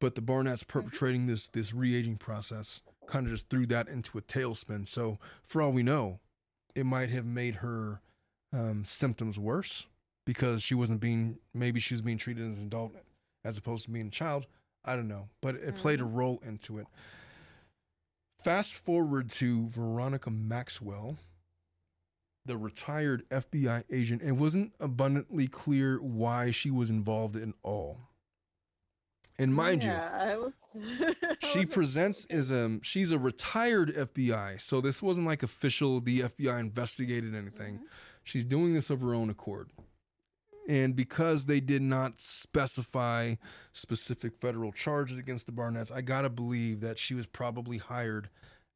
But 0.00 0.14
the 0.14 0.20
barnett's 0.20 0.64
perpetrating 0.64 1.26
this 1.26 1.48
this 1.48 1.72
re-aging 1.72 2.16
process 2.16 2.82
kind 3.06 3.26
of 3.26 3.32
just 3.32 3.48
threw 3.48 3.66
that 3.66 3.88
into 3.88 4.18
a 4.18 4.22
tailspin. 4.22 4.86
So 4.86 5.18
for 5.44 5.62
all 5.62 5.72
we 5.72 5.82
know 5.82 6.20
it 6.74 6.86
might 6.86 7.10
have 7.10 7.26
made 7.26 7.56
her 7.56 8.00
um, 8.52 8.84
symptoms 8.84 9.38
worse 9.38 9.86
because 10.26 10.62
she 10.62 10.74
wasn't 10.74 11.00
being 11.00 11.38
maybe 11.54 11.80
she 11.80 11.94
was 11.94 12.02
being 12.02 12.18
treated 12.18 12.46
as 12.50 12.58
an 12.58 12.66
adult 12.66 12.92
as 13.44 13.56
opposed 13.58 13.84
to 13.84 13.90
being 13.90 14.06
a 14.08 14.10
child 14.10 14.46
i 14.84 14.94
don't 14.94 15.08
know 15.08 15.28
but 15.40 15.54
it 15.56 15.74
played 15.76 16.00
a 16.00 16.04
role 16.04 16.40
into 16.46 16.78
it 16.78 16.86
fast 18.42 18.74
forward 18.74 19.30
to 19.30 19.68
veronica 19.68 20.30
maxwell 20.30 21.16
the 22.44 22.56
retired 22.56 23.22
fbi 23.30 23.82
agent 23.90 24.22
it 24.22 24.32
wasn't 24.32 24.72
abundantly 24.80 25.46
clear 25.46 25.98
why 25.98 26.50
she 26.50 26.70
was 26.70 26.90
involved 26.90 27.36
in 27.36 27.54
all 27.62 27.98
and 29.38 29.54
mind 29.54 29.82
you 29.82 29.90
yeah, 29.90 30.10
I 30.12 30.36
was. 30.36 30.52
She 31.40 31.66
presents 31.66 32.24
as 32.26 32.52
um 32.52 32.80
she's 32.82 33.12
a 33.12 33.18
retired 33.18 33.94
FBI, 33.94 34.60
so 34.60 34.80
this 34.80 35.02
wasn't 35.02 35.26
like 35.26 35.42
official. 35.42 36.00
The 36.00 36.20
FBI 36.20 36.60
investigated 36.60 37.34
anything. 37.34 37.78
Mhm. 37.78 37.82
She's 38.24 38.44
doing 38.44 38.74
this 38.74 38.90
of 38.90 39.00
her 39.00 39.14
own 39.14 39.30
accord, 39.30 39.70
and 40.68 40.94
because 40.94 41.46
they 41.46 41.60
did 41.60 41.82
not 41.82 42.20
specify 42.20 43.34
specific 43.72 44.38
federal 44.40 44.72
charges 44.72 45.18
against 45.18 45.46
the 45.46 45.52
Barnetts, 45.52 45.90
I 45.90 46.02
gotta 46.02 46.30
believe 46.30 46.80
that 46.80 46.98
she 46.98 47.14
was 47.14 47.26
probably 47.26 47.78
hired 47.78 48.30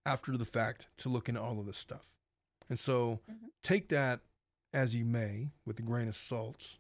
after 0.05 0.37
the 0.37 0.45
fact 0.45 0.89
to 0.99 1.09
look 1.09 1.29
into 1.29 1.41
all 1.41 1.61
of 1.61 1.67
this 1.67 1.79
stuff. 1.79 2.13
And 2.69 2.79
so, 2.79 3.21
Mhm. 3.29 3.51
take 3.63 3.89
that 3.89 4.21
as 4.73 4.95
you 4.95 5.05
may 5.05 5.53
with 5.65 5.79
a 5.79 5.83
grain 5.83 6.09
of 6.09 6.17
salt. 6.17 6.79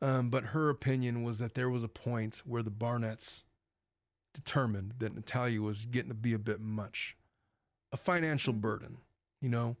Um, 0.00 0.28
but 0.30 0.46
her 0.46 0.68
opinion 0.68 1.22
was 1.22 1.38
that 1.38 1.54
there 1.54 1.70
was 1.70 1.84
a 1.84 1.88
point 1.88 2.42
where 2.44 2.62
the 2.62 2.70
Barnetts 2.70 3.44
determined 4.34 4.94
that 4.98 5.14
Natalia 5.14 5.62
was 5.62 5.86
getting 5.86 6.10
to 6.10 6.14
be 6.14 6.34
a 6.34 6.38
bit 6.38 6.60
much, 6.60 7.16
a 7.92 7.96
financial 7.96 8.52
Mhm. 8.52 8.60
burden, 8.60 8.98
you 9.40 9.48
know. 9.48 9.76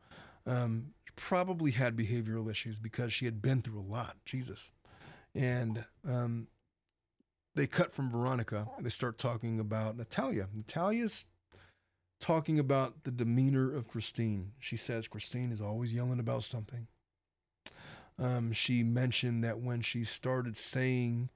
Um, 0.46 0.94
probably 1.16 1.72
had 1.72 1.96
behavioral 1.96 2.50
issues 2.50 2.78
because 2.78 3.12
she 3.12 3.24
had 3.24 3.42
been 3.42 3.62
through 3.62 3.80
a 3.80 3.82
lot, 3.82 4.16
Jesus. 4.24 4.72
And 5.34 5.84
um, 6.08 6.48
they 7.54 7.66
cut 7.66 7.92
from 7.92 8.10
Veronica 8.10 8.68
and 8.76 8.86
they 8.86 8.90
start 8.90 9.18
talking 9.18 9.58
about 9.58 9.96
Natalia. 9.96 10.48
Natalia's 10.54 11.26
talking 12.20 12.58
about 12.58 13.04
the 13.04 13.10
demeanor 13.10 13.74
of 13.74 13.88
Kristine. 13.88 14.52
She 14.58 14.76
says 14.76 15.08
Kristine 15.08 15.52
is 15.52 15.60
always 15.60 15.92
yelling 15.92 16.20
about 16.20 16.44
something. 16.44 16.86
Um, 18.18 18.52
she 18.52 18.82
mentioned 18.82 19.44
that 19.44 19.58
when 19.58 19.82
she 19.82 20.04
started 20.04 20.56
saying 20.56 21.28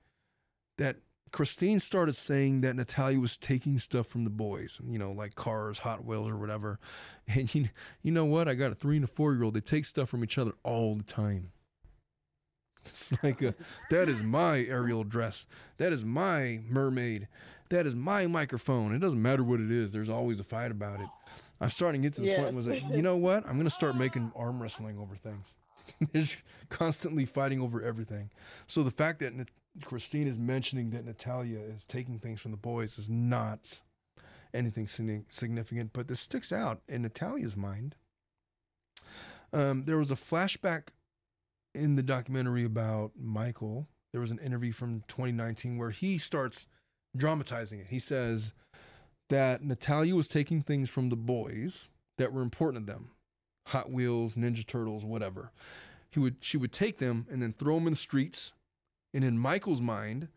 that 0.79 0.97
Kristine 1.33 1.81
started 1.81 2.17
saying 2.17 2.63
that 2.63 2.75
Natalia 2.75 3.21
was 3.21 3.37
taking 3.37 3.79
stuff 3.79 4.07
from 4.09 4.25
the 4.25 4.31
boys, 4.31 4.81
you 4.85 4.99
know, 4.99 5.13
like 5.13 5.35
cars, 5.37 5.81
Hot 5.81 6.05
Wheels, 6.05 6.29
or 6.29 6.37
whatever. 6.37 6.79
And 7.29 7.55
you, 7.55 7.69
you 8.03 8.11
know 8.11 8.25
what? 8.25 8.49
I 8.49 8.55
got 8.55 8.73
a 8.73 8.75
three 8.75 8.97
and 8.97 9.05
a 9.05 9.09
four 9.09 9.33
year 9.33 9.45
old. 9.45 9.55
They 9.55 9.61
take 9.61 9.85
stuff 9.85 10.09
from 10.09 10.25
each 10.25 10.37
other 10.39 10.53
all 10.65 10.97
the 10.97 11.05
time. 11.05 11.53
It's 12.87 13.13
like 13.23 13.43
a, 13.43 13.55
that 13.91 14.09
is 14.09 14.23
my 14.23 14.61
aerial 14.61 15.05
dress. 15.05 15.47
That 15.77 15.93
is 15.93 16.05
my 16.05 16.61
mermaid. 16.69 17.29
That 17.69 17.87
is 17.87 17.95
my 17.95 18.27
microphone. 18.27 18.95
It 18.95 18.99
doesn't 19.01 19.21
matter 19.21 19.45
what 19.45 19.61
it 19.61 19.71
is. 19.71 19.93
There's 19.93 20.09
always 20.09 20.41
a 20.41 20.45
fight 20.45 20.71
about 20.71 20.99
it. 21.01 21.07
I'm 21.61 21.69
starting 21.69 22.01
to 22.03 22.07
get 22.07 22.15
to 22.15 22.23
the 22.23 22.35
point 22.37 22.55
Yes. 22.57 22.67
it's 22.67 22.83
like, 22.85 22.97
you 22.97 23.03
know 23.03 23.17
what? 23.19 23.47
I'm 23.47 23.59
gonna 23.59 23.71
start 23.71 23.97
making 23.97 24.33
arm 24.37 24.61
wrestling 24.61 24.99
over 24.99 25.15
things. 25.15 25.55
They're 26.13 26.27
constantly 26.71 27.27
fighting 27.27 27.61
over 27.61 27.83
everything. 27.83 28.31
So 28.67 28.83
the 28.83 28.91
fact 28.91 29.21
that 29.21 29.35
Kristine 29.85 30.27
is 30.27 30.39
mentioning 30.39 30.91
that 30.91 31.05
Natalia 31.05 31.61
is 31.61 31.85
taking 31.85 32.19
things 32.19 32.41
from 32.41 32.51
the 32.51 32.57
boys 32.57 32.99
is 32.99 33.09
not 33.09 33.81
anything 34.53 34.89
significant, 34.89 35.93
but 35.93 36.09
this 36.09 36.21
sticks 36.21 36.53
out 36.53 36.81
in 36.89 37.03
Natalia's 37.03 37.57
mind. 37.57 37.95
Um, 39.53 39.85
there 39.85 39.97
was 39.97 40.11
a 40.11 40.17
flashback 40.17 40.89
in 41.75 41.97
the 41.97 42.03
documentary 42.03 42.65
about 42.65 43.13
Michael. 43.17 43.87
There 44.13 44.21
was 44.21 44.31
an 44.31 44.39
interview 44.39 44.73
from 44.73 45.05
2019 45.09 45.79
where 45.79 45.91
he 45.91 46.19
starts 46.19 46.67
dramatizing 47.17 47.81
it. 47.81 47.87
He 47.89 47.99
says 47.99 48.53
that 49.29 49.63
Natalia 49.63 50.15
was 50.15 50.29
taking 50.29 50.63
things 50.63 50.89
from 50.89 51.09
the 51.09 51.17
boys 51.17 51.89
that 52.19 52.33
were 52.33 52.43
important 52.43 52.87
to 52.87 52.93
them. 52.93 53.11
Hot 53.69 53.91
Wheels, 53.91 54.35
Ninja 54.35 54.67
Turtles, 54.67 55.05
whatever. 55.05 55.53
He 56.11 56.19
would 56.19 56.37
she 56.41 56.57
would 56.57 56.73
take 56.73 56.99
them 56.99 57.27
and 57.31 57.41
then 57.41 57.53
throw 57.53 57.77
them 57.77 57.87
in 57.87 57.93
the 57.93 57.99
streets, 57.99 58.53
and 59.15 59.25
in 59.25 59.39
Michael's 59.39 59.81
mind, 59.81 60.29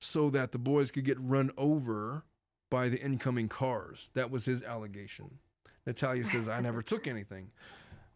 so 0.00 0.30
that 0.30 0.52
the 0.52 0.58
boys 0.58 0.90
could 0.90 1.04
get 1.04 1.18
run 1.20 1.50
over 1.56 2.24
by 2.70 2.88
the 2.88 3.00
incoming 3.00 3.48
cars. 3.48 4.10
That 4.14 4.30
was 4.30 4.44
his 4.44 4.62
allegation. 4.62 5.38
Natalia 5.86 6.24
says, 6.24 6.48
"I 6.48 6.60
never 6.60 6.82
took 6.82 7.06
anything." 7.06 7.50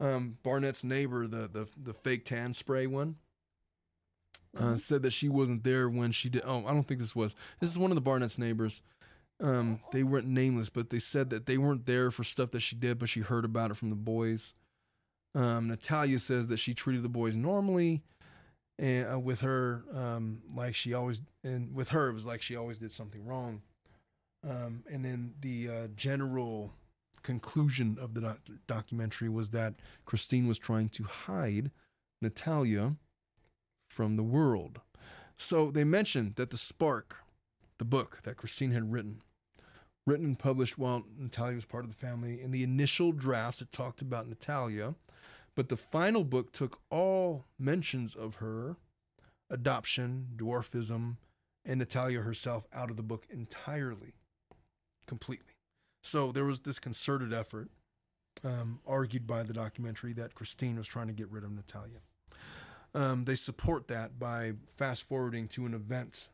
Um, 0.01 0.39
Barnett's 0.43 0.85
neighbor, 0.85 1.27
the 1.27 1.49
the 1.49 1.69
the 1.77 1.95
fake 1.95 2.25
tan 2.25 2.55
spray 2.55 2.87
one, 2.87 3.17
uh, 4.57 4.62
Mhm. 4.75 4.81
said 4.81 5.03
that 5.03 5.12
she 5.12 5.29
wasn't 5.29 5.65
there 5.65 5.89
when 5.89 6.12
she 6.12 6.29
did. 6.29 6.43
Oh, 6.45 6.65
I 6.67 6.73
don't 6.73 6.85
think 6.87 7.01
this 7.01 7.17
was. 7.17 7.35
This 7.61 7.71
is 7.71 7.79
one 7.79 7.91
of 7.91 7.95
the 7.97 8.01
Barnett's 8.01 8.39
neighbors. 8.39 8.81
Um, 9.41 9.81
they 9.93 10.05
weren't 10.05 10.29
nameless, 10.29 10.71
but 10.71 10.91
they 10.91 11.01
said 11.01 11.31
that 11.31 11.47
they 11.47 11.59
weren't 11.59 11.87
there 11.87 12.11
for 12.12 12.23
stuff 12.23 12.53
that 12.53 12.61
she 12.61 12.77
did, 12.77 12.99
but 12.99 13.09
she 13.09 13.21
heard 13.21 13.45
about 13.45 13.73
it 13.73 13.75
from 13.75 13.91
the 13.91 13.97
boys. 13.97 14.55
Um, 15.35 15.67
Natalia 15.69 16.21
says 16.21 16.47
that 16.47 16.59
she 16.59 16.73
treated 16.75 17.03
the 17.03 17.09
boys 17.09 17.35
normally, 17.37 18.05
and 18.79 19.12
uh, 19.12 19.18
with 19.18 19.41
her, 19.41 19.85
um, 19.95 20.43
like 20.55 20.75
she 20.75 20.95
always, 20.95 21.22
and 21.43 21.75
with 21.75 21.91
her, 21.91 22.09
it 22.09 22.14
was 22.14 22.27
like 22.27 22.43
she 22.43 22.57
always 22.57 22.79
did 22.79 22.91
something 22.93 23.25
wrong. 23.25 23.62
Um, 24.49 24.85
and 24.91 25.05
then 25.05 25.35
the 25.41 25.68
uh, 25.68 25.87
general 25.97 26.72
conclusion 27.22 27.97
of 28.01 28.14
the 28.14 28.20
doc- 28.20 28.49
documentary 28.66 29.29
was 29.29 29.51
that 29.51 29.75
Kristine 30.07 30.47
was 30.47 30.59
trying 30.59 30.89
to 30.91 31.05
hide 31.05 31.70
Natalia 32.20 32.97
from 33.89 34.16
the 34.16 34.22
world. 34.22 34.81
So 35.37 35.70
they 35.70 35.85
mentioned 35.85 36.35
that 36.37 36.51
the 36.51 36.57
Spark, 36.57 37.18
the 37.79 37.85
book 37.85 38.20
that 38.25 38.37
Kristine 38.37 38.72
had 38.72 38.93
written, 38.93 39.22
written 40.07 40.27
and 40.27 40.39
published 40.39 40.79
while 40.79 41.05
Natalia 41.18 41.55
was 41.55 41.64
part 41.64 41.85
of 41.85 41.91
the 41.91 41.97
family, 41.97 42.41
in 42.41 42.51
the 42.51 42.62
initial 42.62 43.12
drafts 43.12 43.62
it 43.62 43.72
talked 43.72 44.03
about 44.03 44.29
Natalia, 44.29 44.95
but 45.55 45.68
the 45.68 45.76
final 45.76 46.24
book 46.24 46.52
took 46.52 46.80
all 46.90 47.46
mentions 47.59 48.14
of 48.14 48.36
her 48.36 48.76
adoption, 49.50 50.28
dwarfism, 50.36 51.16
and 51.64 51.78
Natalia 51.78 52.20
herself 52.20 52.66
out 52.72 52.90
of 52.90 52.96
the 52.96 53.02
book 53.02 53.26
entirely, 53.30 54.14
completely. 55.07 55.55
So 56.02 56.32
there 56.32 56.44
was 56.44 56.61
this 56.61 56.78
concerted 56.78 57.32
effort, 57.32 57.70
um, 58.42 58.80
argued 58.86 59.26
by 59.26 59.42
the 59.42 59.55
documentary, 59.55 60.12
that 60.14 60.34
Kristine 60.34 60.76
was 60.76 60.86
trying 60.86 61.07
to 61.07 61.12
get 61.14 61.30
rid 61.30 61.44
of 61.44 61.52
Natalia. 61.52 62.00
Um, 62.94 63.24
they 63.24 63.34
support 63.34 63.88
that 63.88 64.18
by 64.18 64.52
fast 64.76 65.02
forwarding 65.02 65.48
to 65.48 65.66
an 65.66 65.74
event 65.74 66.28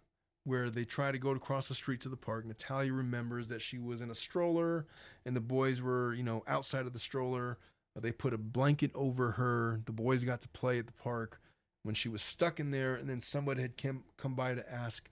where 0.45 0.71
they 0.71 0.85
try 0.85 1.13
to 1.13 1.19
go 1.19 1.31
across 1.31 1.69
the 1.69 1.75
street 1.75 2.01
to 2.01 2.09
the 2.09 2.17
park. 2.17 2.45
Natalia 2.45 2.93
remembers 2.93 3.49
that 3.49 3.63
she 3.63 3.79
was 3.79 4.01
in 4.01 4.11
a 4.11 4.15
stroller 4.15 4.87
and 5.25 5.37
the 5.37 5.41
boys 5.41 5.81
were, 5.81 6.15
you 6.15 6.23
know, 6.23 6.43
outside 6.47 6.87
of 6.87 6.93
the 6.93 6.99
stroller. 6.99 7.59
They 7.97 8.13
put 8.13 8.33
a 8.33 8.39
blanket 8.39 8.91
over 8.95 9.33
her. 9.33 9.81
The 9.85 9.93
boys 9.93 10.25
got 10.25 10.41
to 10.43 10.49
play 10.49 10.79
at 10.79 10.87
the 10.87 10.93
park 10.93 11.41
when 11.83 11.95
she 11.95 12.09
was 12.09 12.23
stuck 12.23 12.61
in 12.61 12.71
there. 12.71 12.95
And 12.95 13.09
then 13.09 13.21
somebody 13.21 13.63
had 13.63 13.77
come, 13.77 14.05
come 14.17 14.35
by 14.35 14.55
to 14.55 14.73
ask 14.73 15.09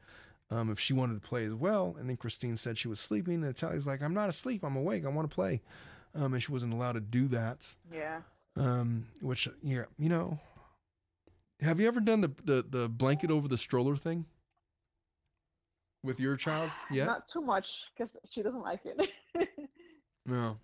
um, 0.51 0.71
if 0.71 0.79
she 0.79 0.93
wanted 0.93 1.21
to 1.21 1.29
play 1.29 1.45
as 1.45 1.55
well. 1.55 1.97
And 1.99 2.09
then 2.09 2.17
Kristine 2.17 2.57
said 2.57 2.79
she 2.79 2.89
was 2.89 3.01
sleeping. 3.01 3.35
And 3.35 3.45
Natalia's 3.45 3.87
like, 3.87 4.03
I'm 4.03 4.15
not 4.15 4.29
asleep. 4.29 4.63
I'm 4.65 4.77
awake. 4.77 5.05
I 5.05 5.09
want 5.09 5.29
to 5.29 5.35
play. 5.35 5.61
Um, 6.15 6.35
and 6.35 6.43
she 6.43 6.53
wasn't 6.53 6.73
allowed 6.73 6.93
to 6.93 7.01
do 7.01 7.29
that. 7.29 7.75
Yeah. 7.93 8.21
Um, 8.57 9.07
which, 9.21 9.49
yeah, 9.63 9.85
you 9.99 10.09
know, 10.09 10.39
have 11.61 11.81
you 11.81 11.87
ever 11.87 12.01
done 12.01 12.21
the, 12.21 12.33
the, 12.45 12.65
the 12.69 12.89
blanket 12.89 13.31
over 13.31 13.47
the 13.49 13.59
stroller 13.59 13.97
thing 13.97 14.25
with 16.03 16.19
your 16.21 16.37
child? 16.37 16.71
Yeah. 16.91 17.05
Not 17.05 17.29
too 17.29 17.41
much 17.43 17.85
because 17.97 18.17
she 18.31 18.43
doesn't 18.43 18.63
like 18.63 18.81
it. 18.85 19.11
No. 20.27 20.59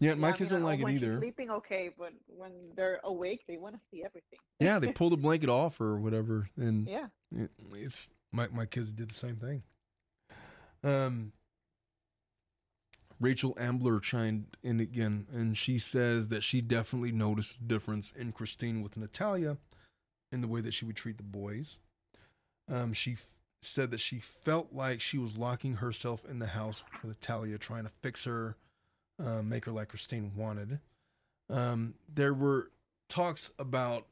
Yeah, 0.00 0.14
my 0.14 0.28
Yeah, 0.28 0.34
I 0.34 0.36
kids 0.36 0.50
mean, 0.52 0.60
don't 0.60 0.66
uh, 0.68 0.70
like 0.70 0.80
it 0.80 0.88
either. 0.90 1.18
sleeping, 1.18 1.50
okay, 1.50 1.90
but 1.98 2.12
when 2.28 2.52
they're 2.76 3.00
awake, 3.04 3.42
they 3.48 3.56
want 3.56 3.74
to 3.74 3.80
see 3.90 4.04
everything. 4.04 4.38
Yeah, 4.60 4.78
they 4.78 4.92
pull 4.92 5.10
the 5.10 5.16
blanket 5.16 5.48
off 5.48 5.80
or 5.80 5.98
whatever, 5.98 6.50
and 6.56 6.86
Yeah. 6.88 7.06
it, 7.34 7.50
it's 7.74 8.08
my 8.32 8.48
my 8.48 8.66
kids 8.66 8.92
did 8.92 9.10
the 9.10 9.14
same 9.14 9.36
thing. 9.36 9.62
Um, 10.84 11.32
Rachel 13.20 13.56
Ambler 13.58 13.98
chimed 13.98 14.56
in 14.62 14.78
again, 14.78 15.26
and 15.32 15.58
she 15.58 15.78
says 15.78 16.28
that 16.28 16.42
she 16.44 16.60
definitely 16.60 17.10
noticed 17.10 17.56
a 17.56 17.64
difference 17.64 18.12
in 18.12 18.32
Kristine 18.32 18.82
with 18.82 18.96
Natalia 18.96 19.56
in 20.30 20.40
the 20.40 20.46
way 20.46 20.60
that 20.60 20.74
she 20.74 20.84
would 20.84 20.94
treat 20.96 21.16
the 21.16 21.24
boys. 21.24 21.80
Um, 22.70 22.92
she 22.92 23.14
f- 23.14 23.26
said 23.60 23.90
that 23.90 23.98
she 23.98 24.20
felt 24.20 24.72
like 24.72 25.00
she 25.00 25.18
was 25.18 25.36
locking 25.36 25.76
herself 25.76 26.24
in 26.24 26.38
the 26.38 26.46
house 26.48 26.84
with 27.02 27.04
Natalia, 27.04 27.58
trying 27.58 27.84
to 27.84 27.90
fix 28.02 28.24
her, 28.24 28.56
uh, 29.22 29.42
make 29.42 29.64
her 29.64 29.72
like 29.72 29.88
Kristine 29.88 30.32
wanted. 30.34 30.80
Um, 31.50 31.94
there 32.12 32.34
were 32.34 32.70
talks 33.08 33.50
about 33.58 34.06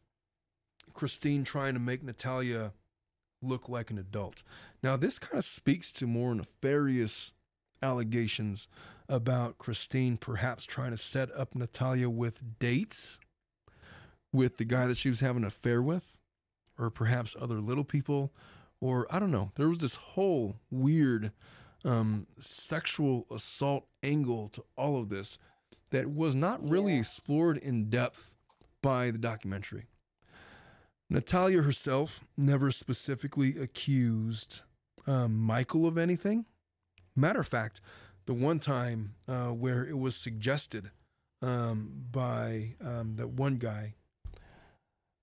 Kristine 0.95 1.45
trying 1.45 1.75
to 1.75 1.81
make 1.81 2.03
Natalia 2.03 2.73
look 3.43 3.69
like 3.69 3.91
an 3.91 3.99
adult. 3.99 4.43
Now, 4.83 4.97
this 4.97 5.19
kind 5.19 5.39
of 5.39 5.45
speaks 5.45 5.93
to 5.93 6.07
more 6.07 6.35
nefarious 6.35 7.33
allegations 7.83 8.69
about 9.09 9.59
Kristine 9.59 10.17
perhaps 10.17 10.65
trying 10.65 10.91
to 10.91 10.97
set 10.97 11.31
up 11.37 11.55
Natalia 11.55 12.09
with 12.11 12.59
dates 12.59 13.19
with 14.33 14.57
the 14.57 14.65
guy 14.65 14.87
that 14.87 14.97
she 14.97 15.09
was 15.09 15.21
having 15.21 15.43
an 15.43 15.49
affair 15.49 15.81
with, 15.81 16.17
or 16.79 16.91
perhaps 16.91 17.37
other 17.41 17.61
little 17.61 17.85
people, 17.85 18.33
or 18.81 19.07
I 19.11 19.19
don't 19.19 19.31
know. 19.31 19.53
There 19.55 19.69
was 19.69 19.79
this 19.79 19.95
whole 19.95 20.57
weird 20.71 21.33
um, 21.85 22.27
sexual 22.39 23.27
assault 23.31 23.87
angle 24.07 24.49
to 24.49 24.65
all 24.77 25.01
of 25.01 25.09
this 25.09 25.39
that 25.91 26.11
was 26.13 26.35
not 26.35 26.67
really 26.67 26.93
Yeah. 26.95 27.01
explored 27.01 27.57
in 27.59 27.91
depth 27.91 28.35
by 28.83 29.11
the 29.11 29.19
documentary. 29.19 29.87
Natalia 31.09 31.63
herself 31.63 32.25
never 32.37 32.71
specifically 32.71 33.57
accused 33.59 34.63
um, 35.07 35.37
Michael 35.39 35.87
of 35.87 35.97
anything. 35.97 36.47
Matter 37.15 37.41
of 37.41 37.49
fact, 37.49 37.81
the 38.27 38.35
one 38.35 38.59
time 38.59 39.15
uh, 39.29 39.49
where 39.51 39.87
it 39.87 39.99
was 39.99 40.17
suggested 40.17 40.91
um, 41.43 42.07
by 42.11 42.75
um, 42.81 43.15
that 43.17 43.29
one 43.29 43.57
guy 43.59 43.95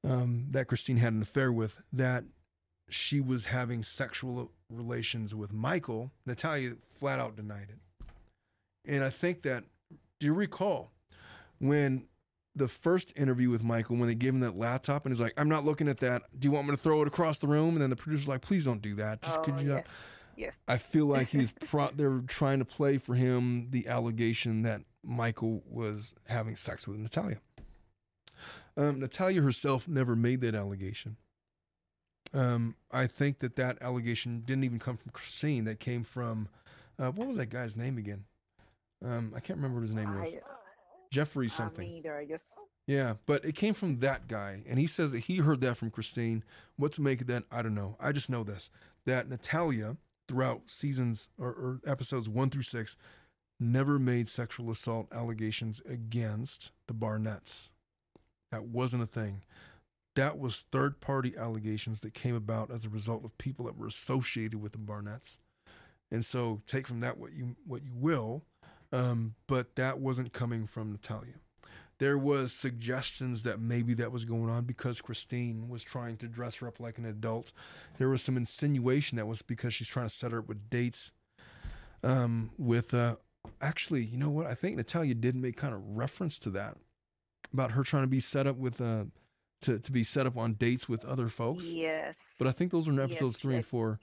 um, 0.03 0.47
that 0.51 0.67
Kristine 0.67 0.97
had 0.97 1.13
an 1.13 1.21
affair 1.21 1.51
with 1.51 1.81
that 1.91 2.23
she 2.89 3.19
was 3.19 3.45
having 3.45 3.84
sexual 3.84 4.51
relations 4.69 5.34
with 5.36 5.51
Michael, 5.53 6.11
Natalia 6.25 6.73
flat 6.89 7.19
out 7.19 7.36
denied 7.36 7.67
it. 7.69 7.79
And 8.86 9.03
I 9.03 9.09
think 9.09 9.43
that, 9.43 9.63
do 10.19 10.27
you 10.27 10.34
recall 10.34 10.91
when 11.59 12.07
the 12.55 12.67
first 12.67 13.13
interview 13.15 13.49
with 13.49 13.63
Michael, 13.63 13.97
when 13.97 14.07
they 14.07 14.15
gave 14.15 14.34
him 14.34 14.41
that 14.41 14.55
laptop 14.57 15.05
and 15.05 15.13
he's 15.13 15.21
like, 15.21 15.34
I'm 15.38 15.49
not 15.49 15.65
looking 15.65 15.88
at 15.88 15.97
that. 15.99 16.23
Do 16.38 16.47
you 16.47 16.51
want 16.51 16.67
me 16.67 16.71
to 16.75 16.77
throw 16.81 17.01
it 17.01 17.07
across 17.07 17.39
the 17.39 17.47
room? 17.47 17.69
And 17.69 17.81
then 17.81 17.89
the 17.89 17.95
producer's 17.95 18.27
like, 18.27 18.41
please 18.41 18.65
don't 18.65 18.81
do 18.81 18.95
that. 18.95 19.21
Just 19.23 19.41
could 19.43 19.55
Oh, 19.57 19.61
you 19.61 19.69
not? 19.69 19.86
yes. 20.36 20.53
I 20.67 20.77
feel 20.77 21.05
like 21.07 21.29
he 21.29 21.38
was 21.39 21.51
pro- 21.67 21.89
they're 21.95 22.21
trying 22.27 22.59
to 22.59 22.65
play 22.65 22.97
for 22.99 23.15
him 23.15 23.67
the 23.71 23.88
allegation 23.88 24.61
that 24.63 24.81
Michael 25.03 25.63
was 25.65 26.13
having 26.27 26.55
sex 26.55 26.88
with 26.88 26.99
Natalia. 26.99 27.39
Um, 28.77 28.99
Natalia 28.99 29.41
herself 29.41 29.88
never 29.88 30.15
made 30.15 30.41
that 30.41 30.53
allegation. 30.55 31.17
Um, 32.34 32.75
I 32.91 33.05
think 33.07 33.39
that 33.39 33.55
that 33.57 33.77
allegation 33.81 34.41
didn't 34.45 34.63
even 34.63 34.79
come 34.79 34.97
from 34.97 35.11
Kristine. 35.11 35.65
That 35.65 35.79
came 35.79 36.03
from 36.03 36.49
uh, 36.99 37.09
what 37.11 37.27
was 37.27 37.38
that 37.38 37.47
guy's 37.49 37.75
name 37.75 37.97
again? 37.97 38.25
Um, 39.04 39.34
I 39.36 39.39
can't 39.39 39.58
remember 39.58 39.80
what 39.80 39.88
his 39.88 39.95
name 39.95 40.18
was. 40.18 40.30
I, 40.30 40.39
Jeffrey 41.12 41.47
something. 41.47 41.88
me 41.88 41.97
either, 41.97 42.18
I 42.18 42.26
guess. 42.26 42.41
Yeah, 42.88 43.14
but 43.26 43.45
it 43.45 43.56
came 43.56 43.74
from 43.74 43.99
that 43.99 44.28
guy, 44.28 44.64
and 44.68 44.78
he 44.78 44.88
says 44.88 45.12
that 45.14 45.20
he 45.20 45.38
heard 45.38 45.62
that 45.62 45.78
from 45.78 45.89
Christine. 45.89 46.43
What 46.76 46.91
to 46.93 47.01
make 47.01 47.22
of 47.22 47.28
that, 47.28 47.43
I 47.51 47.62
don't 47.62 47.76
know. 47.76 47.95
I 47.99 48.12
just 48.12 48.30
know 48.30 48.43
this 48.43 48.70
that 49.06 49.30
Natalia, 49.30 49.97
throughout 50.28 50.64
seasons 50.68 51.30
or, 51.38 51.49
or 51.49 51.80
episodes 51.86 52.28
one 52.28 52.49
through 52.49 52.64
six, 52.64 52.97
never 53.60 53.99
made 53.99 54.28
sexual 54.28 54.70
assault 54.70 55.08
allegations 55.14 55.82
against 55.88 56.72
the 56.88 56.93
Barnetts. 56.93 57.70
That 58.51 58.66
wasn't 58.66 59.04
a 59.04 59.08
thing. 59.08 59.43
That 60.16 60.38
was 60.38 60.66
third 60.72 60.99
party 60.99 61.36
allegations 61.38 62.01
that 62.01 62.14
came 62.14 62.36
about 62.36 62.70
as 62.70 62.86
a 62.86 62.89
result 62.89 63.26
of 63.26 63.38
people 63.38 63.66
that 63.66 63.78
were 63.78 63.88
associated 63.88 64.62
with 64.62 64.74
the 64.74 64.78
Barnetts. 64.78 65.39
And 66.12 66.24
so 66.24 66.62
take 66.68 66.88
from 66.88 66.99
that 66.99 67.18
what 67.18 67.34
you 67.34 67.56
what 67.66 67.84
you 67.84 67.93
will, 67.95 68.43
um, 68.94 69.36
but 69.48 69.76
that 69.76 70.00
wasn't 70.00 70.32
coming 70.32 70.66
from 70.66 70.91
Natalia 70.91 71.36
there 72.04 72.18
was 72.18 72.52
suggestions 72.52 73.44
that 73.44 73.62
maybe 73.62 73.94
that 73.94 74.12
was 74.12 74.26
going 74.26 74.50
on 74.50 74.66
because 74.66 75.02
Kristine 75.02 75.70
was 75.70 75.84
trying 75.84 76.18
to 76.18 76.28
dress 76.28 76.56
her 76.56 76.68
up 76.68 76.80
like 76.80 76.98
an 76.98 77.06
adult. 77.06 77.52
There 77.98 78.10
was 78.10 78.22
some 78.22 78.36
insinuation 78.36 79.16
that 79.16 79.26
was 79.26 79.41
because 79.41 79.74
she's 79.74 79.88
trying 79.88 80.08
to 80.08 80.14
set 80.14 80.32
her 80.32 80.39
up 80.39 80.50
with 80.50 80.70
dates. 80.70 81.12
Um, 82.04 82.52
with 82.58 82.94
uh, 82.94 83.16
actually, 83.62 84.04
you 84.04 84.18
know 84.18 84.30
what? 84.30 84.48
I 84.48 84.54
think 84.54 84.76
Natalia 84.76 85.14
did 85.14 85.36
make 85.36 85.56
kind 85.56 85.74
of 85.74 85.82
reference 85.82 86.38
to 86.39 86.50
that 86.50 86.76
about 87.54 87.72
her 87.72 87.84
trying 87.84 88.04
to 88.04 88.08
be 88.08 88.20
set 88.20 88.48
up 88.48 88.58
with 88.58 88.82
uh, 88.82 89.06
to 89.62 89.80
to 89.80 89.91
be 89.91 90.04
set 90.04 90.28
up 90.28 90.36
on 90.36 90.56
dates 90.56 90.89
with 90.89 91.06
other 91.06 91.30
folks. 91.30 91.68
Yes. 91.68 92.16
But 92.38 92.48
I 92.48 92.52
think 92.52 92.72
those 92.72 92.88
are 92.88 92.91
in 92.91 93.00
episodes 93.00 93.36
Yes, 93.36 93.41
three 93.41 93.56
and 93.56 93.66
four. 93.66 94.00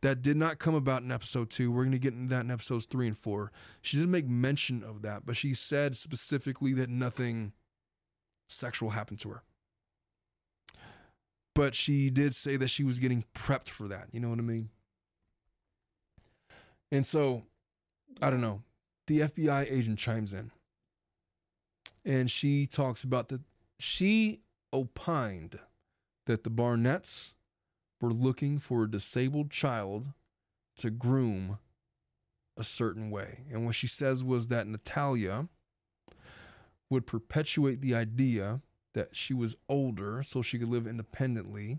That 0.00 0.22
did 0.22 0.36
not 0.36 0.58
come 0.58 0.74
about 0.74 1.02
in 1.02 1.10
episode 1.10 1.50
two. 1.50 1.72
We're 1.72 1.82
going 1.82 1.92
to 1.92 1.98
get 1.98 2.14
into 2.14 2.28
that 2.28 2.44
in 2.44 2.50
episodes 2.50 2.86
three 2.86 3.08
and 3.08 3.18
four. 3.18 3.50
She 3.82 3.96
didn't 3.96 4.12
make 4.12 4.28
mention 4.28 4.84
of 4.84 5.02
that, 5.02 5.26
but 5.26 5.36
she 5.36 5.54
said 5.54 5.96
specifically 5.96 6.72
that 6.74 6.88
nothing 6.88 7.52
sexual 8.46 8.90
happened 8.90 9.18
to 9.20 9.30
her. 9.30 9.42
But 11.54 11.74
she 11.74 12.10
did 12.10 12.36
say 12.36 12.56
that 12.56 12.68
she 12.68 12.84
was 12.84 13.00
getting 13.00 13.24
prepped 13.34 13.68
for 13.68 13.88
that. 13.88 14.06
You 14.12 14.20
know 14.20 14.28
what 14.28 14.38
I 14.38 14.42
mean? 14.42 14.68
And 16.92 17.04
so, 17.04 17.42
I 18.22 18.30
don't 18.30 18.40
know. 18.40 18.62
The 19.08 19.20
FBI 19.20 19.66
agent 19.68 19.98
chimes 19.98 20.32
in 20.32 20.52
and 22.08 22.30
she 22.30 22.66
talks 22.66 23.04
about 23.04 23.28
that 23.28 23.42
she 23.78 24.40
opined 24.72 25.58
that 26.26 26.42
the 26.42 26.50
Barnetts 26.50 27.34
were 28.00 28.12
looking 28.12 28.58
for 28.58 28.84
a 28.84 28.90
disabled 28.90 29.50
child 29.50 30.08
to 30.76 30.90
groom 30.90 31.58
a 32.56 32.64
certain 32.64 33.10
way. 33.10 33.44
And 33.50 33.64
what 33.64 33.74
she 33.74 33.86
says 33.86 34.24
was 34.24 34.48
that 34.48 34.66
Natalia 34.66 35.48
would 36.90 37.06
perpetuate 37.06 37.80
the 37.80 37.94
idea 37.94 38.60
that 38.94 39.14
she 39.14 39.34
was 39.34 39.56
older 39.68 40.22
so 40.22 40.42
she 40.42 40.58
could 40.58 40.68
live 40.68 40.86
independently 40.86 41.78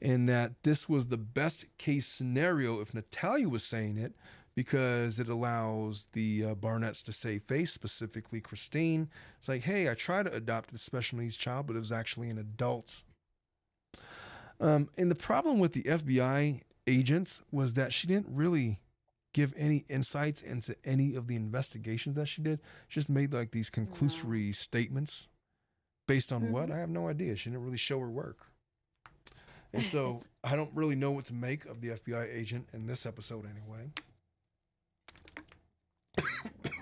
and 0.00 0.28
that 0.28 0.62
this 0.62 0.88
was 0.88 1.08
the 1.08 1.18
best 1.18 1.66
case 1.78 2.06
scenario 2.06 2.80
if 2.80 2.94
Natalia 2.94 3.48
was 3.48 3.62
saying 3.62 3.96
it 3.96 4.14
because 4.54 5.18
it 5.18 5.28
allows 5.28 6.08
the 6.12 6.44
uh, 6.44 6.54
Barnetts 6.54 7.02
to 7.04 7.12
save 7.12 7.44
face, 7.44 7.72
specifically 7.72 8.40
Kristine. 8.40 9.08
It's 9.38 9.48
like, 9.48 9.62
hey, 9.62 9.88
I 9.88 9.94
tried 9.94 10.26
to 10.26 10.34
adopt 10.34 10.72
a 10.72 10.78
special 10.78 11.18
needs 11.18 11.36
child, 11.36 11.66
but 11.66 11.76
it 11.76 11.80
was 11.80 11.92
actually 11.92 12.28
an 12.28 12.38
adult. 12.38 13.02
Um, 14.62 14.88
and 14.96 15.10
the 15.10 15.16
problem 15.16 15.58
with 15.58 15.72
the 15.72 15.82
FBI 15.82 16.60
agents 16.86 17.42
was 17.50 17.74
that 17.74 17.92
she 17.92 18.06
didn't 18.06 18.28
really 18.30 18.78
give 19.34 19.52
any 19.56 19.84
insights 19.88 20.40
into 20.40 20.76
any 20.84 21.14
of 21.14 21.26
the 21.26 21.34
investigations 21.36 22.14
that 22.16 22.26
she 22.26 22.42
did. 22.42 22.60
She 22.88 23.00
just 23.00 23.10
made 23.10 23.32
like 23.32 23.50
these 23.50 23.70
conclusory 23.70 24.54
statements 24.54 25.26
based 26.06 26.32
on 26.32 26.52
what? 26.52 26.68
Mhm. 26.68 26.74
I 26.74 26.78
have 26.78 26.90
no 26.90 27.08
idea. 27.08 27.34
She 27.34 27.50
didn't 27.50 27.64
really 27.64 27.76
show 27.76 27.98
her 27.98 28.10
work. 28.10 28.46
And 29.72 29.84
so 29.84 30.22
I 30.44 30.54
don't 30.54 30.70
really 30.74 30.96
know 30.96 31.10
what 31.10 31.24
to 31.26 31.34
make 31.34 31.64
of 31.64 31.80
the 31.80 31.88
FBI 31.88 32.32
agent 32.32 32.68
in 32.72 32.86
this 32.86 33.04
episode 33.04 33.46
anyway. 33.50 33.90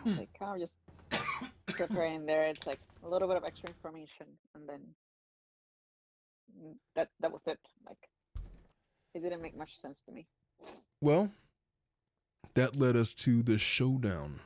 like 0.07 0.29
kind 0.39 0.61
of 0.63 0.69
just 0.69 0.75
put 1.67 1.93
her 1.93 2.05
in 2.05 2.27
there. 2.27 2.45
It's 2.45 2.67
like 2.67 2.81
a 3.05 3.09
little 3.09 3.29
bit 3.29 3.37
of 3.37 3.45
extra 3.45 3.69
information, 3.69 4.27
and 4.55 4.69
then 4.69 4.81
that 6.95 7.11
that 7.21 7.33
was 7.33 7.43
it. 7.47 7.59
Like 7.87 8.09
it 9.15 9.21
didn't 9.23 9.43
make 9.43 9.57
much 9.57 9.81
sense 9.81 10.01
to 10.07 10.13
me. 10.13 10.27
Well, 11.01 11.31
that 12.55 12.77
led 12.77 12.97
us 12.97 13.15
to 13.15 13.43
the 13.43 13.59
showdown. 13.59 14.41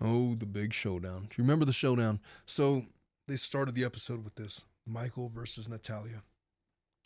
Oh, 0.00 0.34
the 0.34 0.46
big 0.46 0.72
showdown. 0.72 1.22
Do 1.22 1.28
you 1.36 1.44
remember 1.44 1.64
the 1.64 1.72
showdown? 1.72 2.20
So 2.46 2.84
they 3.28 3.36
started 3.36 3.74
the 3.74 3.84
episode 3.84 4.24
with 4.24 4.34
this 4.34 4.64
Michael 4.86 5.28
versus 5.28 5.68
Natalia. 5.68 6.22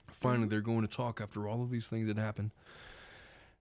Finally, 0.09 0.47
Mhm. 0.47 0.51
they're 0.51 0.61
going 0.63 0.83
to 0.83 0.89
talk 0.89 1.21
after 1.21 1.47
all 1.47 1.63
of 1.63 1.71
these 1.71 1.89
things 1.89 2.09
that 2.09 2.17
happened. 2.17 2.51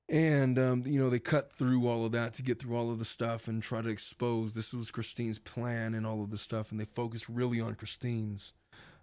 And, 0.09 0.57
um, 0.57 0.83
you 0.87 0.97
know, 0.97 1.09
they 1.09 1.19
cut 1.19 1.51
through 1.51 1.85
all 1.87 2.05
of 2.05 2.13
that 2.13 2.33
to 2.35 2.41
get 2.41 2.59
through 2.59 2.75
all 2.77 2.89
of 2.89 2.99
the 2.99 3.05
stuff 3.05 3.47
and 3.49 3.61
try 3.61 3.81
to 3.81 3.89
expose 3.89 4.53
this 4.53 4.73
was 4.73 4.89
Kristine's 4.89 5.37
plan 5.39 5.93
and 5.93 6.07
all 6.07 6.23
of 6.23 6.29
this 6.31 6.41
stuff. 6.41 6.71
And 6.71 6.79
they 6.79 6.85
focused 6.85 7.27
really 7.27 7.59
on 7.59 7.75
Kristine's 7.75 8.53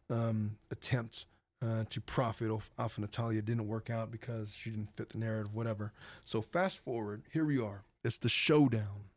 um, 0.09 0.57
attempt 0.71 1.27
uh, 1.65 1.85
to 1.89 2.01
profit 2.01 2.51
off, 2.51 2.71
off 2.79 2.99
of 2.99 3.03
Natalia. 3.03 3.43
Didn't 3.43 3.69
work 3.69 3.91
out 3.91 4.11
because 4.11 4.55
she 4.55 4.71
didn't 4.71 4.95
fit 4.97 5.11
the 5.11 5.19
narrative, 5.19 5.55
whatever. 5.55 5.93
So 6.25 6.43
fast 6.43 6.79
forward, 6.79 7.23
here 7.33 7.45
we 7.45 7.61
are. 7.61 7.85
It's 8.05 8.19
the 8.19 8.29
showdown. 8.29 9.09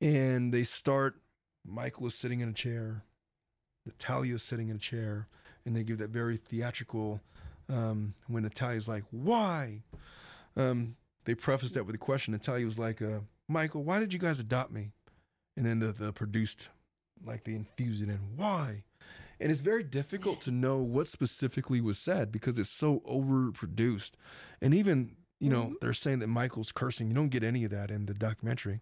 And 0.00 0.52
they 0.52 0.64
start, 0.64 1.20
Michael 1.64 2.08
is 2.08 2.14
sitting 2.14 2.40
in 2.40 2.48
a 2.48 2.52
chair, 2.52 3.04
Natalia 3.86 4.34
is 4.34 4.42
sitting 4.42 4.68
in 4.68 4.76
a 4.76 4.80
chair, 4.80 5.28
and 5.64 5.76
they 5.76 5.84
give 5.84 5.98
that 5.98 6.10
very 6.10 6.36
theatrical 6.36 7.20
um, 7.68 8.14
when 8.26 8.42
Natalia's 8.42 8.88
like, 8.88 9.04
why? 9.10 9.82
Um, 10.56 10.96
they 11.24 11.34
preface 11.34 11.72
that 11.72 11.86
with 11.86 11.94
a 11.94 11.98
question. 11.98 12.32
Natalia 12.32 12.66
was 12.66 12.78
like, 12.78 13.00
uh, 13.00 13.20
Michael, 13.48 13.84
why 13.84 14.00
did 14.00 14.12
you 14.12 14.18
guys 14.18 14.40
adopt 14.40 14.72
me? 14.72 14.90
And 15.56 15.64
then 15.64 15.78
the, 15.78 15.92
the 15.92 16.12
produced, 16.12 16.68
like 17.24 17.44
they 17.44 17.54
infuse 17.54 18.00
it 18.00 18.08
in, 18.08 18.18
why? 18.36 18.82
And 19.42 19.50
it's 19.50 19.60
very 19.60 19.82
difficult 19.82 20.40
to 20.42 20.52
know 20.52 20.78
what 20.78 21.08
specifically 21.08 21.80
was 21.80 21.98
said 21.98 22.30
because 22.30 22.58
it's 22.58 22.70
so 22.70 23.00
overproduced. 23.00 24.12
And 24.60 24.72
even, 24.72 25.16
you 25.40 25.50
know, 25.50 25.70
Mhm. 25.70 25.74
they're 25.80 25.92
saying 25.92 26.20
that 26.20 26.28
Michael's 26.28 26.70
cursing. 26.70 27.08
You 27.08 27.14
don't 27.14 27.28
get 27.28 27.42
any 27.42 27.64
of 27.64 27.72
that 27.72 27.90
in 27.90 28.06
the 28.06 28.14
documentary. 28.14 28.80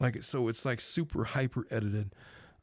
Like, 0.00 0.22
so 0.22 0.48
it's 0.48 0.64
like 0.64 0.80
super 0.80 1.24
hyper 1.24 1.66
edited. 1.70 2.14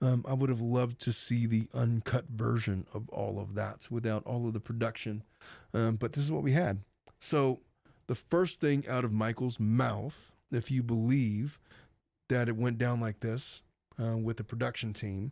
Um, 0.02 0.26
I 0.28 0.34
would 0.34 0.50
have 0.50 0.60
loved 0.60 1.00
to 1.02 1.14
see 1.14 1.46
the 1.46 1.70
uncut 1.74 2.28
version 2.30 2.88
of 2.94 3.08
all 3.10 3.40
of 3.40 3.54
that 3.54 3.88
without 3.92 4.24
all 4.26 4.48
of 4.48 4.54
the 4.54 4.60
production. 4.60 5.24
Um, 5.74 5.96
but 5.98 6.14
this 6.14 6.24
is 6.24 6.32
what 6.32 6.44
we 6.44 6.54
had. 6.54 6.84
So 7.20 7.62
the 8.08 8.16
first 8.16 8.60
thing 8.60 8.88
out 8.88 9.06
of 9.06 9.14
Michael's 9.14 9.60
mouth, 9.60 10.34
if 10.52 10.72
you 10.72 10.82
believe 10.82 11.60
that 12.28 12.50
it 12.50 12.58
went 12.58 12.80
down 12.80 13.00
like 13.00 13.20
this 13.20 13.62
uh, 14.00 14.18
with 14.18 14.38
the 14.38 14.44
production 14.44 14.94
team, 14.94 15.32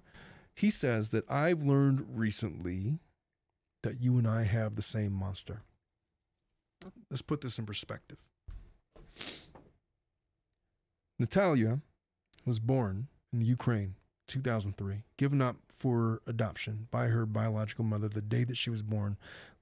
he 0.55 0.69
says 0.69 1.11
that 1.11 1.29
I've 1.29 1.63
learned 1.63 2.05
recently 2.17 2.99
that 3.83 4.01
you 4.01 4.17
and 4.17 4.27
I 4.27 4.43
have 4.43 4.75
the 4.75 4.81
same 4.81 5.11
monster. 5.11 5.63
Let's 7.09 7.21
put 7.21 7.41
this 7.41 7.59
in 7.59 7.65
perspective. 7.65 8.17
Natalia 11.19 11.79
was 12.45 12.59
born 12.59 13.07
in 13.31 13.41
Ukraine 13.41 13.95
2003, 14.27 15.03
given 15.17 15.41
up 15.41 15.57
for 15.69 16.21
adoption 16.25 16.87
by 16.91 17.07
her 17.07 17.25
biological 17.25 17.83
mother 17.83 18.07
the 18.07 18.21
day 18.21 18.43
that 18.43 18.57
she 18.57 18.69
was 18.69 18.81
born, 18.81 19.17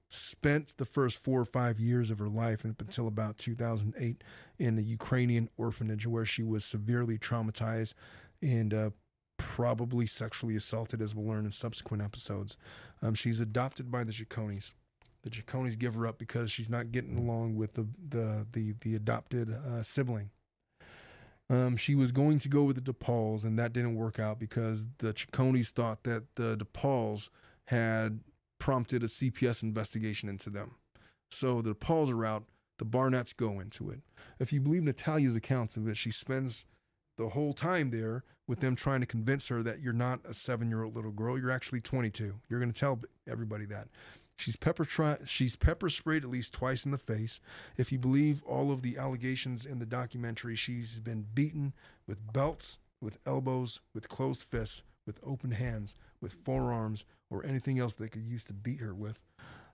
spent 0.08 0.76
the 0.76 0.84
first 0.84 1.18
four 1.18 1.40
or 1.40 1.44
five 1.44 1.78
years 1.78 2.10
of 2.10 2.18
her 2.18 2.28
life 2.28 2.64
until 2.64 3.06
about 3.06 3.38
2008 3.38 4.22
in 4.58 4.78
a 4.78 4.82
Ukrainian 4.82 5.48
orphanage 5.56 6.06
where 6.06 6.24
she 6.24 6.42
was 6.42 6.64
severely 6.64 7.16
traumatized 7.16 7.94
and 8.42 8.74
uh, 8.74 8.90
probably 9.40 10.06
sexually 10.06 10.54
assaulted, 10.54 11.00
as 11.00 11.14
we'll 11.14 11.26
learn 11.26 11.46
in 11.46 11.52
subsequent 11.52 12.02
episodes. 12.02 12.56
Um, 13.02 13.14
she's 13.14 13.40
adopted 13.40 13.90
by 13.90 14.04
the 14.04 14.12
Jaconis. 14.12 14.74
The 15.22 15.30
Jaconis 15.30 15.78
give 15.78 15.94
her 15.94 16.06
up 16.06 16.18
because 16.18 16.50
she's 16.50 16.70
not 16.70 16.92
getting 16.92 17.16
along 17.18 17.56
with 17.56 17.74
the 17.74 17.86
the 18.08 18.46
the, 18.52 18.74
the 18.80 18.94
adopted 18.94 19.52
uh, 19.52 19.82
sibling. 19.82 20.30
Um, 21.48 21.76
she 21.76 21.96
was 21.96 22.12
going 22.12 22.38
to 22.38 22.48
go 22.48 22.62
with 22.62 22.82
the 22.82 22.92
DePauls, 22.92 23.44
and 23.44 23.58
that 23.58 23.72
didn't 23.72 23.96
work 23.96 24.20
out 24.20 24.38
because 24.38 24.86
the 24.98 25.12
Chaconies 25.12 25.72
thought 25.72 26.04
that 26.04 26.36
the 26.36 26.56
DePauls 26.56 27.28
had 27.66 28.20
prompted 28.60 29.02
a 29.02 29.06
CPS 29.06 29.62
investigation 29.62 30.28
into 30.28 30.48
them. 30.48 30.76
So 31.30 31.60
the 31.60 31.74
DePauls 31.74 32.12
are 32.12 32.24
out. 32.24 32.44
The 32.78 32.84
Barnetts 32.84 33.36
go 33.36 33.58
into 33.58 33.90
it. 33.90 34.00
If 34.38 34.52
you 34.52 34.60
believe 34.60 34.84
Natalia's 34.84 35.36
accounts 35.36 35.76
of 35.76 35.88
it, 35.88 35.96
she 35.96 36.10
spends 36.10 36.66
the 37.18 37.30
whole 37.30 37.52
time 37.52 37.90
there 37.90 38.24
with 38.50 38.58
them 38.58 38.74
trying 38.74 38.98
to 38.98 39.06
convince 39.06 39.46
her 39.46 39.62
that 39.62 39.80
you're 39.80 39.92
not 39.92 40.18
a 40.28 40.34
seven-year-old 40.34 40.96
little 40.96 41.12
girl. 41.12 41.38
You're 41.38 41.52
actually 41.52 41.80
22. 41.80 42.34
You're 42.48 42.58
going 42.58 42.72
to 42.72 42.78
tell 42.78 43.00
everybody 43.30 43.64
that. 43.66 43.86
She's 44.34 44.56
pepper 44.56 44.84
tri- 44.84 45.18
she's 45.24 45.54
pepper 45.54 45.88
sprayed 45.88 46.24
at 46.24 46.30
least 46.30 46.52
twice 46.52 46.84
in 46.84 46.90
the 46.90 46.98
face. 46.98 47.40
If 47.76 47.92
you 47.92 47.98
believe 48.00 48.42
all 48.42 48.72
of 48.72 48.82
the 48.82 48.98
allegations 48.98 49.64
in 49.64 49.78
the 49.78 49.86
documentary, 49.86 50.56
she's 50.56 50.98
been 50.98 51.26
beaten 51.32 51.74
with 52.08 52.32
belts, 52.32 52.80
with 53.00 53.18
elbows, 53.24 53.78
with 53.94 54.08
closed 54.08 54.42
fists, 54.42 54.82
with 55.06 55.20
open 55.22 55.52
hands, 55.52 55.94
with 56.20 56.32
forearms, 56.44 57.04
or 57.30 57.46
anything 57.46 57.78
else 57.78 57.94
they 57.94 58.08
could 58.08 58.24
use 58.24 58.42
to 58.44 58.52
beat 58.52 58.80
her 58.80 58.94
with. 58.94 59.22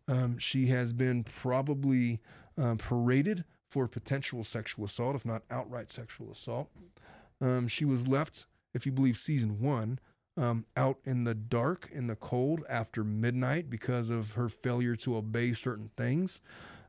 Um, 0.06 0.36
she 0.36 0.66
has 0.66 0.92
been 0.92 1.24
probably 1.24 2.20
um, 2.58 2.76
paraded 2.76 3.44
for 3.66 3.88
potential 3.88 4.44
sexual 4.44 4.84
assault, 4.84 5.16
if 5.16 5.24
not 5.24 5.44
outright 5.50 5.90
sexual 5.90 6.30
assault. 6.30 6.68
Um, 7.40 7.68
she 7.68 7.86
was 7.86 8.06
left, 8.06 8.46
if 8.74 8.86
you 8.86 8.92
believe 8.92 9.16
season 9.16 9.60
one, 9.60 9.98
um, 10.36 10.66
out 10.76 10.98
in 11.04 11.24
the 11.24 11.34
dark, 11.34 11.88
in 11.92 12.06
the 12.06 12.16
cold 12.16 12.62
after 12.68 13.02
midnight 13.02 13.70
because 13.70 14.10
of 14.10 14.32
her 14.32 14.48
failure 14.48 14.96
to 14.96 15.16
obey 15.16 15.52
certain 15.52 15.90
things. 15.96 16.40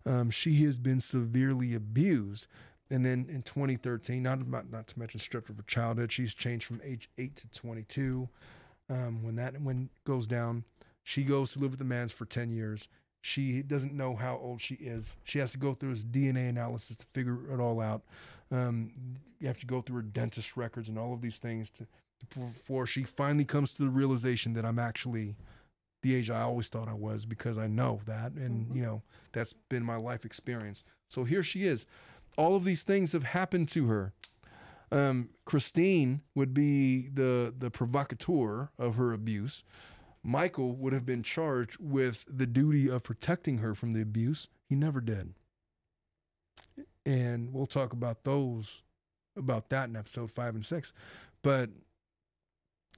Um, 0.05 0.30
she 0.30 0.63
has 0.65 0.78
been 0.78 0.99
severely 0.99 1.73
abused. 1.73 2.47
And 2.89 3.05
then 3.05 3.25
in 3.30 3.41
2013, 3.41 4.23
not, 4.23 4.47
not, 4.47 4.88
to 4.88 4.99
mention 4.99 5.19
stripped 5.19 5.49
of 5.49 5.57
her 5.57 5.63
childhood, 5.63 6.11
she's 6.11 6.34
changed 6.34 6.65
from 6.65 6.82
age 6.84 7.09
8 7.17 7.36
to 7.38 7.49
22. 7.49 8.30
Um, 8.89 9.23
when 9.23 9.36
that 9.36 9.59
when 9.61 9.89
goes 10.05 10.28
down, 10.28 10.63
she 11.03 11.23
goes 11.23 11.53
to 11.53 11.59
live 11.59 11.71
with 11.71 11.80
the 11.80 11.86
mans 11.86 12.13
for 12.13 12.25
10 12.25 12.49
years. 12.49 12.88
She 13.21 13.61
doesn't 13.61 13.93
know 13.93 14.15
how 14.15 14.38
old 14.38 14.61
she 14.61 14.75
is. 14.75 15.17
She 15.25 15.39
has 15.39 15.51
to 15.51 15.57
go 15.57 15.73
through 15.73 15.89
his 15.89 16.05
DNA 16.05 16.47
analysis 16.47 16.95
to 16.97 17.05
figure 17.13 17.51
it 17.51 17.59
all 17.59 17.82
out. 17.82 18.03
Um, 18.51 18.91
you 19.39 19.47
have 19.47 19.59
to 19.59 19.65
go 19.65 19.81
through 19.81 19.97
her 19.97 20.01
dentist 20.01 20.55
records 20.57 20.89
and 20.89 20.97
all 20.97 21.13
of 21.13 21.21
these 21.21 21.37
things 21.37 21.69
to 21.71 21.87
before 22.33 22.87
she 22.87 23.03
finally 23.03 23.45
comes 23.45 23.73
to 23.73 23.83
the 23.83 23.89
realization 23.89 24.53
that 24.53 24.65
I'm 24.65 24.79
actually 24.79 25.35
the 26.01 26.15
age 26.15 26.29
I 26.31 26.41
always 26.41 26.67
thought 26.67 26.87
I 26.87 26.93
was 26.93 27.25
because 27.25 27.57
I 27.57 27.67
know 27.67 28.01
that. 28.05 28.31
And, 28.33 28.67
Mhm. 28.67 28.75
you 28.75 28.81
know, 28.81 29.03
that's 29.33 29.53
been 29.53 29.83
my 29.83 29.97
life 29.97 30.25
experience. 30.25 30.83
So 31.07 31.23
here 31.25 31.43
she 31.43 31.65
is. 31.65 31.85
All 32.37 32.55
of 32.55 32.63
these 32.63 32.83
things 32.83 33.11
have 33.11 33.23
happened 33.23 33.67
to 33.69 33.87
her. 33.87 34.13
Um, 34.91 35.29
Kristine 35.45 36.21
would 36.33 36.53
be 36.53 37.07
the, 37.09 37.53
the 37.55 37.69
provocateur 37.69 38.69
of 38.79 38.95
her 38.95 39.11
abuse. 39.13 39.63
Michael 40.23 40.75
would 40.75 40.93
have 40.93 41.05
been 41.05 41.23
charged 41.23 41.77
with 41.79 42.25
the 42.27 42.47
duty 42.47 42.89
of 42.89 43.03
protecting 43.03 43.57
her 43.59 43.75
from 43.75 43.93
the 43.93 44.01
abuse. 44.01 44.47
He 44.67 44.75
never 44.75 45.01
did. 45.01 45.33
And 47.07 47.53
we'll 47.53 47.67
talk 47.67 47.93
about 47.93 48.25
those, 48.25 48.83
about 49.37 49.69
that 49.69 49.87
in 49.87 49.95
episode 49.95 50.29
five 50.29 50.55
and 50.55 50.65
six. 50.65 50.91
But 51.41 51.69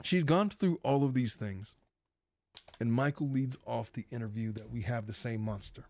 she's 0.01 0.23
gone 0.23 0.49
through 0.49 0.79
all 0.83 1.03
of 1.03 1.13
these 1.13 1.35
things. 1.35 1.75
And 2.79 2.91
Michael 2.91 3.29
leads 3.29 3.55
off 3.67 3.93
the 3.93 4.05
interview 4.09 4.51
that 4.53 4.71
we 4.71 4.81
have 4.81 5.05
the 5.05 5.13
same 5.13 5.41
monster. 5.41 5.83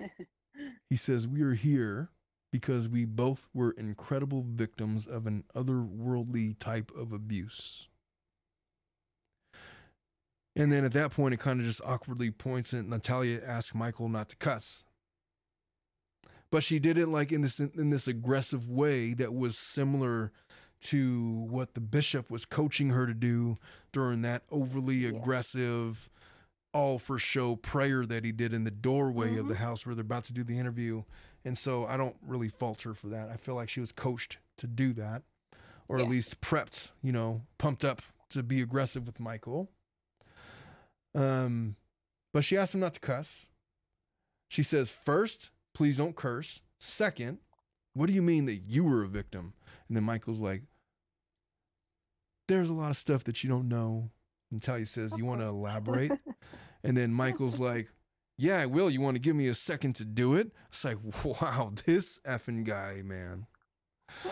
He 0.88 0.96
says, 0.96 1.26
We 1.26 1.42
are 1.42 1.52
here 1.52 2.10
because 2.50 2.88
we 2.88 3.04
both 3.04 3.48
were 3.52 3.72
incredible 3.72 4.44
victims 4.48 5.06
of 5.06 5.26
an 5.26 5.44
otherworldly 5.54 6.58
type 6.58 6.90
of 6.96 7.12
abuse. 7.12 7.88
And 10.54 10.72
then 10.72 10.84
at 10.84 10.94
that 10.94 11.10
point, 11.10 11.34
it 11.34 11.40
kind 11.40 11.60
of 11.60 11.66
just 11.66 11.82
awkwardly 11.84 12.30
points 12.30 12.72
and 12.72 12.88
Natalia 12.88 13.42
asks 13.44 13.74
Michael 13.74 14.08
not 14.08 14.30
to 14.30 14.36
cuss. 14.36 14.85
But 16.50 16.62
she 16.62 16.78
did 16.78 16.96
it 16.96 17.08
like 17.08 17.32
in 17.32 17.40
this 17.42 17.58
in 17.60 17.90
this 17.90 18.06
aggressive 18.06 18.68
way 18.70 19.14
that 19.14 19.34
was 19.34 19.58
similar 19.58 20.32
to 20.82 21.46
what 21.50 21.74
the 21.74 21.80
bishop 21.80 22.30
was 22.30 22.44
coaching 22.44 22.90
her 22.90 23.06
to 23.06 23.14
do 23.14 23.56
during 23.92 24.22
that 24.22 24.42
overly 24.50 24.98
Yeah. 24.98 25.08
aggressive, 25.08 26.08
all 26.72 26.98
for 26.98 27.18
show 27.18 27.56
prayer 27.56 28.04
that 28.06 28.24
he 28.24 28.30
did 28.32 28.52
in 28.52 28.64
the 28.64 28.70
doorway 28.70 29.36
of 29.38 29.48
the 29.48 29.54
Mhm. 29.54 29.58
house 29.58 29.86
where 29.86 29.94
they're 29.94 30.02
about 30.02 30.24
to 30.24 30.32
do 30.32 30.44
the 30.44 30.58
interview. 30.58 31.02
And 31.44 31.56
so 31.56 31.86
I 31.86 31.96
don't 31.96 32.16
really 32.22 32.48
fault 32.48 32.82
her 32.82 32.92
for 32.94 33.08
that. 33.08 33.28
I 33.30 33.36
feel 33.36 33.54
like 33.54 33.68
she 33.70 33.80
was 33.80 33.90
coached 33.92 34.38
to 34.58 34.66
do 34.66 34.92
that, 34.94 35.22
or 35.88 35.98
at 35.98 36.08
least 36.08 36.40
prepped, 36.40 36.90
you 37.02 37.12
know, 37.12 37.46
pumped 37.58 37.84
up 37.84 38.02
to 38.30 38.42
be 38.42 38.60
aggressive 38.60 39.06
with 39.06 39.18
Michael. 39.18 39.70
Um, 41.14 41.76
but 42.32 42.44
she 42.44 42.56
asked 42.56 42.74
him 42.74 42.80
not 42.80 42.94
to 42.94 43.00
cuss. 43.00 43.48
She 44.48 44.62
says, 44.62 44.90
first, 44.90 45.50
please 45.76 45.98
don't 45.98 46.16
curse. 46.16 46.62
Second, 46.80 47.36
what 47.92 48.06
do 48.06 48.14
you 48.14 48.22
mean 48.22 48.46
that 48.46 48.62
you 48.66 48.82
were 48.82 49.02
a 49.02 49.08
victim? 49.08 49.52
And 49.88 49.96
then 49.96 50.04
Michael's 50.04 50.40
like, 50.40 50.62
there's 52.48 52.70
a 52.70 52.74
lot 52.74 52.88
of 52.88 52.96
stuff 52.96 53.24
that 53.24 53.44
you 53.44 53.50
don't 53.50 53.68
know. 53.68 54.10
And 54.50 54.62
Talia 54.62 54.86
says, 54.86 55.12
you 55.18 55.26
want 55.26 55.42
to 55.42 55.46
elaborate? 55.48 56.12
And 56.84 56.96
then 56.96 57.12
Michael's 57.12 57.58
like, 57.58 57.88
yeah, 58.38 58.58
I 58.58 58.66
will. 58.66 58.88
You 58.88 59.00
want 59.00 59.16
to 59.16 59.20
give 59.20 59.34
me 59.34 59.48
a 59.48 59.54
second 59.54 59.94
to 59.96 60.04
do 60.04 60.36
it? 60.36 60.52
It's 60.68 60.84
like, 60.84 60.98
wow, 61.24 61.72
this 61.84 62.20
effing 62.24 62.64
guy, 62.64 63.02
man. 63.04 63.46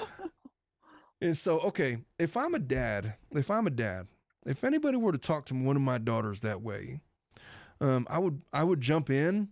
And 1.20 1.38
so, 1.38 1.58
okay, 1.60 1.98
if 2.18 2.36
I'm 2.36 2.54
a 2.54 2.58
dad, 2.58 3.14
if 3.30 3.50
I'm 3.50 3.66
a 3.66 3.70
dad, 3.70 4.08
if 4.44 4.62
anybody 4.62 4.98
were 4.98 5.12
to 5.12 5.16
talk 5.16 5.46
to 5.46 5.54
one 5.54 5.74
of 5.74 5.80
my 5.80 5.96
daughters 5.96 6.40
that 6.40 6.60
way, 6.60 7.00
um, 7.80 8.06
I 8.10 8.18
would 8.18 8.42
I 8.52 8.62
would 8.62 8.82
jump 8.82 9.08
in, 9.08 9.48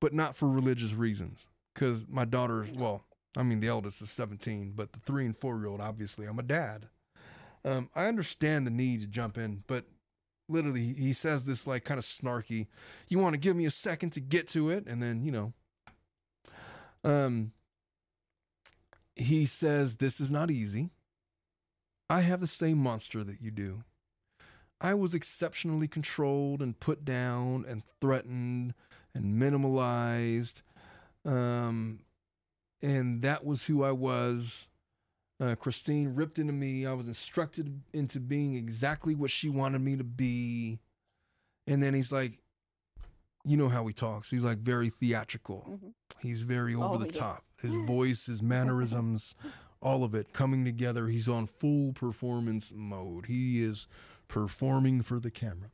but 0.00 0.12
not 0.12 0.36
for 0.36 0.48
religious 0.48 0.94
reasons. 0.94 1.48
Because 1.74 2.06
my 2.08 2.24
daughter, 2.24 2.66
well, 2.76 3.04
I 3.36 3.42
mean, 3.42 3.60
the 3.60 3.68
eldest 3.68 4.00
is 4.00 4.10
17, 4.10 4.72
but 4.74 4.92
the 4.92 5.00
three 5.00 5.26
and 5.26 5.36
four 5.36 5.58
year 5.58 5.66
old, 5.66 5.80
obviously, 5.80 6.26
I'm 6.26 6.38
a 6.38 6.42
dad. 6.42 6.88
Um, 7.64 7.90
I 7.94 8.06
understand 8.06 8.66
the 8.66 8.70
need 8.70 9.00
to 9.00 9.06
jump 9.06 9.36
in, 9.36 9.64
but 9.66 9.84
literally, 10.48 10.94
he 10.94 11.12
says 11.12 11.44
this 11.44 11.66
like 11.66 11.84
kind 11.84 11.98
of 11.98 12.04
snarky. 12.04 12.68
You 13.08 13.18
want 13.18 13.34
to 13.34 13.40
give 13.40 13.56
me 13.56 13.66
a 13.66 13.70
second 13.70 14.10
to 14.10 14.20
get 14.20 14.48
to 14.48 14.70
it, 14.70 14.86
and 14.86 15.02
then 15.02 15.24
you 15.24 15.32
know, 15.32 15.52
um, 17.04 17.52
he 19.16 19.46
says 19.46 19.96
this 19.96 20.20
is 20.20 20.30
not 20.30 20.50
easy. 20.50 20.90
I 22.08 22.20
have 22.20 22.40
the 22.40 22.46
same 22.46 22.78
monster 22.78 23.24
that 23.24 23.42
you 23.42 23.50
do. 23.50 23.82
I 24.80 24.94
was 24.94 25.14
exceptionally 25.14 25.88
controlled 25.88 26.60
and 26.60 26.78
put 26.78 27.04
down 27.04 27.64
and 27.66 27.82
threatened 28.00 28.74
and 29.16 29.40
minimalized. 29.40 30.62
Um, 31.24 32.00
and 32.82 33.22
that 33.22 33.44
was 33.44 33.66
who 33.66 33.82
I 33.82 33.92
was. 33.92 34.68
Uh, 35.40 35.54
Kristine 35.54 36.12
ripped 36.14 36.38
into 36.38 36.52
me. 36.52 36.86
I 36.86 36.92
was 36.94 37.08
instructed 37.08 37.80
into 37.92 38.20
being 38.20 38.54
exactly 38.54 39.14
what 39.14 39.30
she 39.30 39.48
wanted 39.48 39.80
me 39.80 39.96
to 39.96 40.04
be. 40.04 40.78
And 41.66 41.82
then 41.82 41.94
he's 41.94 42.12
like, 42.12 42.38
you 43.44 43.56
know 43.56 43.68
how 43.68 43.86
he 43.86 43.92
talks. 43.92 44.30
He's 44.30 44.42
like 44.44 44.58
very 44.58 44.88
theatrical. 44.88 45.64
Mhm. 45.68 45.92
He's 46.20 46.42
very 46.42 46.74
over 46.74 46.94
Oh, 46.94 46.98
the 46.98 47.06
yeah. 47.06 47.12
top. 47.12 47.44
His 47.60 47.74
voice, 47.86 48.26
his 48.26 48.42
mannerisms, 48.42 49.34
all 49.82 50.04
of 50.04 50.14
it 50.14 50.32
coming 50.32 50.64
together. 50.64 51.06
He's 51.08 51.28
on 51.28 51.46
full 51.46 51.92
performance 51.92 52.72
mode. 52.74 53.26
He 53.26 53.62
is 53.62 53.86
performing 54.28 55.02
for 55.02 55.20
the 55.20 55.30
camera. 55.30 55.70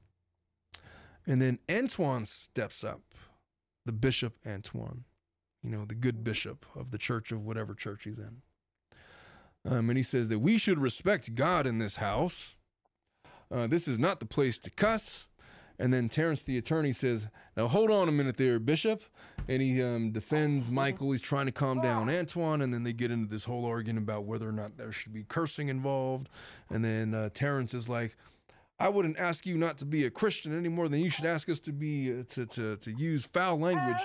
And 1.26 1.40
then 1.40 1.60
Antwon 1.68 2.26
steps 2.26 2.82
up, 2.82 3.00
the 3.84 3.92
bishop 3.92 4.34
Antwon, 4.44 5.00
you 5.62 5.70
know, 5.70 5.84
the 5.84 5.94
good 5.94 6.24
bishop 6.24 6.66
of 6.74 6.90
the 6.90 6.98
church 6.98 7.32
of 7.32 7.44
whatever 7.44 7.74
church 7.74 8.04
he's 8.04 8.18
in. 8.18 8.42
Um, 9.64 9.90
and 9.90 9.96
he 9.96 10.02
says 10.02 10.28
that 10.28 10.40
we 10.40 10.58
should 10.58 10.78
respect 10.78 11.34
God 11.34 11.66
in 11.66 11.78
this 11.78 11.96
house. 11.96 12.56
Uh, 13.50 13.66
this 13.66 13.86
is 13.86 13.98
not 13.98 14.18
the 14.18 14.26
place 14.26 14.58
to 14.60 14.70
cuss. 14.70 15.28
And 15.78 15.92
then 15.92 16.08
Terrance, 16.08 16.42
the 16.42 16.58
attorney, 16.58 16.92
says, 16.92 17.28
Now 17.56 17.66
hold 17.66 17.90
on 17.90 18.08
a 18.08 18.12
minute 18.12 18.36
there, 18.36 18.58
Bishop. 18.58 19.02
And 19.48 19.60
he 19.60 19.82
um, 19.82 20.12
defends 20.12 20.70
Michael. 20.70 21.10
He's 21.10 21.20
trying 21.20 21.46
to 21.46 21.52
calm 21.52 21.80
down 21.80 22.08
Antwon. 22.08 22.62
And 22.62 22.72
then 22.72 22.82
they 22.82 22.92
get 22.92 23.10
into 23.10 23.28
this 23.28 23.44
whole 23.44 23.64
argument 23.64 24.04
about 24.04 24.24
whether 24.24 24.48
or 24.48 24.52
not 24.52 24.76
there 24.76 24.92
should 24.92 25.12
be 25.12 25.24
cursing 25.24 25.68
involved. 25.68 26.28
And 26.70 26.84
then 26.84 27.14
uh, 27.14 27.30
Terrance 27.34 27.74
is 27.74 27.88
like, 27.88 28.16
I 28.82 28.88
wouldn't 28.88 29.16
ask 29.16 29.46
you 29.46 29.56
not 29.56 29.78
to 29.78 29.84
be 29.84 30.04
a 30.06 30.10
Christian 30.10 30.58
any 30.58 30.68
more 30.68 30.88
than 30.88 30.98
you 30.98 31.08
should 31.08 31.24
ask 31.24 31.48
us 31.48 31.60
to 31.60 31.72
be 31.72 32.12
uh, 32.12 32.24
to, 32.30 32.46
to 32.46 32.76
to 32.78 32.90
use 32.90 33.24
foul 33.24 33.60
language 33.60 34.02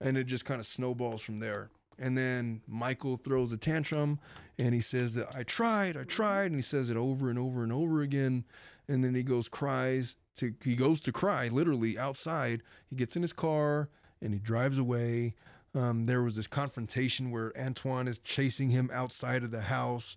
and 0.00 0.16
it 0.16 0.24
just 0.24 0.44
kind 0.44 0.60
of 0.60 0.66
snowballs 0.66 1.22
from 1.22 1.40
there. 1.40 1.70
And 1.98 2.16
then 2.16 2.60
Michael 2.68 3.16
throws 3.16 3.50
a 3.52 3.56
tantrum 3.56 4.20
and 4.60 4.74
he 4.74 4.80
says 4.80 5.14
that 5.14 5.34
I 5.34 5.42
tried, 5.42 5.96
I 5.96 6.04
tried, 6.04 6.46
and 6.46 6.54
he 6.54 6.62
says 6.62 6.88
it 6.88 6.96
over 6.96 7.28
and 7.28 7.38
over 7.38 7.64
and 7.64 7.72
over 7.72 8.00
again. 8.00 8.44
And 8.86 9.02
then 9.02 9.16
he 9.16 9.24
goes 9.24 9.48
cries 9.48 10.14
to 10.36 10.54
he 10.62 10.76
goes 10.76 11.00
to 11.00 11.10
cry 11.12 11.48
literally 11.48 11.98
outside. 11.98 12.62
He 12.88 12.94
gets 12.94 13.16
in 13.16 13.22
his 13.22 13.32
car 13.32 13.88
and 14.22 14.32
he 14.32 14.38
drives 14.38 14.78
away. 14.78 15.34
Um, 15.74 16.04
there 16.04 16.22
was 16.22 16.36
this 16.36 16.46
confrontation 16.46 17.32
where 17.32 17.50
Antwon 17.50 18.06
is 18.06 18.20
chasing 18.20 18.70
him 18.70 18.88
outside 18.92 19.42
of 19.42 19.50
the 19.50 19.62
house, 19.62 20.16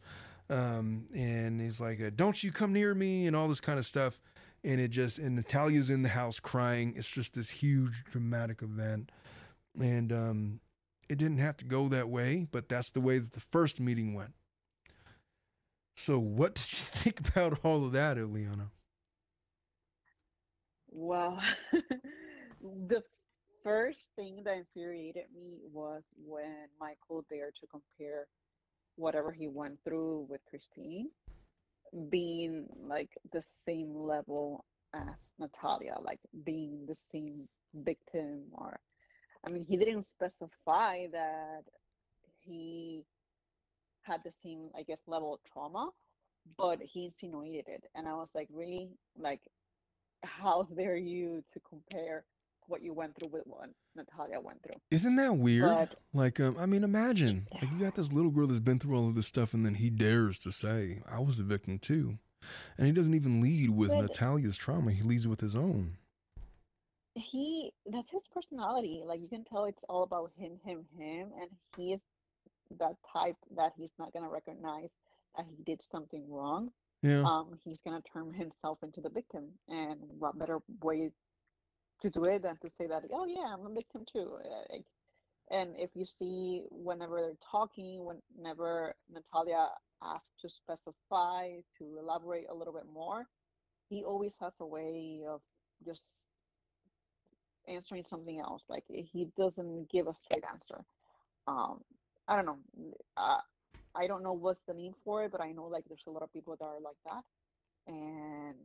um, 0.50 1.08
and 1.14 1.62
he's 1.62 1.80
like, 1.80 2.02
uh, 2.02 2.10
"Don't 2.16 2.44
you 2.44 2.52
come 2.52 2.74
near 2.74 2.94
me," 2.94 3.28
and 3.28 3.36
all 3.36 3.48
this 3.48 3.60
kind 3.60 3.80
of 3.80 3.86
stuff. 3.86 4.22
And 4.64 4.82
it 4.82 4.90
just 4.90 5.18
and 5.18 5.36
Natalia's 5.36 5.90
in 5.90 6.02
the 6.02 6.10
house 6.10 6.40
crying. 6.40 6.94
It's 6.98 7.10
just 7.10 7.34
this 7.34 7.50
huge 7.50 8.04
dramatic 8.12 8.62
event 8.62 9.12
and 9.80 10.12
um, 10.12 10.60
it 11.10 11.18
didn't 11.18 11.40
have 11.40 11.58
to 11.58 11.66
go 11.66 11.88
that 11.90 12.10
way, 12.10 12.48
but 12.52 12.70
that's 12.70 12.92
the 12.92 13.02
way 13.02 13.18
that 13.20 13.34
the 13.34 13.40
first 13.40 13.80
meeting 13.80 14.14
went. 14.14 14.34
So, 15.96 16.18
what 16.18 16.56
did 16.56 16.72
you 16.72 16.78
think 16.80 17.20
about 17.20 17.60
all 17.64 17.86
of 17.86 17.92
that, 17.94 18.18
Eliana? 18.18 18.70
Well, 20.92 21.42
the 22.62 23.04
first 23.64 24.00
thing 24.16 24.42
that 24.46 24.56
infuriated 24.58 25.26
me 25.36 25.60
was 25.72 26.04
when 26.26 26.68
Michael 26.80 27.26
dared 27.30 27.56
to 27.62 27.68
compare 27.68 28.28
whatever 29.00 29.32
he 29.32 29.48
went 29.48 29.80
through 29.84 30.28
with 30.30 30.42
Kristine 30.52 31.08
being 32.10 32.66
like 32.86 33.10
the 33.32 33.42
same 33.66 33.96
level 33.96 34.66
as 34.94 35.16
Natalia, 35.40 35.96
like 36.04 36.20
being 36.44 36.86
the 36.88 36.96
same 37.12 37.48
victim 37.74 38.44
or 38.52 38.80
I 39.46 39.50
mean 39.50 39.66
he 39.68 39.78
didn't 39.78 40.06
specify 40.16 41.08
that 41.12 41.64
he 42.40 43.04
had 44.04 44.22
the 44.24 44.34
same 44.44 44.70
I 44.78 44.84
guess 44.84 45.00
level 45.08 45.34
of 45.34 45.40
trauma, 45.52 45.90
but 46.58 46.80
he 46.82 47.06
insinuated 47.06 47.66
it. 47.68 47.84
And 47.96 48.08
I 48.08 48.14
was 48.14 48.30
like 48.36 48.50
really? 48.54 48.90
Like 49.18 49.42
how 50.24 50.68
dare 50.76 50.98
you 50.98 51.44
to 51.54 51.60
compare 51.68 52.26
what 52.70 52.82
you 52.84 52.94
went 52.94 53.16
through 53.18 53.30
with 53.30 53.44
what 53.46 53.70
Natalia 53.96 54.40
went 54.40 54.62
through. 54.64 54.76
Isn't 54.92 55.16
that 55.18 55.36
weird? 55.36 55.70
But 55.70 55.96
like, 56.14 56.40
um, 56.40 56.56
I 56.60 56.66
mean, 56.66 56.84
imagine 56.84 57.48
like 57.54 57.72
you 57.72 57.80
got 57.80 57.96
this 57.96 58.14
little 58.14 58.32
girl 58.32 58.48
that's 58.48 58.60
been 58.60 58.80
through 58.80 58.96
all 58.96 59.08
of 59.08 59.16
this 59.16 59.28
stuff, 59.28 59.54
and 59.54 59.66
then 59.66 59.76
he 59.76 59.90
dares 59.90 60.40
to 60.40 60.52
say, 60.52 61.02
"I 61.12 61.20
was 61.20 61.40
a 61.40 61.44
victim 61.44 61.80
too," 61.80 62.18
and 62.78 62.88
he 62.88 62.94
doesn't 62.94 63.14
even 63.16 63.42
lead 63.42 63.72
with 63.72 63.90
But- 63.90 64.02
Natalia's 64.02 64.56
trauma; 64.58 64.92
he 64.92 65.04
leads 65.04 65.28
with 65.28 65.42
his 65.42 65.56
own. 65.56 65.98
he 67.16 67.72
that's 67.86 68.12
his 68.12 68.22
personality. 68.34 69.02
Like 69.06 69.20
you 69.22 69.28
can 69.28 69.44
tell 69.44 69.66
it's 69.66 69.84
all 69.90 70.04
about 70.04 70.32
him, 70.38 70.54
him, 70.64 70.86
him, 70.98 71.30
and 71.42 71.50
he 71.76 71.94
is 71.94 72.02
that 72.80 72.96
type 73.12 73.36
that 73.56 73.74
he's 73.78 73.90
not 73.98 74.14
gonna 74.14 74.30
recognize 74.30 74.90
that 75.36 75.46
he 75.50 75.64
did 75.64 75.82
something 75.92 76.24
wrong. 76.30 76.72
Yeah. 77.02 77.24
um, 77.26 77.58
he's 77.64 77.80
gonna 77.82 78.02
turn 78.14 78.34
himself 78.34 78.80
into 78.84 79.02
the 79.02 79.10
victim. 79.10 79.46
And 79.70 80.00
what 80.20 80.38
better 80.38 80.60
way 80.82 81.12
to 82.02 82.10
do 82.10 82.26
it 82.26 82.44
than 82.44 82.58
to 82.58 82.70
say 82.78 82.88
that, 82.88 83.04
oh 83.12 83.26
yeah, 83.26 83.54
I'm 83.54 83.66
a 83.66 83.74
victim 83.74 84.06
too. 84.12 84.38
Like, 84.72 84.86
and 85.52 85.72
if 85.78 85.90
you 85.96 86.06
see 86.18 86.64
whenever 86.70 87.22
they're 87.22 87.34
talking, 87.52 88.06
whenever 88.36 88.96
Natalia 89.12 89.68
asks 90.04 90.30
to 90.42 90.50
specify, 90.50 91.58
to 91.78 92.00
elaborate 92.00 92.46
a 92.50 92.56
little 92.56 92.74
bit 92.74 92.86
more, 92.92 93.26
he 93.90 94.04
always 94.04 94.34
has 94.40 94.54
a 94.60 94.66
way 94.66 95.22
of 95.28 95.42
just 95.86 96.02
answering 97.68 98.06
something 98.10 98.40
else. 98.40 98.62
Like 98.70 98.84
he 98.88 99.28
doesn't 99.38 99.92
give 99.92 100.08
a 100.08 100.14
straight 100.26 100.44
answer. 100.52 100.84
Um, 101.48 101.82
I 102.28 102.36
don't 102.36 102.46
know. 102.46 102.58
Uh, 103.18 103.40
I 103.96 104.08
don't 104.08 104.24
know 104.24 104.34
what's 104.34 104.62
the 104.68 104.74
need 104.74 104.94
for 105.04 105.24
it, 105.24 105.32
but 105.32 105.42
I 105.42 105.52
know 105.52 105.66
like 105.66 105.84
there's 105.88 106.04
a 106.08 106.12
lot 106.12 106.24
of 106.24 106.32
people 106.32 106.56
that 106.60 106.66
are 106.66 106.80
like 106.80 106.96
that, 107.06 107.24
and 107.88 108.56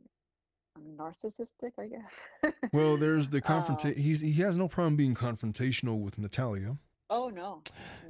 narcissistic, 0.79 1.71
I 1.79 1.87
guess. 1.87 2.53
Well, 2.73 2.97
there's 2.97 3.29
the 3.29 3.37
Um, 3.43 3.43
confrontation. 3.43 4.01
He's 4.01 4.21
he 4.21 4.33
has 4.41 4.57
no 4.57 4.67
problem 4.67 4.95
being 4.95 5.15
confrontational 5.15 6.01
with 6.01 6.17
Natalia. 6.17 6.77
oh 7.09 7.29
no, 7.29 7.61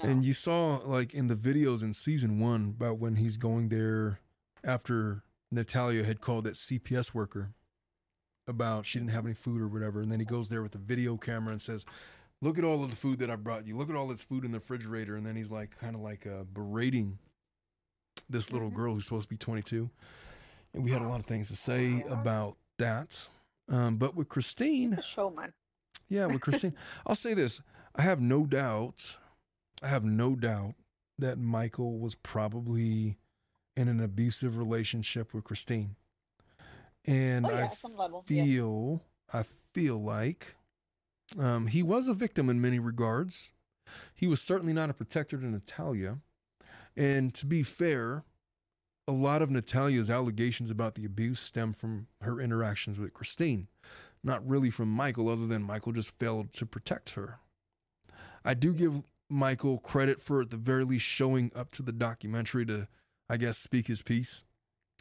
no. 0.01 0.09
And 0.09 0.23
you 0.23 0.33
saw 0.33 0.79
like 0.85 1.13
in 1.13 1.27
the 1.27 1.35
videos 1.35 1.83
in 1.83 1.93
season 1.93 2.39
one 2.39 2.73
about 2.77 2.97
when 2.99 3.15
he's 3.17 3.37
going 3.37 3.69
there 3.69 4.19
after 4.63 5.23
Natalia 5.51 6.03
had 6.03 6.21
called 6.21 6.43
that 6.45 6.55
CPS 6.55 7.13
worker 7.13 7.51
about 8.47 8.85
she 8.85 8.99
didn't 8.99 9.11
have 9.11 9.25
any 9.25 9.33
food 9.35 9.61
or 9.61 9.67
whatever, 9.67 10.01
and 10.01 10.11
then 10.11 10.19
he 10.19 10.25
goes 10.25 10.49
there 10.49 10.61
with 10.61 10.71
the 10.71 10.77
video 10.77 11.17
camera 11.17 11.51
and 11.51 11.61
says, 11.61 11.85
"Look 12.41 12.57
at 12.57 12.63
all 12.63 12.83
of 12.83 12.89
the 12.89 12.95
food 12.95 13.19
that 13.19 13.29
I 13.29 13.35
brought 13.35 13.67
you. 13.67 13.75
Look 13.77 13.89
at 13.89 13.95
all 13.95 14.07
this 14.07 14.21
food 14.21 14.45
in 14.45 14.51
the 14.51 14.59
refrigerator." 14.59 15.15
And 15.15 15.25
then 15.25 15.35
he's 15.35 15.51
like, 15.51 15.77
kind 15.79 15.95
of 15.95 16.01
like 16.01 16.25
uh, 16.27 16.43
berating 16.43 17.19
this 18.29 18.51
little 18.51 18.69
Mhm. 18.71 18.75
girl 18.75 18.93
who's 18.93 19.05
supposed 19.05 19.27
to 19.27 19.33
be 19.33 19.37
22. 19.37 19.89
And 20.75 20.83
we 20.83 20.91
had 20.91 21.01
a 21.01 21.07
lot 21.07 21.21
of 21.21 21.25
things 21.25 21.47
to 21.47 21.55
say 21.55 22.03
about 22.09 22.57
that. 22.79 23.29
Um, 23.69 23.95
but 23.95 24.13
with 24.13 24.27
Kristine, 24.27 25.01
showman. 25.15 25.53
yeah, 26.09 26.25
with 26.25 26.41
Kristine, 26.41 26.73
I'll 27.07 27.15
say 27.15 27.33
this: 27.33 27.61
I 27.95 28.01
have 28.01 28.19
no 28.19 28.45
doubt, 28.45 29.17
I 29.81 29.87
have 29.87 30.03
no 30.03 30.35
doubt 30.35 30.75
that 31.17 31.39
Michael 31.39 31.97
was 31.97 32.13
probably 32.13 33.17
in 33.77 33.87
an 33.87 34.01
abusive 34.01 34.57
relationship 34.57 35.33
with 35.33 35.45
Kristine, 35.45 35.95
and 37.05 37.45
Oh 37.45 37.51
yeah, 37.51 37.69
I 37.71 37.75
some 37.75 37.95
yeah. 37.97 38.19
feel, 38.25 39.01
I 39.33 39.43
feel 39.73 40.03
like 40.03 40.55
um, 41.39 41.67
he 41.67 41.81
was 41.81 42.09
a 42.09 42.13
victim 42.13 42.49
in 42.49 42.59
many 42.59 42.79
regards. 42.79 43.53
He 44.13 44.27
was 44.27 44.41
certainly 44.41 44.73
not 44.73 44.89
a 44.89 44.93
protector 44.93 45.37
to 45.37 45.45
Natalia, 45.45 46.19
and 46.97 47.33
to 47.33 47.45
be 47.45 47.63
fair, 47.63 48.25
a 49.07 49.11
lot 49.11 49.41
of 49.41 49.51
Natalia's 49.51 50.09
allegations 50.09 50.69
about 50.69 50.95
the 50.95 51.05
abuse 51.05 51.39
stem 51.39 51.73
from 51.73 52.07
her 52.21 52.39
interactions 52.39 52.97
with 52.97 53.13
Kristine, 53.13 53.67
not 54.23 54.47
really 54.47 54.69
from 54.69 54.89
Michael, 54.89 55.29
other 55.29 55.45
than 55.45 55.63
Michael 55.63 55.91
just 55.91 56.17
failed 56.17 56.51
to 56.53 56.65
protect 56.65 57.11
her. 57.11 57.39
I 58.43 58.53
do 58.53 58.73
give 58.73 59.03
Michael 59.29 59.79
credit 59.79 60.21
for 60.21 60.41
at 60.41 60.49
the 60.49 60.57
very 60.57 60.83
least 60.83 61.05
showing 61.05 61.51
up 61.55 61.71
to 61.71 61.83
the 61.83 61.91
documentary 61.91 62.65
to, 62.67 62.87
I 63.29 63.37
guess, 63.37 63.57
speak 63.57 63.87
his 63.87 64.01
piece. 64.01 64.43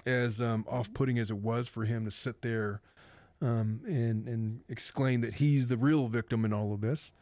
As 0.05 0.41
um, 0.41 0.67
off-putting 0.69 1.19
as 1.19 1.31
it 1.31 1.39
was 1.39 1.69
for 1.69 1.85
him 1.85 2.05
to 2.05 2.11
sit 2.11 2.43
there 2.43 2.83
um, 3.41 3.81
and 3.87 4.27
and 4.27 4.61
exclaim 4.69 5.21
that 5.21 5.35
he's 5.35 5.69
the 5.69 5.77
real 5.77 6.09
victim 6.09 6.45
in 6.45 6.53
all 6.53 6.75
of 6.75 6.81
this, 6.81 7.13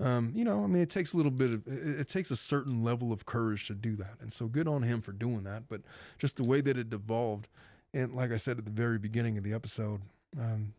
um, 0.00 0.32
you 0.34 0.44
know, 0.44 0.64
I 0.64 0.66
mean, 0.66 0.82
it 0.82 0.88
takes 0.88 1.12
a 1.12 1.16
little 1.16 1.30
bit 1.30 1.52
of 1.52 1.66
it, 1.66 2.00
it 2.00 2.08
takes 2.08 2.30
a 2.30 2.36
certain 2.36 2.82
level 2.82 3.12
of 3.12 3.26
courage 3.26 3.66
to 3.66 3.74
do 3.74 3.96
that, 3.96 4.14
and 4.20 4.32
so 4.32 4.46
good 4.46 4.66
on 4.66 4.82
him 4.82 5.02
for 5.02 5.12
doing 5.12 5.44
that. 5.44 5.64
But 5.68 5.82
just 6.18 6.36
the 6.36 6.44
way 6.44 6.60
that 6.62 6.78
it 6.78 6.88
devolved, 6.88 7.48
and 7.92 8.14
like 8.14 8.32
I 8.32 8.38
said 8.38 8.58
at 8.58 8.64
the 8.64 8.70
very 8.70 8.98
beginning 8.98 9.36
of 9.36 9.44
the 9.44 9.52
episode, 9.52 10.00
um, 10.38 10.72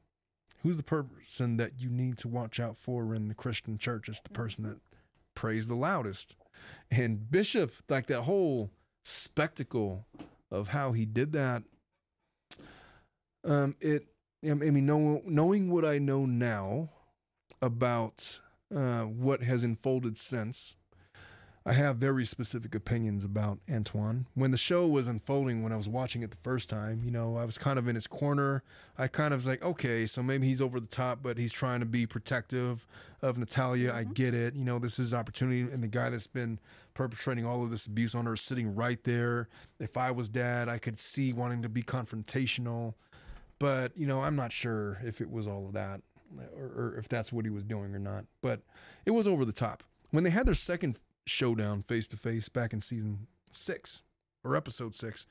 who's 0.63 0.77
the 0.77 0.83
person 0.83 1.57
that 1.57 1.73
you 1.79 1.89
need 1.89 2.17
to 2.19 2.27
watch 2.27 2.59
out 2.59 2.77
for 2.77 3.13
in 3.13 3.27
the 3.27 3.35
Christian 3.35 3.77
church? 3.77 4.09
It's 4.09 4.21
the 4.21 4.29
person 4.31 4.63
that 4.63 4.79
prays 5.35 5.67
the 5.67 5.75
loudest, 5.75 6.35
and 6.89 7.29
Bishop, 7.29 7.73
like 7.89 8.07
that 8.07 8.23
whole 8.23 8.71
spectacle 9.03 10.05
of 10.49 10.69
how 10.69 10.93
he 10.93 11.05
did 11.05 11.31
that. 11.33 11.63
Um, 13.43 13.75
it, 13.79 14.07
I 14.43 14.53
mean, 14.55 14.85
know, 14.85 15.21
knowing 15.25 15.69
what 15.69 15.85
I 15.85 15.99
know 15.99 16.25
now 16.25 16.89
about 17.61 18.39
uh, 18.75 19.01
what 19.01 19.43
has 19.43 19.63
unfolded 19.63 20.17
since. 20.17 20.75
I 21.63 21.73
have 21.73 21.97
very 21.97 22.25
specific 22.25 22.73
opinions 22.73 23.23
about 23.23 23.59
Antwon. 23.69 24.25
When 24.33 24.49
the 24.49 24.57
show 24.57 24.87
was 24.87 25.07
unfolding, 25.07 25.61
when 25.61 25.71
I 25.71 25.75
was 25.75 25.87
watching 25.87 26.23
it 26.23 26.31
the 26.31 26.37
first 26.37 26.69
time, 26.69 27.03
you 27.05 27.11
know, 27.11 27.37
I 27.37 27.45
was 27.45 27.59
kind 27.59 27.77
of 27.77 27.87
in 27.87 27.93
his 27.93 28.07
corner. 28.07 28.63
I 28.97 29.07
kind 29.07 29.31
of 29.31 29.37
was 29.37 29.47
like, 29.47 29.63
okay, 29.63 30.07
so 30.07 30.23
maybe 30.23 30.47
he's 30.47 30.59
over 30.59 30.79
the 30.79 30.87
top, 30.87 31.19
but 31.21 31.37
he's 31.37 31.53
trying 31.53 31.79
to 31.81 31.85
be 31.85 32.07
protective 32.07 32.87
of 33.21 33.37
Natalia. 33.37 33.93
I 33.93 34.05
get 34.05 34.33
it. 34.33 34.55
You 34.55 34.65
know, 34.65 34.79
this 34.79 34.97
is 34.97 35.13
opportunity, 35.13 35.61
and 35.61 35.83
the 35.83 35.87
guy 35.87 36.09
that's 36.09 36.25
been 36.25 36.57
perpetrating 36.95 37.45
all 37.45 37.61
of 37.61 37.69
this 37.69 37.85
abuse 37.85 38.15
on 38.15 38.25
her 38.25 38.33
is 38.33 38.41
sitting 38.41 38.73
right 38.73 39.03
there. 39.03 39.47
If 39.79 39.97
I 39.97 40.09
was 40.09 40.29
dad, 40.29 40.67
I 40.67 40.79
could 40.79 40.99
see 40.99 41.31
wanting 41.31 41.61
to 41.61 41.69
be 41.69 41.83
confrontational, 41.83 42.95
but 43.59 43.95
you 43.95 44.07
know, 44.07 44.21
I'm 44.21 44.35
not 44.35 44.51
sure 44.51 44.99
if 45.03 45.21
it 45.21 45.29
was 45.29 45.47
all 45.47 45.67
of 45.67 45.73
that 45.73 46.01
or, 46.55 46.65
or 46.65 46.95
if 46.97 47.07
that's 47.07 47.31
what 47.31 47.45
he 47.45 47.51
was 47.51 47.63
doing 47.63 47.93
or 47.95 47.99
not. 47.99 48.25
But 48.41 48.61
it 49.05 49.11
was 49.11 49.27
over 49.27 49.45
the 49.45 49.51
top. 49.53 49.83
When 50.11 50.23
they 50.23 50.29
had 50.29 50.45
their 50.45 50.53
second 50.53 50.97
showdown 51.25 51.83
face 51.83 52.07
to 52.07 52.17
face 52.17 52.49
back 52.49 52.73
in 52.73 52.81
season 52.81 53.27
six 53.51 54.03
or 54.43 54.55
episode 54.55 54.95
six, 54.95 55.25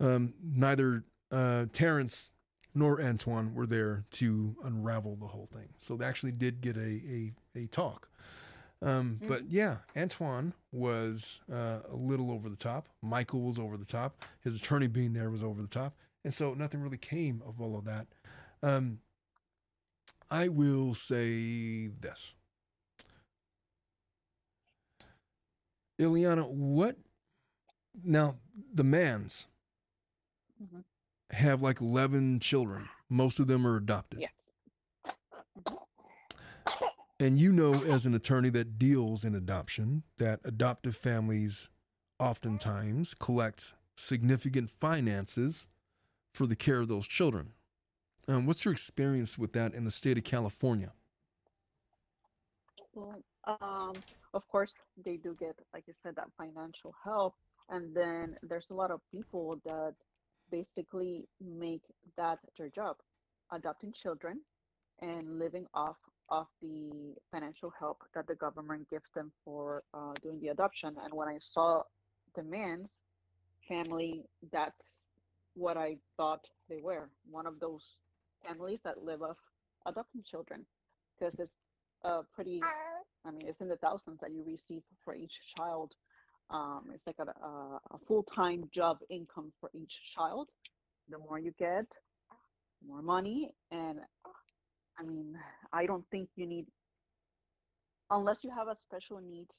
um, 0.00 0.34
neither 0.42 1.04
uh, 1.30 1.66
Terrance 1.72 2.32
nor 2.74 2.98
Antwon 2.98 3.54
were 3.54 3.66
there 3.66 4.04
to 4.12 4.56
unravel 4.62 5.16
the 5.16 5.26
whole 5.26 5.48
thing. 5.52 5.68
So 5.78 5.96
they 5.96 6.04
actually 6.04 6.32
did 6.32 6.60
get 6.60 6.76
a 6.76 7.00
a, 7.10 7.32
a 7.56 7.66
talk. 7.66 8.08
Um, 8.80 9.20
But 9.26 9.50
yeah, 9.50 9.78
Antwon 9.96 10.52
was 10.70 11.40
uh, 11.52 11.80
a 11.90 11.96
little 11.96 12.30
over 12.30 12.48
the 12.48 12.56
top. 12.56 12.88
Michael 13.02 13.40
was 13.40 13.58
over 13.58 13.76
the 13.76 13.84
top. 13.84 14.24
His 14.40 14.56
attorney 14.56 14.86
being 14.86 15.14
there 15.14 15.30
was 15.30 15.42
over 15.42 15.60
the 15.60 15.68
top. 15.68 15.94
And 16.24 16.32
so 16.32 16.54
nothing 16.54 16.80
really 16.80 16.98
came 16.98 17.42
of 17.46 17.60
all 17.60 17.76
of 17.76 17.84
that. 17.86 18.06
Um, 18.62 19.00
I 20.30 20.48
will 20.48 20.94
say 20.94 21.88
this. 21.88 22.34
Ileana, 25.98 26.48
what 26.48 26.96
now 28.04 28.36
the 28.72 28.84
mans 28.84 29.46
Mhm. 30.62 30.84
have 31.30 31.62
like 31.62 31.80
11 31.80 32.40
children. 32.40 32.88
Most 33.08 33.40
of 33.40 33.46
them 33.46 33.66
are 33.66 33.76
adopted. 33.76 34.20
Yes. 34.20 34.32
And 37.20 37.38
you 37.40 37.52
know, 37.52 37.82
as 37.82 38.06
an 38.06 38.14
attorney 38.14 38.50
that 38.50 38.78
deals 38.78 39.24
in 39.24 39.34
adoption, 39.34 40.04
that 40.18 40.40
adoptive 40.44 40.94
families 40.96 41.68
oftentimes 42.20 43.14
collect 43.14 43.74
significant 43.96 44.70
finances 44.70 45.66
for 46.32 46.46
the 46.46 46.54
care 46.54 46.78
of 46.78 46.86
those 46.86 47.08
children. 47.08 47.54
Um, 48.28 48.44
what's 48.44 48.62
your 48.62 48.72
experience 48.72 49.38
with 49.38 49.54
that 49.54 49.72
in 49.72 49.84
the 49.84 49.90
state 49.90 50.18
of 50.18 50.24
California? 50.24 50.92
Well, 52.94 53.22
um, 53.62 53.94
of 54.34 54.46
course, 54.48 54.74
they 55.02 55.16
do 55.16 55.34
get, 55.40 55.56
like 55.72 55.84
you 55.86 55.94
said, 56.02 56.14
that 56.16 56.28
financial 56.36 56.94
help, 57.02 57.36
and 57.70 57.96
then 57.96 58.36
there's 58.42 58.66
a 58.70 58.74
lot 58.74 58.90
of 58.90 59.00
people 59.10 59.58
that 59.64 59.94
basically 60.50 61.26
make 61.40 61.82
that 62.18 62.38
their 62.58 62.68
job, 62.68 62.96
adopting 63.50 63.92
children 63.92 64.40
and 65.00 65.38
living 65.38 65.64
off 65.72 65.96
of 66.30 66.46
the 66.60 67.14
financial 67.30 67.72
help 67.78 68.02
that 68.14 68.26
the 68.26 68.34
government 68.34 68.86
gives 68.90 69.08
them 69.14 69.32
for 69.42 69.82
uh, 69.94 70.12
doing 70.22 70.38
the 70.42 70.48
adoption. 70.48 70.94
And 71.02 71.14
when 71.14 71.28
I 71.28 71.38
saw 71.38 71.82
the 72.36 72.42
man's 72.42 72.90
family, 73.66 74.24
that's 74.52 75.00
what 75.54 75.78
I 75.78 75.96
thought 76.18 76.44
they 76.68 76.80
were 76.82 77.08
one 77.30 77.46
of 77.46 77.58
those 77.60 77.82
families 78.46 78.78
that 78.84 79.04
live 79.04 79.22
off 79.22 79.36
adopting 79.86 80.22
children 80.28 80.64
because 81.18 81.34
it's 81.38 81.52
uh, 82.04 82.22
pretty 82.34 82.60
I 83.24 83.30
mean, 83.30 83.46
it's 83.46 83.60
in 83.60 83.68
the 83.68 83.76
thousands 83.76 84.18
that 84.20 84.30
you 84.32 84.44
receive 84.46 84.82
for 85.04 85.14
each 85.14 85.32
child. 85.56 85.92
Um, 86.50 86.84
it's 86.94 87.06
like 87.06 87.16
a, 87.18 87.44
a, 87.44 87.80
a 87.90 87.98
full-time 88.06 88.70
job 88.74 88.98
income 89.10 89.52
for 89.60 89.70
each 89.74 89.92
child. 90.16 90.48
The 91.10 91.18
more 91.18 91.38
you 91.38 91.52
get, 91.58 91.86
more 92.86 93.02
money. 93.02 93.50
And 93.70 93.98
I 94.98 95.02
mean, 95.02 95.36
I 95.72 95.86
don't 95.86 96.04
think 96.10 96.28
you 96.36 96.46
need, 96.46 96.66
unless 98.10 98.38
you 98.42 98.50
have 98.56 98.68
a 98.68 98.76
special 98.82 99.20
needs 99.20 99.50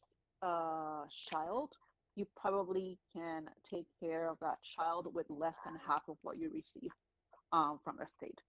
uh, 0.42 1.04
child, 1.32 1.70
you 2.16 2.26
probably 2.36 2.98
can 3.14 3.44
take 3.72 3.86
care 4.00 4.28
of 4.30 4.38
that 4.42 4.58
child 4.76 5.14
with 5.14 5.28
less 5.30 5.54
than 5.66 5.76
half 5.86 6.02
of 6.08 6.18
what 6.24 6.40
you 6.40 6.50
receive 6.50 6.92
um, 7.52 7.80
from 7.84 7.98
the 7.98 8.06
state. 8.18 8.42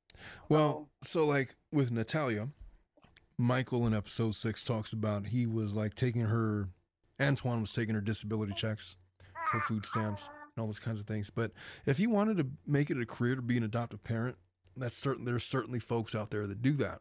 Well, 0.49 0.89
so 1.03 1.25
like 1.27 1.57
with 1.73 1.91
Natalia, 1.91 2.49
Michael 3.39 3.87
in 3.87 3.95
episode 3.95 4.35
six 4.35 4.63
talks 4.65 4.93
about 4.93 5.29
he 5.29 5.47
was 5.47 5.75
like 5.75 5.95
taking 5.95 6.23
her, 6.23 6.69
Antwon 7.19 7.61
was 7.61 7.73
taking 7.73 7.95
her 7.95 8.01
disability 8.01 8.53
checks, 8.55 8.97
her 9.53 9.61
food 9.61 9.87
stamps, 9.87 10.29
and 10.55 10.61
all 10.61 10.67
those 10.67 10.79
kinds 10.79 11.01
of 11.01 11.07
things. 11.07 11.31
But 11.31 11.53
if 11.87 11.99
you 11.99 12.11
wanted 12.11 12.37
to 12.39 12.47
make 12.67 12.91
it 12.91 13.01
a 13.01 13.07
career 13.07 13.37
to 13.37 13.43
be 13.43 13.57
an 13.57 13.63
adoptive 13.63 14.05
parent, 14.05 14.37
that's 14.77 14.97
certain. 14.97 15.25
There's 15.25 15.45
certainly 15.45 15.79
folks 15.79 16.15
out 16.15 16.31
there 16.31 16.47
that 16.47 16.63
do 16.63 16.73
that. 16.75 17.01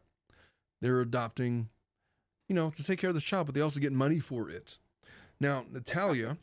They're 0.80 1.00
adopting, 1.00 1.68
you 2.48 2.54
know, 2.54 2.70
to 2.70 2.84
take 2.84 2.98
care 2.98 3.10
of 3.10 3.14
this 3.14 3.24
child, 3.24 3.46
but 3.46 3.54
they 3.54 3.60
also 3.60 3.80
get 3.80 3.92
money 3.92 4.18
for 4.18 4.48
it. 4.48 4.78
Now, 5.40 5.64
Natalia 5.70 6.38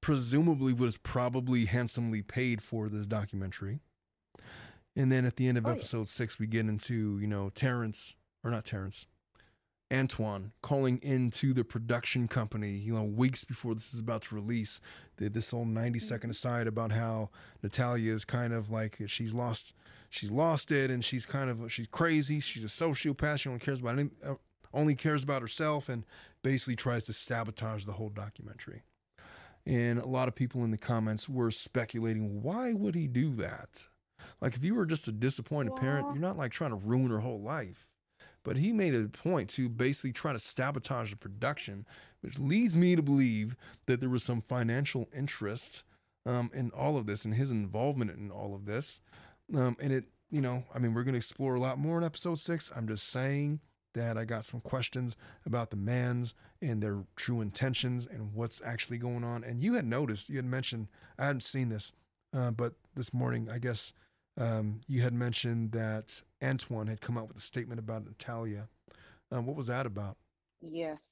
presumably 0.00 0.72
was 0.72 0.96
probably 0.96 1.66
handsomely 1.66 2.22
paid 2.22 2.62
for 2.62 2.88
this 2.88 3.06
documentary. 3.06 3.80
And 4.96 5.10
then 5.10 5.24
at 5.24 5.36
the 5.36 5.48
end 5.48 5.56
of 5.58 5.66
Oh, 5.66 5.70
yeah. 5.70 5.76
episode 5.76 6.08
six, 6.08 6.38
we 6.38 6.46
get 6.46 6.66
into, 6.66 7.18
you 7.20 7.26
know, 7.26 7.50
Terrance, 7.50 8.16
or 8.42 8.50
not 8.50 8.64
Terrance, 8.64 9.06
Antwon 9.90 10.52
calling 10.62 10.98
into 11.02 11.52
the 11.52 11.64
production 11.64 12.28
company, 12.28 12.70
you 12.70 12.94
know, 12.94 13.02
weeks 13.02 13.44
before 13.44 13.74
this 13.74 13.92
is 13.92 13.98
about 14.00 14.22
to 14.22 14.34
release. 14.36 14.80
This 15.16 15.50
whole 15.50 15.64
90 15.64 15.98
second 15.98 16.30
aside 16.30 16.66
about 16.66 16.92
how 16.92 17.30
Natalia 17.62 18.12
is 18.14 18.24
kind 18.24 18.52
of 18.52 18.70
like 18.70 18.98
she's 19.06 19.34
lost, 19.34 19.74
she's 20.08 20.30
lost 20.30 20.70
it, 20.70 20.90
and 20.90 21.04
she's 21.04 21.26
kind 21.26 21.50
of 21.50 21.72
she's 21.72 21.88
crazy. 21.88 22.40
She's 22.40 22.64
a 22.64 22.68
sociopath. 22.68 23.40
She 23.40 23.48
only 23.48 23.60
cares 23.60 23.80
about 23.80 23.98
any, 23.98 24.10
uh, 24.24 24.34
only 24.72 24.94
cares 24.94 25.24
about 25.24 25.42
herself, 25.42 25.88
and 25.88 26.04
basically 26.42 26.76
tries 26.76 27.04
to 27.06 27.12
sabotage 27.12 27.84
the 27.84 27.92
whole 27.92 28.08
documentary. 28.10 28.82
And 29.66 29.98
a 29.98 30.06
lot 30.06 30.26
of 30.28 30.34
people 30.34 30.64
in 30.64 30.70
the 30.70 30.78
comments 30.78 31.28
were 31.28 31.50
speculating, 31.50 32.42
why 32.42 32.72
would 32.72 32.94
he 32.94 33.06
do 33.08 33.34
that? 33.36 33.88
Like, 34.40 34.56
if 34.56 34.64
you 34.64 34.74
were 34.74 34.86
just 34.86 35.08
a 35.08 35.12
disappointed 35.12 35.76
parent, 35.76 36.08
you're 36.12 36.20
not 36.20 36.36
like 36.36 36.52
trying 36.52 36.70
to 36.70 36.76
ruin 36.76 37.10
her 37.10 37.20
whole 37.20 37.40
life. 37.40 37.86
But 38.42 38.56
he 38.56 38.72
made 38.72 38.94
a 38.94 39.08
point 39.08 39.50
to 39.50 39.68
basically 39.68 40.12
try 40.12 40.32
to 40.32 40.38
sabotage 40.38 41.10
the 41.10 41.16
production, 41.16 41.86
which 42.22 42.38
leads 42.38 42.76
me 42.76 42.96
to 42.96 43.02
believe 43.02 43.54
that 43.86 44.00
there 44.00 44.08
was 44.08 44.22
some 44.22 44.40
financial 44.40 45.08
interest 45.14 45.84
um, 46.24 46.50
in 46.54 46.70
all 46.70 46.96
of 46.96 47.06
this 47.06 47.24
and 47.24 47.34
his 47.34 47.50
involvement 47.50 48.10
in 48.10 48.30
all 48.30 48.54
of 48.54 48.64
this. 48.64 49.00
Um, 49.54 49.76
and 49.80 49.92
it, 49.92 50.04
you 50.30 50.40
know, 50.40 50.64
I 50.74 50.78
mean, 50.78 50.94
we're 50.94 51.02
going 51.02 51.14
to 51.14 51.18
explore 51.18 51.54
a 51.54 51.60
lot 51.60 51.78
more 51.78 51.98
in 51.98 52.04
episode 52.04 52.38
six. 52.38 52.70
I'm 52.74 52.88
just 52.88 53.08
saying 53.08 53.60
that 53.94 54.16
I 54.16 54.24
got 54.24 54.44
some 54.44 54.60
questions 54.60 55.16
about 55.44 55.70
the 55.70 55.76
mans 55.76 56.34
and 56.62 56.82
their 56.82 57.04
true 57.16 57.40
intentions 57.40 58.06
and 58.06 58.32
what's 58.32 58.60
actually 58.64 58.98
going 58.98 59.24
on. 59.24 59.42
And 59.44 59.60
you 59.60 59.74
had 59.74 59.84
noticed, 59.84 60.28
you 60.28 60.36
had 60.36 60.44
mentioned, 60.44 60.88
I 61.18 61.26
hadn't 61.26 61.42
seen 61.42 61.68
this, 61.68 61.92
uh, 62.34 62.52
but 62.52 62.74
this 62.94 63.12
morning, 63.12 63.48
I 63.50 63.58
guess 63.58 63.92
um, 64.38 64.80
you 64.86 65.02
had 65.02 65.12
mentioned 65.12 65.72
that 65.72 66.22
Antwon 66.42 66.88
had 66.88 67.00
come 67.00 67.18
out 67.18 67.28
with 67.28 67.36
a 67.36 67.40
statement 67.40 67.78
about 67.78 68.04
Natalia. 68.04 68.68
Um, 69.30 69.46
what 69.46 69.56
was 69.56 69.66
that 69.66 69.86
about? 69.86 70.16
Yes, 70.60 71.02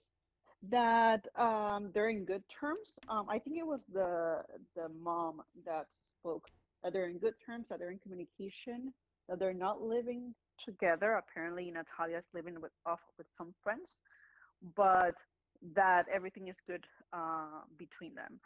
that 0.71 1.27
um, 1.37 1.91
they're 1.95 2.11
in 2.11 2.25
good 2.25 2.43
terms. 2.49 2.99
Um, 3.09 3.27
I 3.29 3.39
think 3.39 3.57
it 3.57 3.67
was 3.67 3.83
the 3.93 4.43
the 4.75 4.89
mom 5.03 5.43
that 5.65 5.87
spoke 5.91 6.49
that 6.83 6.93
they're 6.93 7.09
in 7.09 7.19
good 7.19 7.35
terms, 7.45 7.67
that 7.69 7.79
they're 7.79 7.91
in 7.91 7.99
communication, 7.99 8.93
that 9.29 9.39
they're 9.39 9.55
not 9.55 9.83
living 9.83 10.35
together. 10.65 11.13
Apparently, 11.15 11.71
Natalia's 11.71 12.25
living 12.35 12.61
with 12.61 12.73
off 12.87 13.01
with 13.17 13.27
some 13.37 13.55
friends, 13.63 13.99
but 14.77 15.15
that 15.75 16.07
everything 16.13 16.49
is 16.49 16.57
good 16.67 16.85
uh, 17.13 17.63
between 17.77 18.15
them. 18.15 18.41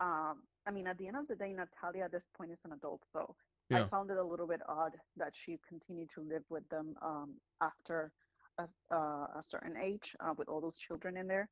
Um, 0.00 0.42
I 0.66 0.70
mean, 0.70 0.86
at 0.86 0.98
the 0.98 1.06
end 1.06 1.16
of 1.16 1.28
the 1.28 1.34
day, 1.34 1.52
Natalia 1.52 2.04
at 2.04 2.12
this 2.12 2.22
point 2.36 2.50
is 2.50 2.58
an 2.64 2.72
adult, 2.72 3.00
so 3.12 3.34
I 3.76 3.88
found 3.88 4.10
it 4.10 4.16
a 4.18 4.24
little 4.24 4.46
bit 4.46 4.60
odd 4.68 4.92
that 5.16 5.32
she 5.44 5.58
continued 5.68 6.08
to 6.14 6.20
live 6.22 6.42
with 6.50 6.68
them 6.68 6.94
um, 7.02 7.34
after 7.60 8.12
a, 8.58 8.64
uh, 8.90 8.96
a 8.96 9.42
certain 9.48 9.76
age 9.76 10.14
uh, 10.20 10.34
with 10.36 10.48
all 10.48 10.60
those 10.60 10.76
children 10.78 11.16
in 11.16 11.26
there. 11.26 11.48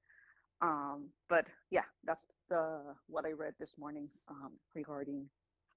Um, 0.63 1.09
but 1.29 1.47
yeah, 1.71 1.85
that's 2.05 2.25
the 2.49 2.79
what 3.09 3.25
I 3.25 3.33
read 3.33 3.55
this 3.59 3.71
morning 3.79 4.09
um, 4.29 4.53
regarding 4.75 5.27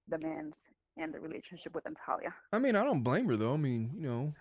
the 0.08 0.18
man's 0.18 0.54
and 0.96 1.12
the 1.12 1.20
relationship 1.20 1.74
with 1.74 1.84
Natalia. 1.84 2.34
I 2.52 2.58
mean, 2.58 2.76
I 2.76 2.84
don't 2.84 3.02
blame 3.02 3.26
her 3.28 3.36
though. 3.36 3.54
I 3.54 3.56
mean, 3.56 3.92
you 3.96 4.06
know, 4.08 4.34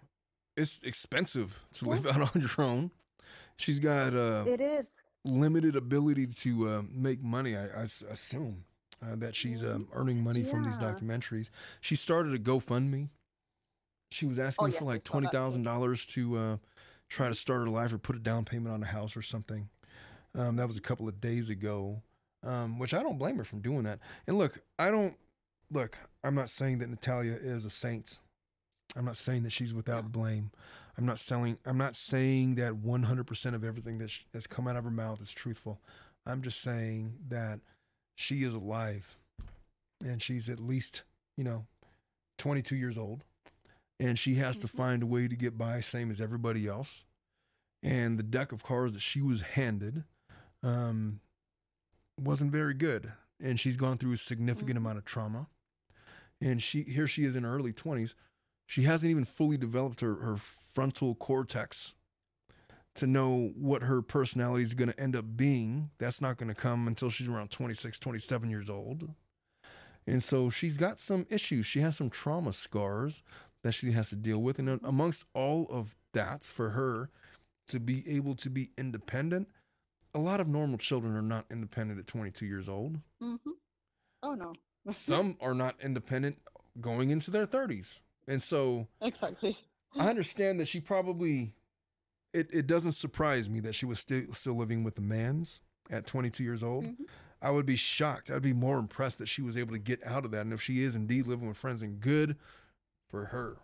it's 0.57 0.79
expensive 0.83 1.65
to 1.73 1.85
live 1.89 2.05
out 2.13 2.35
on 2.35 2.41
your 2.41 2.65
own. 2.65 2.91
She's 3.57 3.79
got 3.79 4.13
uh, 4.13 4.43
It 4.45 4.59
is. 4.61 4.93
limited 5.23 5.75
ability 5.75 6.27
to 6.27 6.69
uh, 6.69 6.81
make 6.91 7.23
money. 7.23 7.55
I 7.55 7.83
assume 7.83 8.65
uh, 9.03 9.15
that 9.17 9.35
she's 9.35 9.63
um, 9.63 9.87
earning 9.93 10.23
money 10.23 10.43
from 10.43 10.63
these 10.63 10.77
documentaries. 10.77 11.49
She 11.81 11.95
started 11.95 12.33
a 12.33 12.39
GoFundMe. 12.39 13.09
She 14.11 14.25
was 14.25 14.39
asking 14.39 14.67
Oh, 14.67 14.71
for 14.71 14.85
like 14.85 15.03
twenty 15.03 15.27
thousand 15.27 15.63
dollars 15.63 16.05
to 16.07 16.37
uh, 16.37 16.57
try 17.09 17.27
to 17.27 17.33
start 17.35 17.61
her 17.61 17.67
life 17.67 17.91
or 17.93 17.97
put 17.97 18.15
a 18.15 18.19
down 18.19 18.45
payment 18.45 18.73
on 18.73 18.83
a 18.83 18.87
house 18.87 19.17
or 19.17 19.21
something. 19.21 19.69
Um, 20.35 20.55
that 20.55 20.67
was 20.67 20.77
a 20.77 20.81
couple 20.81 21.07
of 21.07 21.19
days 21.19 21.49
ago, 21.49 22.01
um, 22.43 22.79
which 22.79 22.93
I 22.93 23.03
don't 23.03 23.17
blame 23.17 23.37
her 23.37 23.43
from 23.43 23.61
doing 23.61 23.83
that. 23.83 23.99
And 24.27 24.37
look, 24.37 24.59
I 24.79 24.89
don't 24.91 25.15
look. 25.71 25.97
I'm 26.23 26.35
not 26.35 26.49
saying 26.49 26.79
that 26.79 26.89
Natalia 26.89 27.33
is 27.33 27.65
a 27.65 27.69
saint. 27.69 28.19
I'm 28.95 29.05
not 29.05 29.17
saying 29.17 29.43
that 29.43 29.51
she's 29.51 29.73
without 29.73 30.11
blame. 30.11 30.51
I'm 30.97 31.05
not 31.05 31.17
selling. 31.17 31.57
I'm 31.65 31.77
not 31.77 31.95
saying 31.95 32.55
that 32.55 32.73
100% 32.73 33.53
of 33.55 33.63
everything 33.63 33.97
that 33.97 34.11
sh- 34.11 34.21
has 34.33 34.45
come 34.45 34.67
out 34.67 34.75
of 34.75 34.83
her 34.83 34.91
mouth 34.91 35.21
is 35.21 35.31
truthful. 35.31 35.81
I'm 36.25 36.41
just 36.43 36.61
saying 36.61 37.15
that 37.29 37.59
she 38.15 38.43
is 38.43 38.53
alive, 38.53 39.17
and 40.03 40.21
she's 40.21 40.49
at 40.49 40.59
least 40.59 41.03
you 41.37 41.43
know 41.43 41.65
22 42.37 42.75
years 42.75 42.97
old, 42.97 43.23
and 43.99 44.17
she 44.19 44.35
has 44.35 44.57
to 44.59 44.67
Mhm. 44.67 44.71
find 44.75 45.03
a 45.03 45.07
way 45.07 45.27
to 45.27 45.35
get 45.35 45.57
by, 45.57 45.79
same 45.81 46.11
as 46.11 46.19
everybody 46.21 46.67
else. 46.67 47.05
And 47.81 48.17
the 48.17 48.23
deck 48.23 48.51
of 48.51 48.63
cards 48.63 48.93
that 48.93 49.01
she 49.01 49.21
was 49.21 49.41
handed 49.41 50.05
um, 50.63 51.19
wasn't 52.17 52.51
very 52.51 52.73
good, 52.73 53.11
and 53.39 53.59
she's 53.59 53.75
gone 53.75 53.97
through 53.97 54.13
a 54.13 54.17
significant 54.17 54.75
Mhm. 54.75 54.77
amount 54.77 54.97
of 54.97 55.05
trauma. 55.05 55.49
And 56.39 56.61
she 56.63 56.83
here 56.83 57.07
she 57.07 57.25
is 57.25 57.35
in 57.35 57.43
her 57.43 57.53
early 57.55 57.73
20s. 57.73 58.15
She 58.65 58.83
hasn't 58.83 59.11
even 59.11 59.25
fully 59.25 59.57
developed 59.57 59.99
her, 59.99 60.15
her 60.15 60.37
frontal 60.37 61.15
cortex 61.15 61.95
to 62.95 63.07
know 63.07 63.51
what 63.55 63.83
her 63.83 64.01
personality 64.01 64.63
is 64.63 64.73
going 64.73 64.91
to 64.91 64.99
end 64.99 65.15
up 65.15 65.25
being. 65.35 65.89
That's 65.97 66.21
not 66.21 66.37
going 66.37 66.49
to 66.49 66.55
come 66.55 66.87
until 66.87 67.09
she's 67.09 67.27
around 67.27 67.49
26, 67.49 67.97
27 67.99 68.49
years 68.49 68.69
old. 68.69 69.09
And 70.05 70.21
so 70.21 70.49
she's 70.49 70.77
got 70.77 70.99
some 70.99 71.25
issues. 71.29 71.65
She 71.65 71.79
has 71.79 71.97
some 71.97 72.09
trauma 72.09 72.51
scars 72.51 73.23
that 73.63 73.71
she 73.73 73.91
has 73.93 74.09
to 74.09 74.15
deal 74.15 74.39
with. 74.39 74.59
And 74.59 74.79
amongst 74.83 75.25
all 75.33 75.67
of 75.69 75.95
that, 76.13 76.43
for 76.43 76.71
her 76.71 77.09
to 77.67 77.79
be 77.79 78.03
able 78.07 78.35
to 78.35 78.49
be 78.49 78.71
independent, 78.77 79.47
a 80.13 80.19
lot 80.19 80.39
of 80.39 80.47
normal 80.47 80.77
children 80.77 81.15
are 81.15 81.21
not 81.21 81.45
independent 81.49 81.99
at 81.99 82.07
22 82.07 82.45
years 82.45 82.69
old. 82.69 82.99
hmm 83.21 83.35
Oh 84.21 84.35
no. 84.35 84.53
Some 84.89 85.37
are 85.41 85.53
not 85.53 85.75
independent 85.81 86.37
going 86.79 87.09
into 87.09 87.31
their 87.31 87.45
30s. 87.45 88.01
And 88.27 88.41
so 88.41 88.87
exactly. 89.01 89.57
I 89.97 90.09
understand 90.09 90.59
that 90.59 90.67
she 90.67 90.79
probably 90.79 91.53
it, 92.33 92.49
it 92.51 92.67
doesn't 92.67 92.93
surprise 92.93 93.49
me 93.49 93.59
that 93.61 93.75
she 93.75 93.85
was 93.85 93.99
still 93.99 94.23
still 94.33 94.55
living 94.55 94.83
with 94.83 94.95
the 94.95 95.01
mans 95.01 95.61
at 95.89 96.05
22 96.05 96.43
years 96.43 96.63
old. 96.63 96.85
Mhm. 96.85 96.95
I 97.41 97.51
would 97.51 97.65
be 97.65 97.75
shocked. 97.75 98.31
I'd 98.31 98.41
be 98.41 98.53
more 98.53 98.79
impressed 98.79 99.17
that 99.17 99.27
she 99.27 99.41
was 99.41 99.57
able 99.57 99.73
to 99.73 99.79
get 99.79 100.01
out 100.05 100.23
of 100.25 100.31
that. 100.31 100.41
And 100.41 100.53
if 100.53 100.61
she 100.61 100.81
is 100.81 100.95
indeed 100.95 101.27
living 101.27 101.47
with 101.47 101.57
friends, 101.57 101.81
and 101.83 101.99
good 101.99 102.37
for 103.09 103.25
her. 103.25 103.57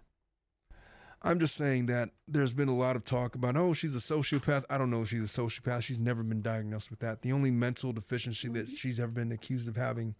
I'm 1.21 1.39
just 1.39 1.55
saying 1.55 1.87
that 1.87 2.11
there's 2.27 2.53
been 2.53 2.69
a 2.69 2.75
lot 2.75 2.95
of 2.95 3.03
talk 3.03 3.35
about, 3.35 3.57
oh, 3.57 3.73
she's 3.73 3.95
a 3.95 3.99
sociopath. 3.99 4.63
I 4.69 4.77
don't 4.77 4.89
know 4.89 5.01
if 5.01 5.09
she's 5.09 5.23
a 5.23 5.41
sociopath. 5.41 5.83
She's 5.83 5.99
never 5.99 6.23
been 6.23 6.41
diagnosed 6.41 6.89
with 6.89 6.99
that. 6.99 7.21
The 7.23 7.33
only 7.33 7.51
mental 7.51 7.91
deficiency 7.91 8.47
that 8.49 8.67
Mhm. 8.67 8.77
she's 8.77 8.99
ever 9.01 9.11
been 9.11 9.31
accused 9.31 9.67
of 9.67 9.75
having 9.75 10.15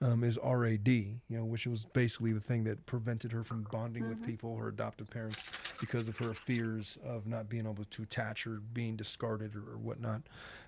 um, 0.00 0.22
is 0.24 0.38
RAD, 0.44 0.88
you 0.88 1.20
know, 1.30 1.44
which 1.44 1.66
was 1.66 1.84
basically 1.86 2.32
the 2.32 2.40
thing 2.40 2.64
that 2.64 2.84
prevented 2.86 3.32
her 3.32 3.42
from 3.44 3.66
bonding 3.70 4.08
with 4.08 4.20
Mhm. 4.20 4.26
people, 4.26 4.56
her 4.56 4.68
adoptive 4.68 5.08
parents, 5.08 5.40
because 5.80 6.08
of 6.08 6.18
her 6.18 6.34
fears 6.34 6.98
of 7.04 7.26
not 7.26 7.48
being 7.48 7.66
able 7.66 7.84
to 7.84 8.02
attach 8.02 8.46
or 8.46 8.60
being 8.60 8.96
discarded 8.96 9.54
or, 9.56 9.60
or 9.72 9.78
whatnot. 9.78 10.22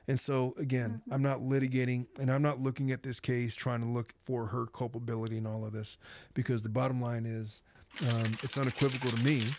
And 0.08 0.18
so, 0.18 0.54
again, 0.56 1.02
Mhm. 1.08 1.12
I'm 1.14 1.22
not 1.22 1.40
litigating 1.40 2.06
and 2.18 2.30
I'm 2.30 2.42
not 2.42 2.60
looking 2.60 2.90
at 2.92 3.02
this 3.02 3.20
case 3.20 3.54
trying 3.54 3.80
to 3.80 3.86
look 3.88 4.14
for 4.24 4.46
her 4.46 4.66
culpability 4.66 5.36
in 5.38 5.46
all 5.46 5.64
of 5.64 5.72
this 5.72 5.98
because 6.34 6.62
the 6.62 6.68
bottom 6.68 7.00
line 7.00 7.26
is 7.26 7.62
um, 8.02 8.36
it's 8.42 8.58
unequivocal 8.58 9.10
to 9.10 9.16
me 9.22 9.54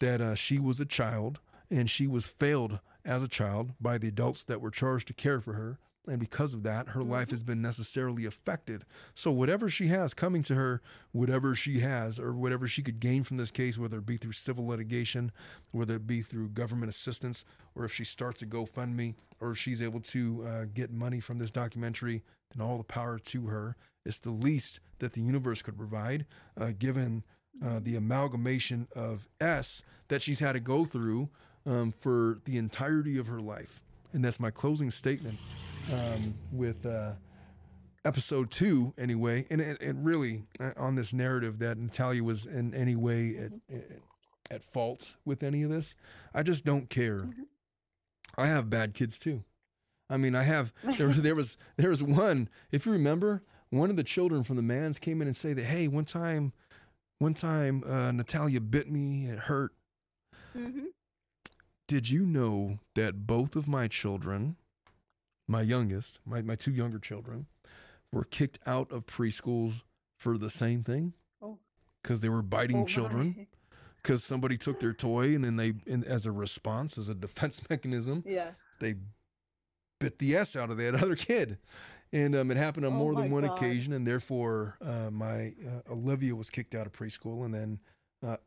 that 0.00 0.20
uh, 0.20 0.34
she 0.34 0.58
was 0.58 0.80
a 0.80 0.84
child 0.84 1.38
and 1.70 1.88
she 1.88 2.06
was 2.06 2.26
failed 2.26 2.80
as 3.04 3.22
a 3.22 3.28
child 3.28 3.72
by 3.80 3.96
the 3.96 4.08
adults 4.08 4.42
that 4.44 4.60
were 4.60 4.70
charged 4.72 5.06
to 5.06 5.12
care 5.14 5.40
for 5.40 5.52
her. 5.54 5.78
And 6.06 6.20
because 6.20 6.52
of 6.52 6.62
that, 6.64 6.88
her 6.90 7.02
life 7.02 7.28
Mhm. 7.28 7.30
has 7.30 7.42
been 7.42 7.62
necessarily 7.62 8.26
affected. 8.26 8.84
So, 9.14 9.30
whatever 9.32 9.70
she 9.70 9.86
has 9.86 10.12
coming 10.12 10.42
to 10.42 10.54
her, 10.54 10.82
whatever 11.12 11.54
she 11.54 11.80
has, 11.80 12.18
or 12.18 12.34
whatever 12.34 12.68
she 12.68 12.82
could 12.82 13.00
gain 13.00 13.24
from 13.24 13.38
this 13.38 13.50
case, 13.50 13.78
whether 13.78 13.98
it 13.98 14.06
be 14.06 14.18
through 14.18 14.32
civil 14.32 14.66
litigation, 14.66 15.32
whether 15.72 15.96
it 15.96 16.06
be 16.06 16.20
through 16.20 16.50
government 16.50 16.90
assistance, 16.90 17.44
or 17.74 17.86
if 17.86 17.92
she 17.94 18.04
starts 18.04 18.42
a 18.42 18.46
GoFundMe, 18.46 19.14
or 19.40 19.52
if 19.52 19.58
she's 19.58 19.80
able 19.80 20.00
to 20.00 20.46
uh, 20.46 20.64
get 20.72 20.90
money 20.92 21.20
from 21.20 21.38
this 21.38 21.50
documentary, 21.50 22.22
then 22.54 22.64
all 22.64 22.76
the 22.76 22.84
power 22.84 23.18
to 23.18 23.46
her. 23.46 23.76
It's 24.04 24.18
the 24.18 24.30
least 24.30 24.80
that 24.98 25.14
the 25.14 25.22
universe 25.22 25.62
could 25.62 25.78
provide, 25.78 26.26
uh, 26.56 26.72
given 26.78 27.24
uh, 27.62 27.80
the 27.80 27.96
amalgamation 27.96 28.88
of 28.94 29.28
S 29.40 29.82
that 30.08 30.20
she's 30.20 30.40
had 30.40 30.52
to 30.52 30.60
go 30.60 30.84
through 30.84 31.30
um, 31.64 31.92
for 31.92 32.40
the 32.44 32.58
entirety 32.58 33.16
of 33.16 33.26
her 33.26 33.40
life. 33.40 33.80
And 34.14 34.24
that's 34.24 34.38
my 34.40 34.50
closing 34.50 34.90
statement 34.90 35.38
um, 35.92 36.34
with 36.52 36.86
uh, 36.86 37.12
episode 38.04 38.50
two 38.50 38.94
anyway, 38.96 39.44
and 39.50 39.60
and, 39.60 40.04
really 40.06 40.44
uh, 40.60 40.70
on 40.76 40.94
this 40.94 41.12
narrative 41.12 41.58
that 41.58 41.76
Natalia 41.76 42.22
was 42.22 42.46
in 42.46 42.72
any 42.74 42.94
way 42.96 43.36
at, 43.36 43.52
at 43.74 43.90
at 44.50 44.64
fault 44.64 45.16
with 45.24 45.42
any 45.42 45.62
of 45.62 45.70
this. 45.70 45.94
I 46.32 46.42
just 46.44 46.64
don't 46.64 46.88
care. 46.88 47.22
Mhm. 47.22 47.46
I 48.38 48.46
have 48.46 48.70
bad 48.70 48.94
kids 48.94 49.18
too. 49.18 49.42
I 50.08 50.16
mean, 50.16 50.34
I 50.36 50.42
have 50.44 50.72
there 50.98 51.08
was 51.08 51.22
there 51.22 51.34
was 51.34 51.56
there 51.76 51.90
was 51.90 52.02
one. 52.02 52.48
If 52.70 52.86
you 52.86 52.92
remember, 52.92 53.42
one 53.70 53.90
of 53.90 53.96
the 53.96 54.04
children 54.04 54.44
from 54.44 54.56
the 54.56 54.62
man's 54.62 54.98
came 55.00 55.20
in 55.22 55.26
and 55.26 55.36
say 55.36 55.54
that, 55.54 55.64
hey, 55.64 55.88
one 55.88 56.04
time, 56.04 56.52
one 57.18 57.34
time, 57.34 57.82
uh, 57.84 58.12
Natalia 58.12 58.60
bit 58.60 58.88
me. 58.90 59.26
It 59.26 59.38
hurt. 59.40 59.72
hmm 60.52 60.84
Did 61.94 62.10
you 62.10 62.26
know 62.26 62.80
that 62.96 63.24
both 63.24 63.54
of 63.54 63.68
my 63.68 63.86
children, 63.86 64.56
my 65.46 65.62
youngest, 65.62 66.18
my 66.26 66.42
my 66.42 66.56
two 66.56 66.72
younger 66.72 66.98
children, 66.98 67.46
were 68.10 68.24
kicked 68.24 68.58
out 68.66 68.90
of 68.90 69.06
preschools 69.06 69.82
for 70.16 70.36
the 70.36 70.50
same 70.50 70.82
thing? 70.82 71.12
Oh. 71.40 71.58
Because 72.02 72.20
they 72.20 72.28
were 72.28 72.42
biting 72.42 72.78
Oh, 72.82 72.84
children. 72.86 73.46
Because 74.02 74.24
somebody 74.24 74.58
took 74.58 74.80
their 74.80 74.92
toy 74.92 75.36
and 75.36 75.44
then 75.44 75.54
they, 75.54 75.74
in, 75.86 76.02
as 76.02 76.26
a 76.26 76.32
response, 76.32 76.98
as 76.98 77.08
a 77.08 77.14
defense 77.14 77.62
mechanism, 77.70 78.24
Yes. 78.26 78.54
they 78.80 78.96
bit 80.00 80.18
the 80.18 80.34
s 80.34 80.56
out 80.56 80.70
of 80.70 80.76
that 80.78 80.94
other 81.00 81.14
kid, 81.14 81.58
and 82.12 82.34
um, 82.34 82.50
it 82.50 82.56
happened 82.56 82.86
on 82.86 82.94
Oh 82.94 82.96
more 82.96 83.14
than 83.14 83.30
one 83.30 83.44
God. 83.46 83.56
occasion. 83.56 83.92
And 83.92 84.04
therefore, 84.04 84.78
uh, 84.84 85.10
my 85.12 85.54
uh, 85.64 85.92
Olivia 85.92 86.34
was 86.34 86.50
kicked 86.50 86.74
out 86.74 86.86
of 86.88 86.92
preschool, 86.92 87.44
and 87.44 87.54
then 87.54 87.78
uh, 88.20 88.38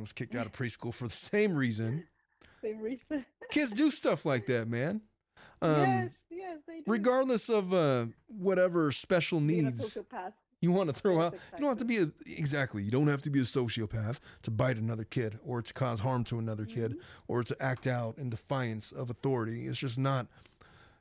was 0.00 0.12
kicked 0.12 0.34
out 0.34 0.46
of 0.46 0.52
preschool 0.52 0.92
for 0.92 1.06
the 1.06 1.14
same 1.14 1.54
reason. 1.54 2.08
Same 2.62 2.80
reason. 2.80 3.24
Kids 3.50 3.72
do 3.72 3.90
stuff 3.90 4.24
like 4.24 4.46
that, 4.46 4.68
man. 4.68 5.02
Um, 5.62 5.80
yes, 5.80 6.10
yes, 6.30 6.58
they 6.66 6.76
do. 6.78 6.82
regardless 6.86 7.48
of 7.48 7.72
uh, 7.72 8.06
whatever 8.28 8.92
special 8.92 9.40
needs 9.40 9.96
you 10.60 10.72
want 10.72 10.88
to 10.88 10.94
throw 10.94 11.20
out. 11.22 11.34
You 11.54 11.60
don't 11.60 11.68
have 11.68 11.78
to 11.78 11.84
be 11.84 11.98
a, 11.98 12.10
exactly. 12.26 12.82
You 12.82 12.90
don't 12.90 13.08
have 13.08 13.22
to 13.22 13.30
be 13.30 13.40
a 13.40 13.44
sociopath 13.44 14.18
to 14.42 14.50
bite 14.50 14.76
another 14.78 15.04
kid 15.04 15.38
or 15.44 15.62
to 15.62 15.72
cause 15.72 16.00
harm 16.00 16.24
to 16.24 16.38
another 16.38 16.64
kid 16.64 16.92
Mhm. 16.92 17.00
or 17.28 17.42
to 17.44 17.56
act 17.62 17.86
out 17.86 18.18
in 18.18 18.30
defiance 18.30 18.90
of 18.92 19.08
authority. 19.10 19.66
It's 19.66 19.78
just 19.78 19.98
not. 19.98 20.26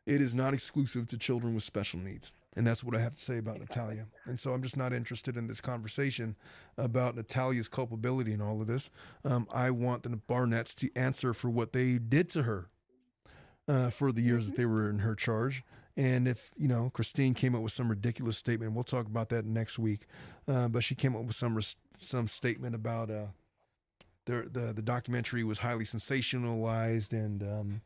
It 0.05 0.21
is 0.21 0.35
not 0.35 0.53
exclusive 0.53 1.07
to 1.07 1.17
children 1.17 1.55
with 1.55 1.63
special 1.63 1.99
needs, 1.99 2.33
and 2.55 2.65
that's 2.65 2.83
what 2.83 2.95
I 2.95 2.99
have 2.99 3.13
to 3.13 3.19
say 3.19 3.37
about 3.37 3.57
Exactly. 3.57 3.81
Natalia. 3.81 4.05
And 4.25 4.39
so 4.39 4.53
I'm 4.53 4.61
just 4.63 4.77
not 4.77 4.93
interested 4.93 5.35
in 5.35 5.47
this 5.47 5.61
conversation 5.61 6.35
about 6.77 7.15
Natalia's 7.15 7.67
culpability 7.67 8.33
in 8.33 8.41
all 8.41 8.61
of 8.61 8.67
this. 8.67 8.89
Um, 9.23 9.47
I 9.53 9.71
want 9.71 10.03
the 10.03 10.09
Barnetts 10.09 10.73
to 10.75 10.89
answer 10.95 11.33
for 11.33 11.49
what 11.49 11.73
they 11.73 11.97
did 11.97 12.29
to 12.29 12.43
her 12.43 12.69
uh, 13.67 13.89
for 13.89 14.11
the 14.11 14.21
years 14.21 14.47
that 14.47 14.55
they 14.55 14.65
were 14.65 14.89
in 14.89 14.99
her 14.99 15.15
charge. 15.15 15.63
And 15.97 16.27
if, 16.27 16.51
you 16.57 16.67
know, 16.67 16.91
Kristine 16.93 17.33
came 17.33 17.55
up 17.55 17.61
with 17.61 17.71
some 17.71 17.89
ridiculous 17.89 18.37
statement, 18.37 18.73
we'll 18.73 18.83
talk 18.83 19.05
about 19.05 19.29
that 19.29 19.45
next 19.45 19.79
week. 19.79 20.07
Uh, 20.47 20.67
but 20.67 20.83
she 20.83 20.93
came 20.93 21.15
up 21.15 21.23
with 21.23 21.35
some 21.35 21.55
res- 21.55 21.77
some 21.97 22.27
statement 22.27 22.75
about 22.75 23.09
uh, 23.09 23.27
the, 24.25 24.49
the 24.51 24.73
the 24.73 24.81
documentary 24.81 25.43
was 25.43 25.59
highly 25.59 25.85
sensationalized, 25.85 27.13
and 27.13 27.41
um, 27.43 27.81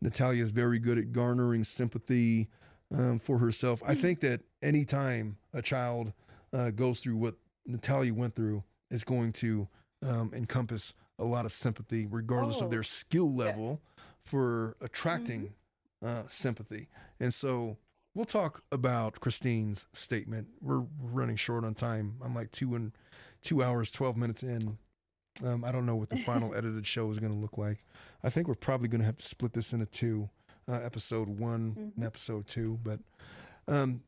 Natalia 0.00 0.42
is 0.42 0.50
very 0.50 0.80
good 0.80 0.98
at 0.98 1.12
garnering 1.12 1.62
sympathy 1.62 2.48
um, 2.94 3.18
for 3.18 3.38
herself. 3.38 3.82
I 3.86 3.94
think 3.94 4.20
that 4.20 4.40
anytime 4.62 5.36
a 5.52 5.62
child 5.62 6.12
uh, 6.52 6.70
goes 6.70 7.00
through 7.00 7.16
what 7.16 7.34
Natalia 7.66 8.12
went 8.14 8.34
through, 8.34 8.64
is 8.90 9.04
going 9.04 9.32
to 9.32 9.68
um, 10.06 10.32
encompass 10.34 10.92
a 11.18 11.24
lot 11.24 11.44
of 11.46 11.52
sympathy, 11.52 12.06
regardless 12.06 12.58
of 12.60 12.66
Oh, 12.66 12.68
their 12.70 12.82
skill 12.82 13.32
level 13.34 13.80
for 14.22 14.76
attracting 14.80 15.54
uh, 16.04 16.22
sympathy. 16.26 16.88
And 17.20 17.32
so 17.32 17.76
we'll 18.14 18.24
talk 18.26 18.62
about 18.72 19.20
Kristine's 19.20 19.86
statement. 19.92 20.48
We're 20.60 20.84
running 21.00 21.36
short 21.36 21.64
on 21.64 21.74
time. 21.74 22.16
I'm 22.22 22.34
like 22.34 22.50
two 22.52 22.74
and 22.74 22.92
two 23.40 23.62
hours, 23.62 23.90
twelve 23.90 24.16
minutes 24.16 24.42
in. 24.42 24.78
Um, 25.42 25.64
I 25.64 25.72
don't 25.72 25.86
know 25.86 25.96
what 25.96 26.10
the 26.10 26.18
final 26.18 26.54
edited 26.56 26.86
show 26.86 27.10
is 27.10 27.18
going 27.18 27.32
to 27.32 27.38
look 27.38 27.56
like. 27.56 27.84
I 28.22 28.28
think 28.28 28.48
we're 28.48 28.54
probably 28.54 28.88
going 28.88 29.00
to 29.00 29.06
have 29.06 29.16
to 29.16 29.22
split 29.22 29.54
this 29.54 29.72
into 29.72 29.86
two, 29.86 30.28
uh, 30.68 30.72
episode 30.74 31.28
one 31.28 31.74
and 31.76 31.94
Mhm. 31.96 32.04
episode 32.06 32.46
two. 32.46 32.78
But 32.82 33.00
um, 33.68 34.02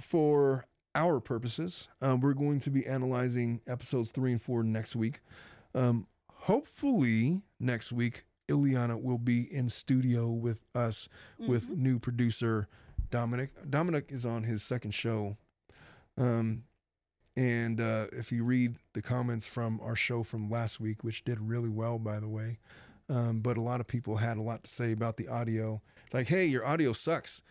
for 0.00 0.66
our 0.94 1.20
purposes, 1.20 1.88
um, 2.00 2.20
we're 2.20 2.34
going 2.34 2.58
to 2.60 2.70
be 2.70 2.86
analyzing 2.86 3.60
episodes 3.66 4.10
three 4.10 4.32
and 4.32 4.42
four 4.42 4.62
next 4.62 4.96
week. 4.96 5.20
Um, 5.74 6.06
hopefully, 6.32 7.42
next 7.60 7.92
week, 7.92 8.24
Ileana 8.48 9.00
will 9.00 9.18
be 9.18 9.42
in 9.52 9.68
studio 9.68 10.28
with 10.30 10.64
us 10.74 11.08
with 11.38 11.68
Mhm. 11.68 11.76
new 11.76 11.98
producer 11.98 12.68
Dominic. 13.10 13.70
Dominic 13.70 14.10
is 14.10 14.24
on 14.26 14.42
his 14.44 14.62
second 14.62 14.92
show. 14.92 15.36
Um, 16.16 16.64
and 17.36 17.80
uh, 17.80 18.08
if 18.12 18.32
you 18.32 18.42
read 18.44 18.76
the 18.94 19.02
comments 19.02 19.46
from 19.46 19.80
our 19.80 19.94
show 19.94 20.22
from 20.22 20.50
last 20.50 20.80
week, 20.80 21.04
which 21.04 21.24
did 21.24 21.38
really 21.40 21.68
well, 21.68 21.98
by 21.98 22.18
the 22.18 22.28
way, 22.28 22.58
um, 23.08 23.40
but 23.40 23.56
a 23.56 23.60
lot 23.62 23.80
of 23.80 23.86
people 23.86 24.16
had 24.16 24.36
a 24.36 24.42
lot 24.42 24.64
to 24.64 24.70
say 24.70 24.92
about 24.92 25.16
the 25.16 25.28
audio. 25.28 25.80
Like, 26.12 26.28
hey, 26.28 26.46
your 26.46 26.66
audio 26.66 26.92
sucks. 26.92 27.42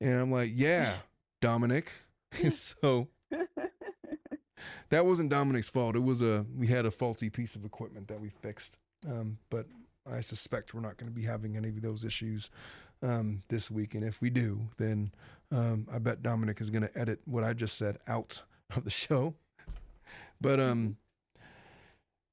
And 0.00 0.14
I'm 0.14 0.30
like, 0.30 0.50
yeah, 0.52 0.96
Dominic. 1.40 1.92
so 2.50 3.08
that 4.90 5.06
wasn't 5.06 5.30
Dominic's 5.30 5.68
fault. 5.68 5.96
It 5.96 6.02
was 6.02 6.22
a 6.22 6.44
we 6.56 6.66
had 6.66 6.86
a 6.86 6.90
faulty 6.90 7.30
piece 7.30 7.56
of 7.56 7.64
equipment 7.64 8.08
that 8.08 8.20
we 8.20 8.28
fixed. 8.28 8.76
Um, 9.06 9.38
but 9.50 9.66
I 10.10 10.20
suspect 10.20 10.74
we're 10.74 10.80
not 10.80 10.96
going 10.96 11.10
to 11.10 11.14
be 11.14 11.26
having 11.26 11.56
any 11.56 11.68
of 11.68 11.82
those 11.82 12.04
issues 12.04 12.50
um, 13.02 13.42
this 13.48 13.70
week. 13.70 13.94
And 13.94 14.04
if 14.04 14.20
we 14.20 14.30
do, 14.30 14.68
then 14.78 15.12
um, 15.52 15.86
I 15.92 15.98
bet 15.98 16.22
Dominic 16.22 16.60
is 16.60 16.70
going 16.70 16.82
to 16.82 16.98
edit 16.98 17.20
what 17.24 17.44
I 17.44 17.52
just 17.52 17.76
said 17.76 17.98
out 18.08 18.42
of 18.74 18.84
the 18.84 18.90
show. 18.90 19.34
But 20.40 20.60
um, 20.60 20.96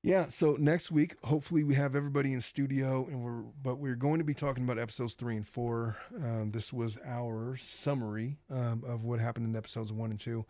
yeah. 0.04 0.28
So 0.28 0.56
next 0.60 0.92
week, 0.92 1.16
hopefully, 1.24 1.64
we 1.64 1.76
have 1.76 1.96
everybody 1.96 2.34
in 2.34 2.42
studio, 2.42 3.08
and 3.08 3.24
we're 3.24 3.44
but 3.62 3.78
we're 3.78 3.96
going 3.96 4.20
to 4.20 4.26
be 4.26 4.34
talking 4.34 4.64
about 4.64 4.80
episodes 4.80 5.14
three 5.14 5.36
and 5.36 5.48
four. 5.48 5.98
Um, 6.16 6.52
this 6.52 6.74
was 6.74 6.98
our 7.06 7.56
summary 7.58 8.38
um, 8.50 8.84
of 8.86 9.04
what 9.04 9.20
happened 9.20 9.46
in 9.46 9.56
episodes 9.56 9.92
one 9.94 10.12
and 10.12 10.20
two. 10.20 10.46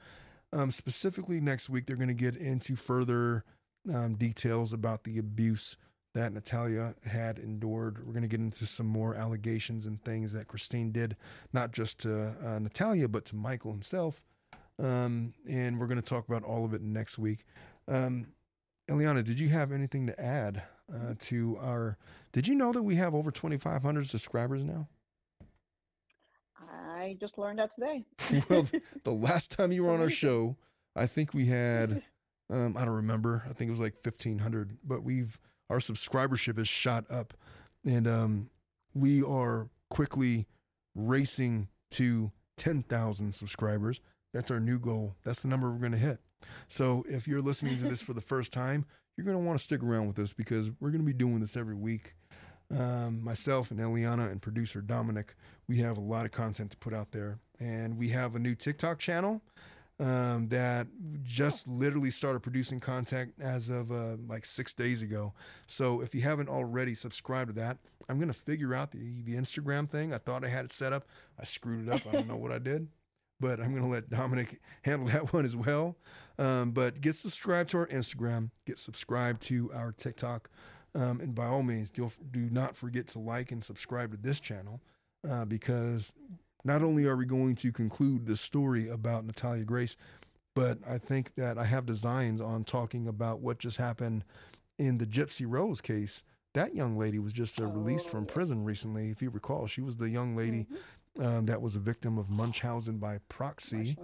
Um, 0.54 0.72
specifically, 0.72 1.39
next 1.39 1.70
week 1.70 1.86
they're 1.86 1.95
going 1.95 2.08
to 2.08 2.14
get 2.14 2.36
into 2.36 2.76
further 2.76 3.43
um, 3.93 4.16
details 4.16 4.74
about 4.74 5.04
the 5.04 5.18
abuse 5.18 5.78
that 6.14 6.34
Natalia 6.34 6.95
had 7.06 7.39
endured. 7.39 8.06
We're 8.06 8.14
going 8.14 8.24
to 8.24 8.28
get 8.28 8.41
into 8.41 8.66
some 8.66 8.86
more 8.86 9.16
allegations 9.16 9.86
and 9.86 10.04
things 10.04 10.34
that 10.34 10.47
Kristine 10.47 10.91
did, 10.91 11.16
not 11.54 11.72
just 11.72 11.99
to 11.99 12.36
uh, 12.45 12.60
Natalia, 12.60 13.08
but 13.08 13.26
to 13.26 13.36
Michael 13.36 13.72
himself. 13.72 14.22
Um, 14.78 15.34
and 15.47 15.80
we're 15.80 15.88
going 15.88 16.02
to 16.02 16.08
talk 16.08 16.28
about 16.28 16.43
all 16.43 16.66
of 16.66 16.74
it 16.74 16.82
next 16.82 17.18
week. 17.18 17.45
Um, 17.88 18.28
Eliana, 18.89 19.23
did 19.23 19.39
you 19.39 19.49
have 19.49 19.71
anything 19.71 20.07
to 20.07 20.19
add 20.19 20.63
uh, 20.93 21.13
to 21.19 21.57
our? 21.61 21.97
Did 22.32 22.47
you 22.47 22.55
know 22.55 22.71
that 22.71 22.84
we 22.84 22.95
have 22.95 23.13
over 23.13 23.32
2,500 23.32 24.09
subscribers 24.09 24.63
now? 24.63 24.88
I 27.01 27.17
just 27.19 27.38
learned 27.38 27.59
that 27.59 27.71
today. 27.73 28.05
well, 28.49 28.67
the 29.03 29.11
last 29.11 29.51
time 29.51 29.71
you 29.71 29.84
were 29.84 29.91
on 29.91 30.01
our 30.01 30.09
show, 30.23 30.55
I 30.95 31.07
think 31.07 31.34
we 31.34 31.47
had, 31.47 32.03
um, 32.49 32.77
I 32.77 32.86
don't 32.86 32.95
remember. 32.95 33.43
I 33.49 33.53
think 33.53 33.69
it 33.69 33.71
was 33.71 33.79
like 33.79 33.95
1,500, 34.03 34.77
but 34.84 35.03
we've, 35.03 35.39
our 35.69 35.79
subscribership 35.79 36.57
has 36.57 36.67
shot 36.67 37.05
up 37.09 37.34
and 37.86 38.07
um, 38.07 38.49
we 38.93 39.23
are 39.23 39.69
quickly 39.89 40.47
racing 40.95 41.69
to 41.91 42.32
10,000 42.57 43.34
subscribers. 43.34 43.99
That's 44.34 44.51
our 44.51 44.59
new 44.59 44.79
goal. 44.79 45.15
That's 45.23 45.41
the 45.41 45.47
number 45.47 45.71
we're 45.71 45.79
going 45.79 45.91
to 45.93 45.97
hit. 45.97 46.19
So 46.68 47.06
if 47.10 47.28
you're 47.28 47.42
listening 47.42 47.78
to 47.78 47.84
this 47.84 48.02
for 48.02 48.14
the 48.14 48.22
first 48.22 48.54
time, 48.54 48.86
you're 49.16 49.26
going 49.26 49.38
to 49.38 49.44
want 49.44 49.58
to 49.60 49.64
stick 49.64 49.84
around 49.84 50.08
with 50.08 50.20
us 50.20 50.34
because 50.34 50.72
we're 50.80 50.89
going 50.89 51.02
to 51.02 51.06
be 51.06 51.14
doing 51.14 51.39
this 51.39 51.58
every 51.58 51.76
week. 51.76 52.16
Um, 52.76 53.22
myself 53.24 53.70
and 53.70 53.80
Eliana 53.80 54.32
and 54.32 54.42
producer 54.42 54.82
Dominic, 54.82 55.36
we 55.68 55.78
have 55.78 55.98
a 55.98 56.02
lot 56.02 56.26
of 56.26 56.32
content 56.32 56.72
to 56.72 56.78
put 56.78 56.94
out 56.94 57.12
there. 57.12 57.39
And 57.60 57.98
we 57.98 58.10
have 58.10 58.36
a 58.36 58.39
new 58.39 58.56
TikTok 58.56 59.00
channel 59.00 59.42
um, 60.00 60.48
that 60.50 60.88
just 61.24 61.68
literally 61.68 62.10
started 62.10 62.39
producing 62.39 62.80
content 62.80 63.34
as 63.39 63.70
of 63.70 63.92
uh, 63.92 64.16
like 64.28 64.46
six 64.46 64.74
days 64.74 65.02
ago. 65.02 65.34
So 65.68 66.02
if 66.02 66.16
you 66.16 66.22
haven't 66.22 66.50
already 66.50 66.96
subscribed 66.96 67.50
to 67.50 67.56
that, 67.56 67.78
I'm 68.10 68.18
going 68.18 68.32
to 68.32 68.34
figure 68.34 68.74
out 68.74 68.92
the, 68.92 69.22
the 69.22 69.36
Instagram 69.36 69.89
thing. 69.89 70.14
I 70.14 70.18
thought 70.18 70.44
I 70.44 70.48
had 70.48 70.66
it 70.66 70.72
set 70.72 70.94
up. 70.94 71.06
I 71.39 71.44
screwed 71.44 71.88
it 71.88 71.94
up. 71.94 72.02
I 72.08 72.14
don't 72.14 72.28
know 72.28 72.38
what 72.38 72.52
I 72.52 72.60
did 72.60 72.88
but 73.42 73.60
I'm 73.60 73.72
going 73.72 73.84
to 73.84 73.89
let 73.89 74.10
Dominic 74.10 74.62
handle 74.84 75.08
that 75.08 75.34
one 75.34 75.44
as 75.44 75.56
well. 75.56 75.98
Um, 76.39 76.72
but 76.72 77.02
get 77.02 77.16
subscribed 77.16 77.72
to 77.72 77.80
our 77.80 77.88
Instagram, 77.88 78.52
get 78.66 78.78
subscribed 78.80 79.42
to 79.44 79.72
our 79.74 79.92
TikTok, 79.92 80.50
um, 80.96 81.20
and 81.20 81.36
by 81.36 81.46
all 81.48 81.62
means, 81.64 81.89
do, 81.89 82.10
do 82.32 82.50
not 82.50 82.76
forget 82.78 83.08
to 83.10 83.20
like 83.20 83.52
and 83.52 83.64
subscribe 83.64 84.12
to 84.12 84.18
this 84.18 84.39
channel 84.39 84.82
uh, 85.30 85.46
because 85.46 86.14
not 86.64 86.82
only 86.84 87.06
are 87.06 87.18
we 87.18 87.26
going 87.26 87.56
to 87.56 87.72
conclude 87.72 88.26
the 88.26 88.36
story 88.38 88.88
about 88.88 89.26
Natalia 89.26 89.64
Grace, 89.66 89.98
but 90.56 90.80
I 90.88 90.98
think 90.98 91.36
that 91.36 91.58
I 91.58 91.66
have 91.66 91.86
designs 91.86 92.42
on 92.42 92.64
talking 92.64 93.08
about 93.08 93.39
what 93.39 93.60
just 93.60 93.78
happened 93.78 94.24
in 94.80 94.98
the 94.98 95.06
Gypsy 95.06 95.46
Rose 95.48 95.80
case. 95.82 96.24
That 96.54 96.76
young 96.76 96.98
lady 96.98 97.20
was 97.20 97.32
just 97.34 97.62
uh, 97.62 97.68
released 97.68 98.08
Oh, 98.08 98.12
from 98.12 98.26
prison 98.26 98.66
recently. 98.66 99.10
If 99.10 99.22
you 99.22 99.30
recall, 99.30 99.68
she 99.68 99.82
was 99.82 99.96
the 99.98 100.10
young 100.10 100.36
lady 100.36 100.68
Mhm. 100.70 100.78
Um, 101.20 101.45
that 101.45 101.62
was 101.62 101.76
a 101.76 101.80
victim 101.80 102.18
of 102.18 102.30
Munchausen 102.30 102.97
by 102.97 103.20
proxy, 103.30 103.97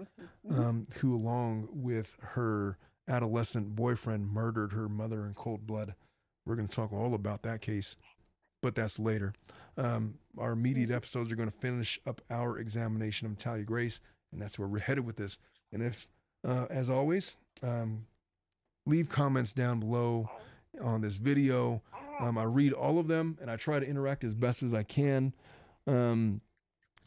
Mhm. 0.45 0.58
um, 0.58 0.86
who, 0.95 1.16
along 1.16 1.70
with 1.72 2.18
her 2.20 2.78
adolescent 3.08 3.76
boyfriend, 3.76 4.30
murdered 4.32 4.74
her 4.74 4.89
mother 4.89 5.26
in 5.26 5.34
cold 5.34 5.66
blood. 5.66 5.95
We're 6.45 6.55
going 6.55 6.68
to 6.68 6.76
talk 6.76 6.91
all 6.91 7.14
about 7.14 7.43
that 7.43 7.62
case, 7.62 7.95
but 8.62 8.76
that's 8.76 8.99
later. 8.99 9.34
Um, 9.78 10.20
our 10.38 10.51
immediate 10.51 10.89
Mhm. 10.89 10.95
episodes 10.95 11.32
are 11.32 11.36
going 11.36 11.49
to 11.51 11.58
finish 11.58 11.99
up 12.05 12.22
our 12.30 12.58
examination 12.58 13.28
of 13.28 13.38
Talia 13.38 13.64
Grace, 13.64 13.99
and 14.32 14.41
that's 14.41 14.60
where 14.60 14.68
we're 14.68 14.80
headed 14.80 15.05
with 15.05 15.16
this. 15.16 15.39
And 15.72 15.82
if, 15.82 16.08
uh, 16.43 16.68
as 16.70 16.89
always, 16.89 17.36
um, 17.64 18.08
leave 18.86 19.10
comments 19.10 19.53
down 19.53 19.80
below 19.80 20.30
on 20.82 21.01
this 21.01 21.16
video. 21.18 21.82
Um, 22.20 22.38
I 22.38 22.43
read 22.43 22.72
all 22.74 22.99
of 22.99 23.08
them 23.08 23.38
and 23.41 23.49
I 23.51 23.55
try 23.58 23.80
to 23.80 23.86
interact 23.88 24.24
as 24.24 24.34
best 24.34 24.64
as 24.64 24.74
I 24.74 24.84
can. 24.84 25.34
Um, 25.86 26.41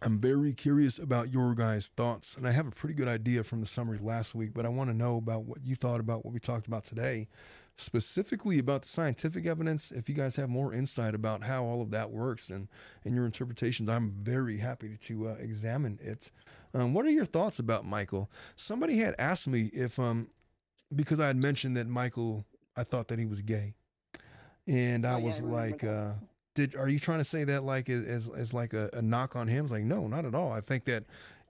I'm 0.02 0.18
very 0.18 0.54
curious 0.54 0.98
about 0.98 1.30
your 1.30 1.54
guys' 1.54 1.88
thoughts, 1.94 2.34
and 2.34 2.46
I 2.48 2.52
have 2.52 2.66
a 2.66 2.70
pretty 2.70 2.94
good 2.94 3.08
idea 3.08 3.44
from 3.44 3.60
the 3.60 3.66
summary 3.66 3.98
last 4.00 4.34
week, 4.34 4.54
but 4.54 4.64
I 4.64 4.68
want 4.70 4.88
to 4.88 4.96
know 4.96 5.16
about 5.18 5.44
what 5.44 5.58
you 5.62 5.76
thought 5.76 6.00
about 6.00 6.24
what 6.24 6.32
we 6.32 6.40
talked 6.40 6.66
about 6.66 6.84
today, 6.84 7.28
specifically 7.76 8.58
about 8.58 8.82
the 8.82 8.88
scientific 8.88 9.44
evidence. 9.46 9.92
If 9.92 10.08
you 10.08 10.14
guys 10.14 10.36
have 10.36 10.48
more 10.48 10.72
insight 10.72 11.14
about 11.14 11.44
how 11.44 11.64
all 11.64 11.82
of 11.82 11.90
that 11.90 12.10
works 12.10 12.48
and, 12.48 12.68
and 13.04 13.14
your 13.14 13.26
interpretations, 13.26 13.90
I'm 13.90 14.14
very 14.22 14.58
happy 14.58 14.96
to 14.96 15.28
uh, 15.28 15.32
examine 15.38 15.98
it. 16.02 16.30
Um, 16.72 16.94
what 16.94 17.04
are 17.04 17.10
your 17.10 17.26
thoughts 17.26 17.58
about 17.58 17.84
Michael? 17.84 18.30
Somebody 18.56 18.98
had 18.98 19.14
asked 19.18 19.48
me 19.48 19.70
if, 19.74 19.98
um, 19.98 20.28
because 20.94 21.20
I 21.20 21.26
had 21.26 21.36
mentioned 21.36 21.76
that 21.76 21.86
Michael, 21.86 22.46
I 22.74 22.84
thought 22.84 23.08
that 23.08 23.18
he 23.18 23.26
was 23.26 23.42
gay, 23.42 23.74
and 24.66 25.04
I 25.04 25.14
Oh, 25.14 25.18
yeah, 25.18 25.24
was 25.24 25.40
I 25.40 25.44
like, 25.44 25.84
uh, 25.84 26.12
did 26.66 26.76
are 26.76 26.88
you 26.88 26.98
trying 26.98 27.18
to 27.18 27.24
say 27.24 27.44
that 27.44 27.64
like 27.64 27.88
as 27.88 28.28
as 28.28 28.52
like 28.54 28.72
a, 28.72 28.90
a 28.92 29.02
knock 29.02 29.34
on 29.36 29.48
him? 29.48 29.64
It's 29.64 29.72
like 29.72 29.84
no, 29.84 30.06
not 30.06 30.24
at 30.24 30.34
all. 30.34 30.52
I 30.52 30.60
think 30.60 30.84
that 30.84 31.04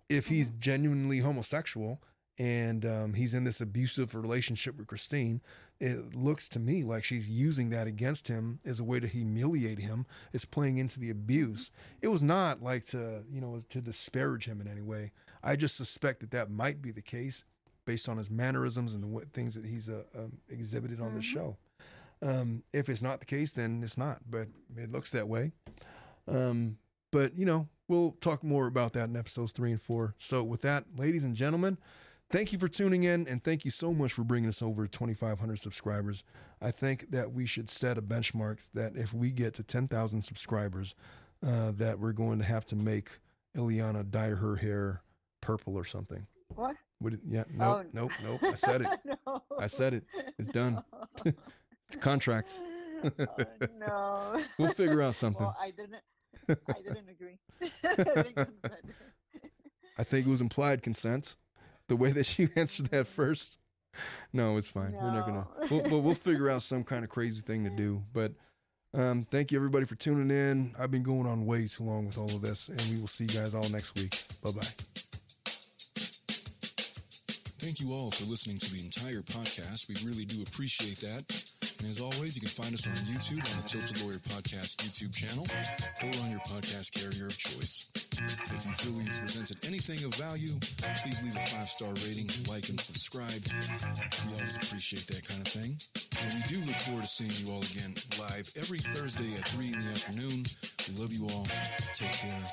if 0.08 0.26
he's 0.28 0.50
genuinely 0.50 1.18
homosexual 1.20 2.00
and 2.38 2.84
um, 2.86 3.14
he's 3.14 3.34
in 3.34 3.44
this 3.44 3.60
abusive 3.60 4.14
relationship 4.14 4.76
with 4.76 4.86
Kristine, 4.86 5.40
it 5.78 6.14
looks 6.14 6.48
to 6.50 6.58
me 6.58 6.82
like 6.84 7.04
she's 7.04 7.28
using 7.28 7.70
that 7.70 7.86
against 7.86 8.28
him 8.28 8.58
as 8.64 8.80
a 8.80 8.84
way 8.84 8.98
to 9.00 9.06
humiliate 9.06 9.78
him. 9.78 10.06
It's 10.32 10.44
playing 10.44 10.78
into 10.78 10.98
the 11.00 11.10
abuse. 11.10 11.70
It 12.00 12.08
was 12.08 12.22
not 12.22 12.62
like 12.62 12.84
to 12.86 13.24
you 13.30 13.40
know 13.40 13.58
to 13.68 13.80
disparage 13.80 14.46
him 14.46 14.60
in 14.60 14.68
any 14.68 14.82
way. 14.82 15.12
I 15.42 15.56
just 15.56 15.76
suspect 15.76 16.20
that 16.20 16.30
that 16.32 16.50
might 16.50 16.80
be 16.82 16.90
the 16.92 17.02
case 17.02 17.44
based 17.86 18.08
on 18.08 18.18
his 18.18 18.30
mannerisms 18.30 18.94
and 18.94 19.02
the 19.02 19.08
w- 19.08 19.26
things 19.32 19.54
that 19.54 19.64
he's 19.64 19.88
uh, 19.88 20.02
um, 20.16 20.32
exhibited 20.48 21.00
on 21.00 21.14
the 21.14 21.20
Mhm. 21.22 21.24
show. 21.34 21.56
Um, 22.22 22.62
if 22.72 22.88
it's 22.88 23.02
not 23.02 23.20
the 23.20 23.26
case, 23.26 23.52
then 23.52 23.82
it's 23.82 23.96
not, 23.96 24.20
but 24.28 24.48
it 24.76 24.92
looks 24.92 25.10
that 25.12 25.28
way. 25.28 25.52
Um, 26.28 26.76
but 27.12 27.36
you 27.36 27.46
know, 27.46 27.68
we'll 27.88 28.12
talk 28.20 28.44
more 28.44 28.66
about 28.66 28.92
that 28.92 29.08
in 29.08 29.16
episodes 29.16 29.52
three 29.52 29.72
and 29.72 29.80
four. 29.80 30.14
So, 30.18 30.42
with 30.42 30.62
that, 30.62 30.84
ladies 30.96 31.24
and 31.24 31.34
gentlemen, 31.34 31.78
thank 32.30 32.52
you 32.52 32.58
for 32.58 32.68
tuning 32.68 33.04
in, 33.04 33.26
and 33.26 33.42
thank 33.42 33.64
you 33.64 33.70
so 33.70 33.92
much 33.92 34.12
for 34.12 34.22
bringing 34.22 34.48
us 34.48 34.60
over 34.62 34.86
2,500 34.86 35.58
subscribers. 35.58 36.22
I 36.60 36.70
think 36.70 37.10
that 37.10 37.32
we 37.32 37.46
should 37.46 37.70
set 37.70 37.96
a 37.96 38.02
benchmark 38.02 38.66
that 38.74 38.96
if 38.96 39.14
we 39.14 39.30
get 39.30 39.54
to 39.54 39.62
10,000 39.62 40.22
subscribers, 40.22 40.94
uh, 41.44 41.72
that 41.76 41.98
we're 41.98 42.12
going 42.12 42.38
to 42.38 42.44
have 42.44 42.66
to 42.66 42.76
make 42.76 43.18
Ileana 43.56 44.10
dye 44.10 44.28
her 44.28 44.56
hair 44.56 45.02
purple 45.40 45.74
or 45.74 45.84
something. 45.84 46.26
What? 46.54 46.76
Yeah, 47.26 47.44
nope, 47.50 47.60
Oh, 47.60 47.84
nope, 47.94 48.10
nope. 48.22 48.40
I 48.44 48.54
said 48.54 48.82
it. 48.82 48.88
no. 49.26 49.42
I 49.58 49.66
said 49.68 49.94
it. 49.94 50.04
It's 50.38 50.48
done. 50.48 50.82
It's 51.90 51.96
contracts. 51.96 52.60
oh, 53.04 53.10
no. 53.78 54.40
We'll 54.58 54.72
figure 54.74 55.02
out 55.02 55.16
something. 55.16 55.42
Well, 55.42 55.56
I 55.60 55.72
didn't. 55.72 56.02
I 56.68 56.80
didn't 56.80 57.08
agree. 57.08 57.38
I 57.84 58.22
didn't. 58.22 58.48
I 59.98 60.04
think 60.04 60.26
it 60.26 60.30
was 60.30 60.40
implied 60.40 60.84
consent. 60.84 61.34
The 61.88 61.96
way 61.96 62.12
that 62.12 62.26
she 62.26 62.48
answered 62.54 62.86
that 62.86 63.08
first. 63.08 63.58
No, 64.32 64.56
it's 64.56 64.68
fine. 64.68 64.92
We're 64.92 65.10
not 65.10 65.26
gonna. 65.26 65.48
No. 65.62 65.66
We'll, 65.68 65.90
we'll, 65.90 66.02
we'll 66.02 66.14
figure 66.14 66.48
out 66.48 66.62
some 66.62 66.84
kind 66.84 67.02
of 67.02 67.10
crazy 67.10 67.40
thing 67.40 67.64
to 67.64 67.70
do. 67.70 68.04
But 68.12 68.32
um, 68.94 69.26
thank 69.28 69.50
you 69.50 69.58
everybody 69.58 69.84
for 69.84 69.96
tuning 69.96 70.30
in. 70.30 70.76
I've 70.78 70.92
been 70.92 71.02
going 71.02 71.26
on 71.26 71.44
way 71.44 71.66
too 71.66 71.82
long 71.82 72.06
with 72.06 72.18
all 72.18 72.26
of 72.32 72.40
this, 72.40 72.68
and 72.68 72.80
we 72.94 73.00
will 73.00 73.08
see 73.08 73.24
you 73.24 73.40
guys 73.40 73.52
all 73.52 73.68
next 73.70 73.96
week. 73.98 74.16
Bye 74.44 74.52
bye. 74.52 74.68
Thank 77.58 77.80
you 77.80 77.92
all 77.92 78.12
for 78.12 78.26
listening 78.26 78.58
to 78.58 78.72
the 78.72 78.80
entire 78.84 79.22
podcast. 79.22 79.88
We 79.88 79.96
really 80.08 80.24
do 80.24 80.42
appreciate 80.42 81.00
that. 81.00 81.49
And 81.80 81.88
as 81.88 81.98
always, 81.98 82.36
you 82.36 82.42
can 82.42 82.50
find 82.50 82.74
us 82.74 82.86
on 82.86 82.92
YouTube 83.08 83.40
on 83.40 83.62
the 83.62 83.66
Tilted 83.66 84.04
Lawyer 84.04 84.20
Podcast 84.28 84.76
YouTube 84.84 85.14
channel 85.16 85.46
or 86.02 86.24
on 86.24 86.30
your 86.30 86.40
podcast 86.40 86.92
carrier 86.92 87.26
of 87.26 87.38
choice. 87.38 87.88
If 87.94 88.66
you 88.66 88.72
feel 88.72 88.92
we've 88.92 89.18
presented 89.18 89.56
anything 89.64 90.04
of 90.04 90.14
value, 90.14 90.52
please 91.00 91.22
leave 91.24 91.34
a 91.34 91.40
five 91.40 91.68
star 91.70 91.88
rating, 92.04 92.28
like, 92.52 92.68
and 92.68 92.78
subscribe. 92.78 93.40
We 94.28 94.34
always 94.34 94.56
appreciate 94.56 95.06
that 95.06 95.26
kind 95.26 95.40
of 95.40 95.48
thing. 95.48 95.72
And 96.20 96.34
we 96.34 96.42
do 96.42 96.58
look 96.66 96.76
forward 96.84 97.04
to 97.04 97.08
seeing 97.08 97.32
you 97.40 97.50
all 97.50 97.62
again 97.62 97.94
live 98.20 98.52
every 98.60 98.80
Thursday 98.80 99.34
at 99.38 99.48
3 99.48 99.72
in 99.72 99.78
the 99.78 99.88
afternoon. 99.88 100.44
We 100.84 101.00
love 101.00 101.14
you 101.14 101.28
all. 101.32 101.46
Take 101.94 102.12
care. 102.12 102.44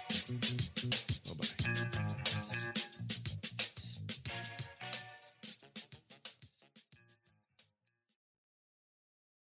Bye 1.27 1.35
bye. 1.35 3.16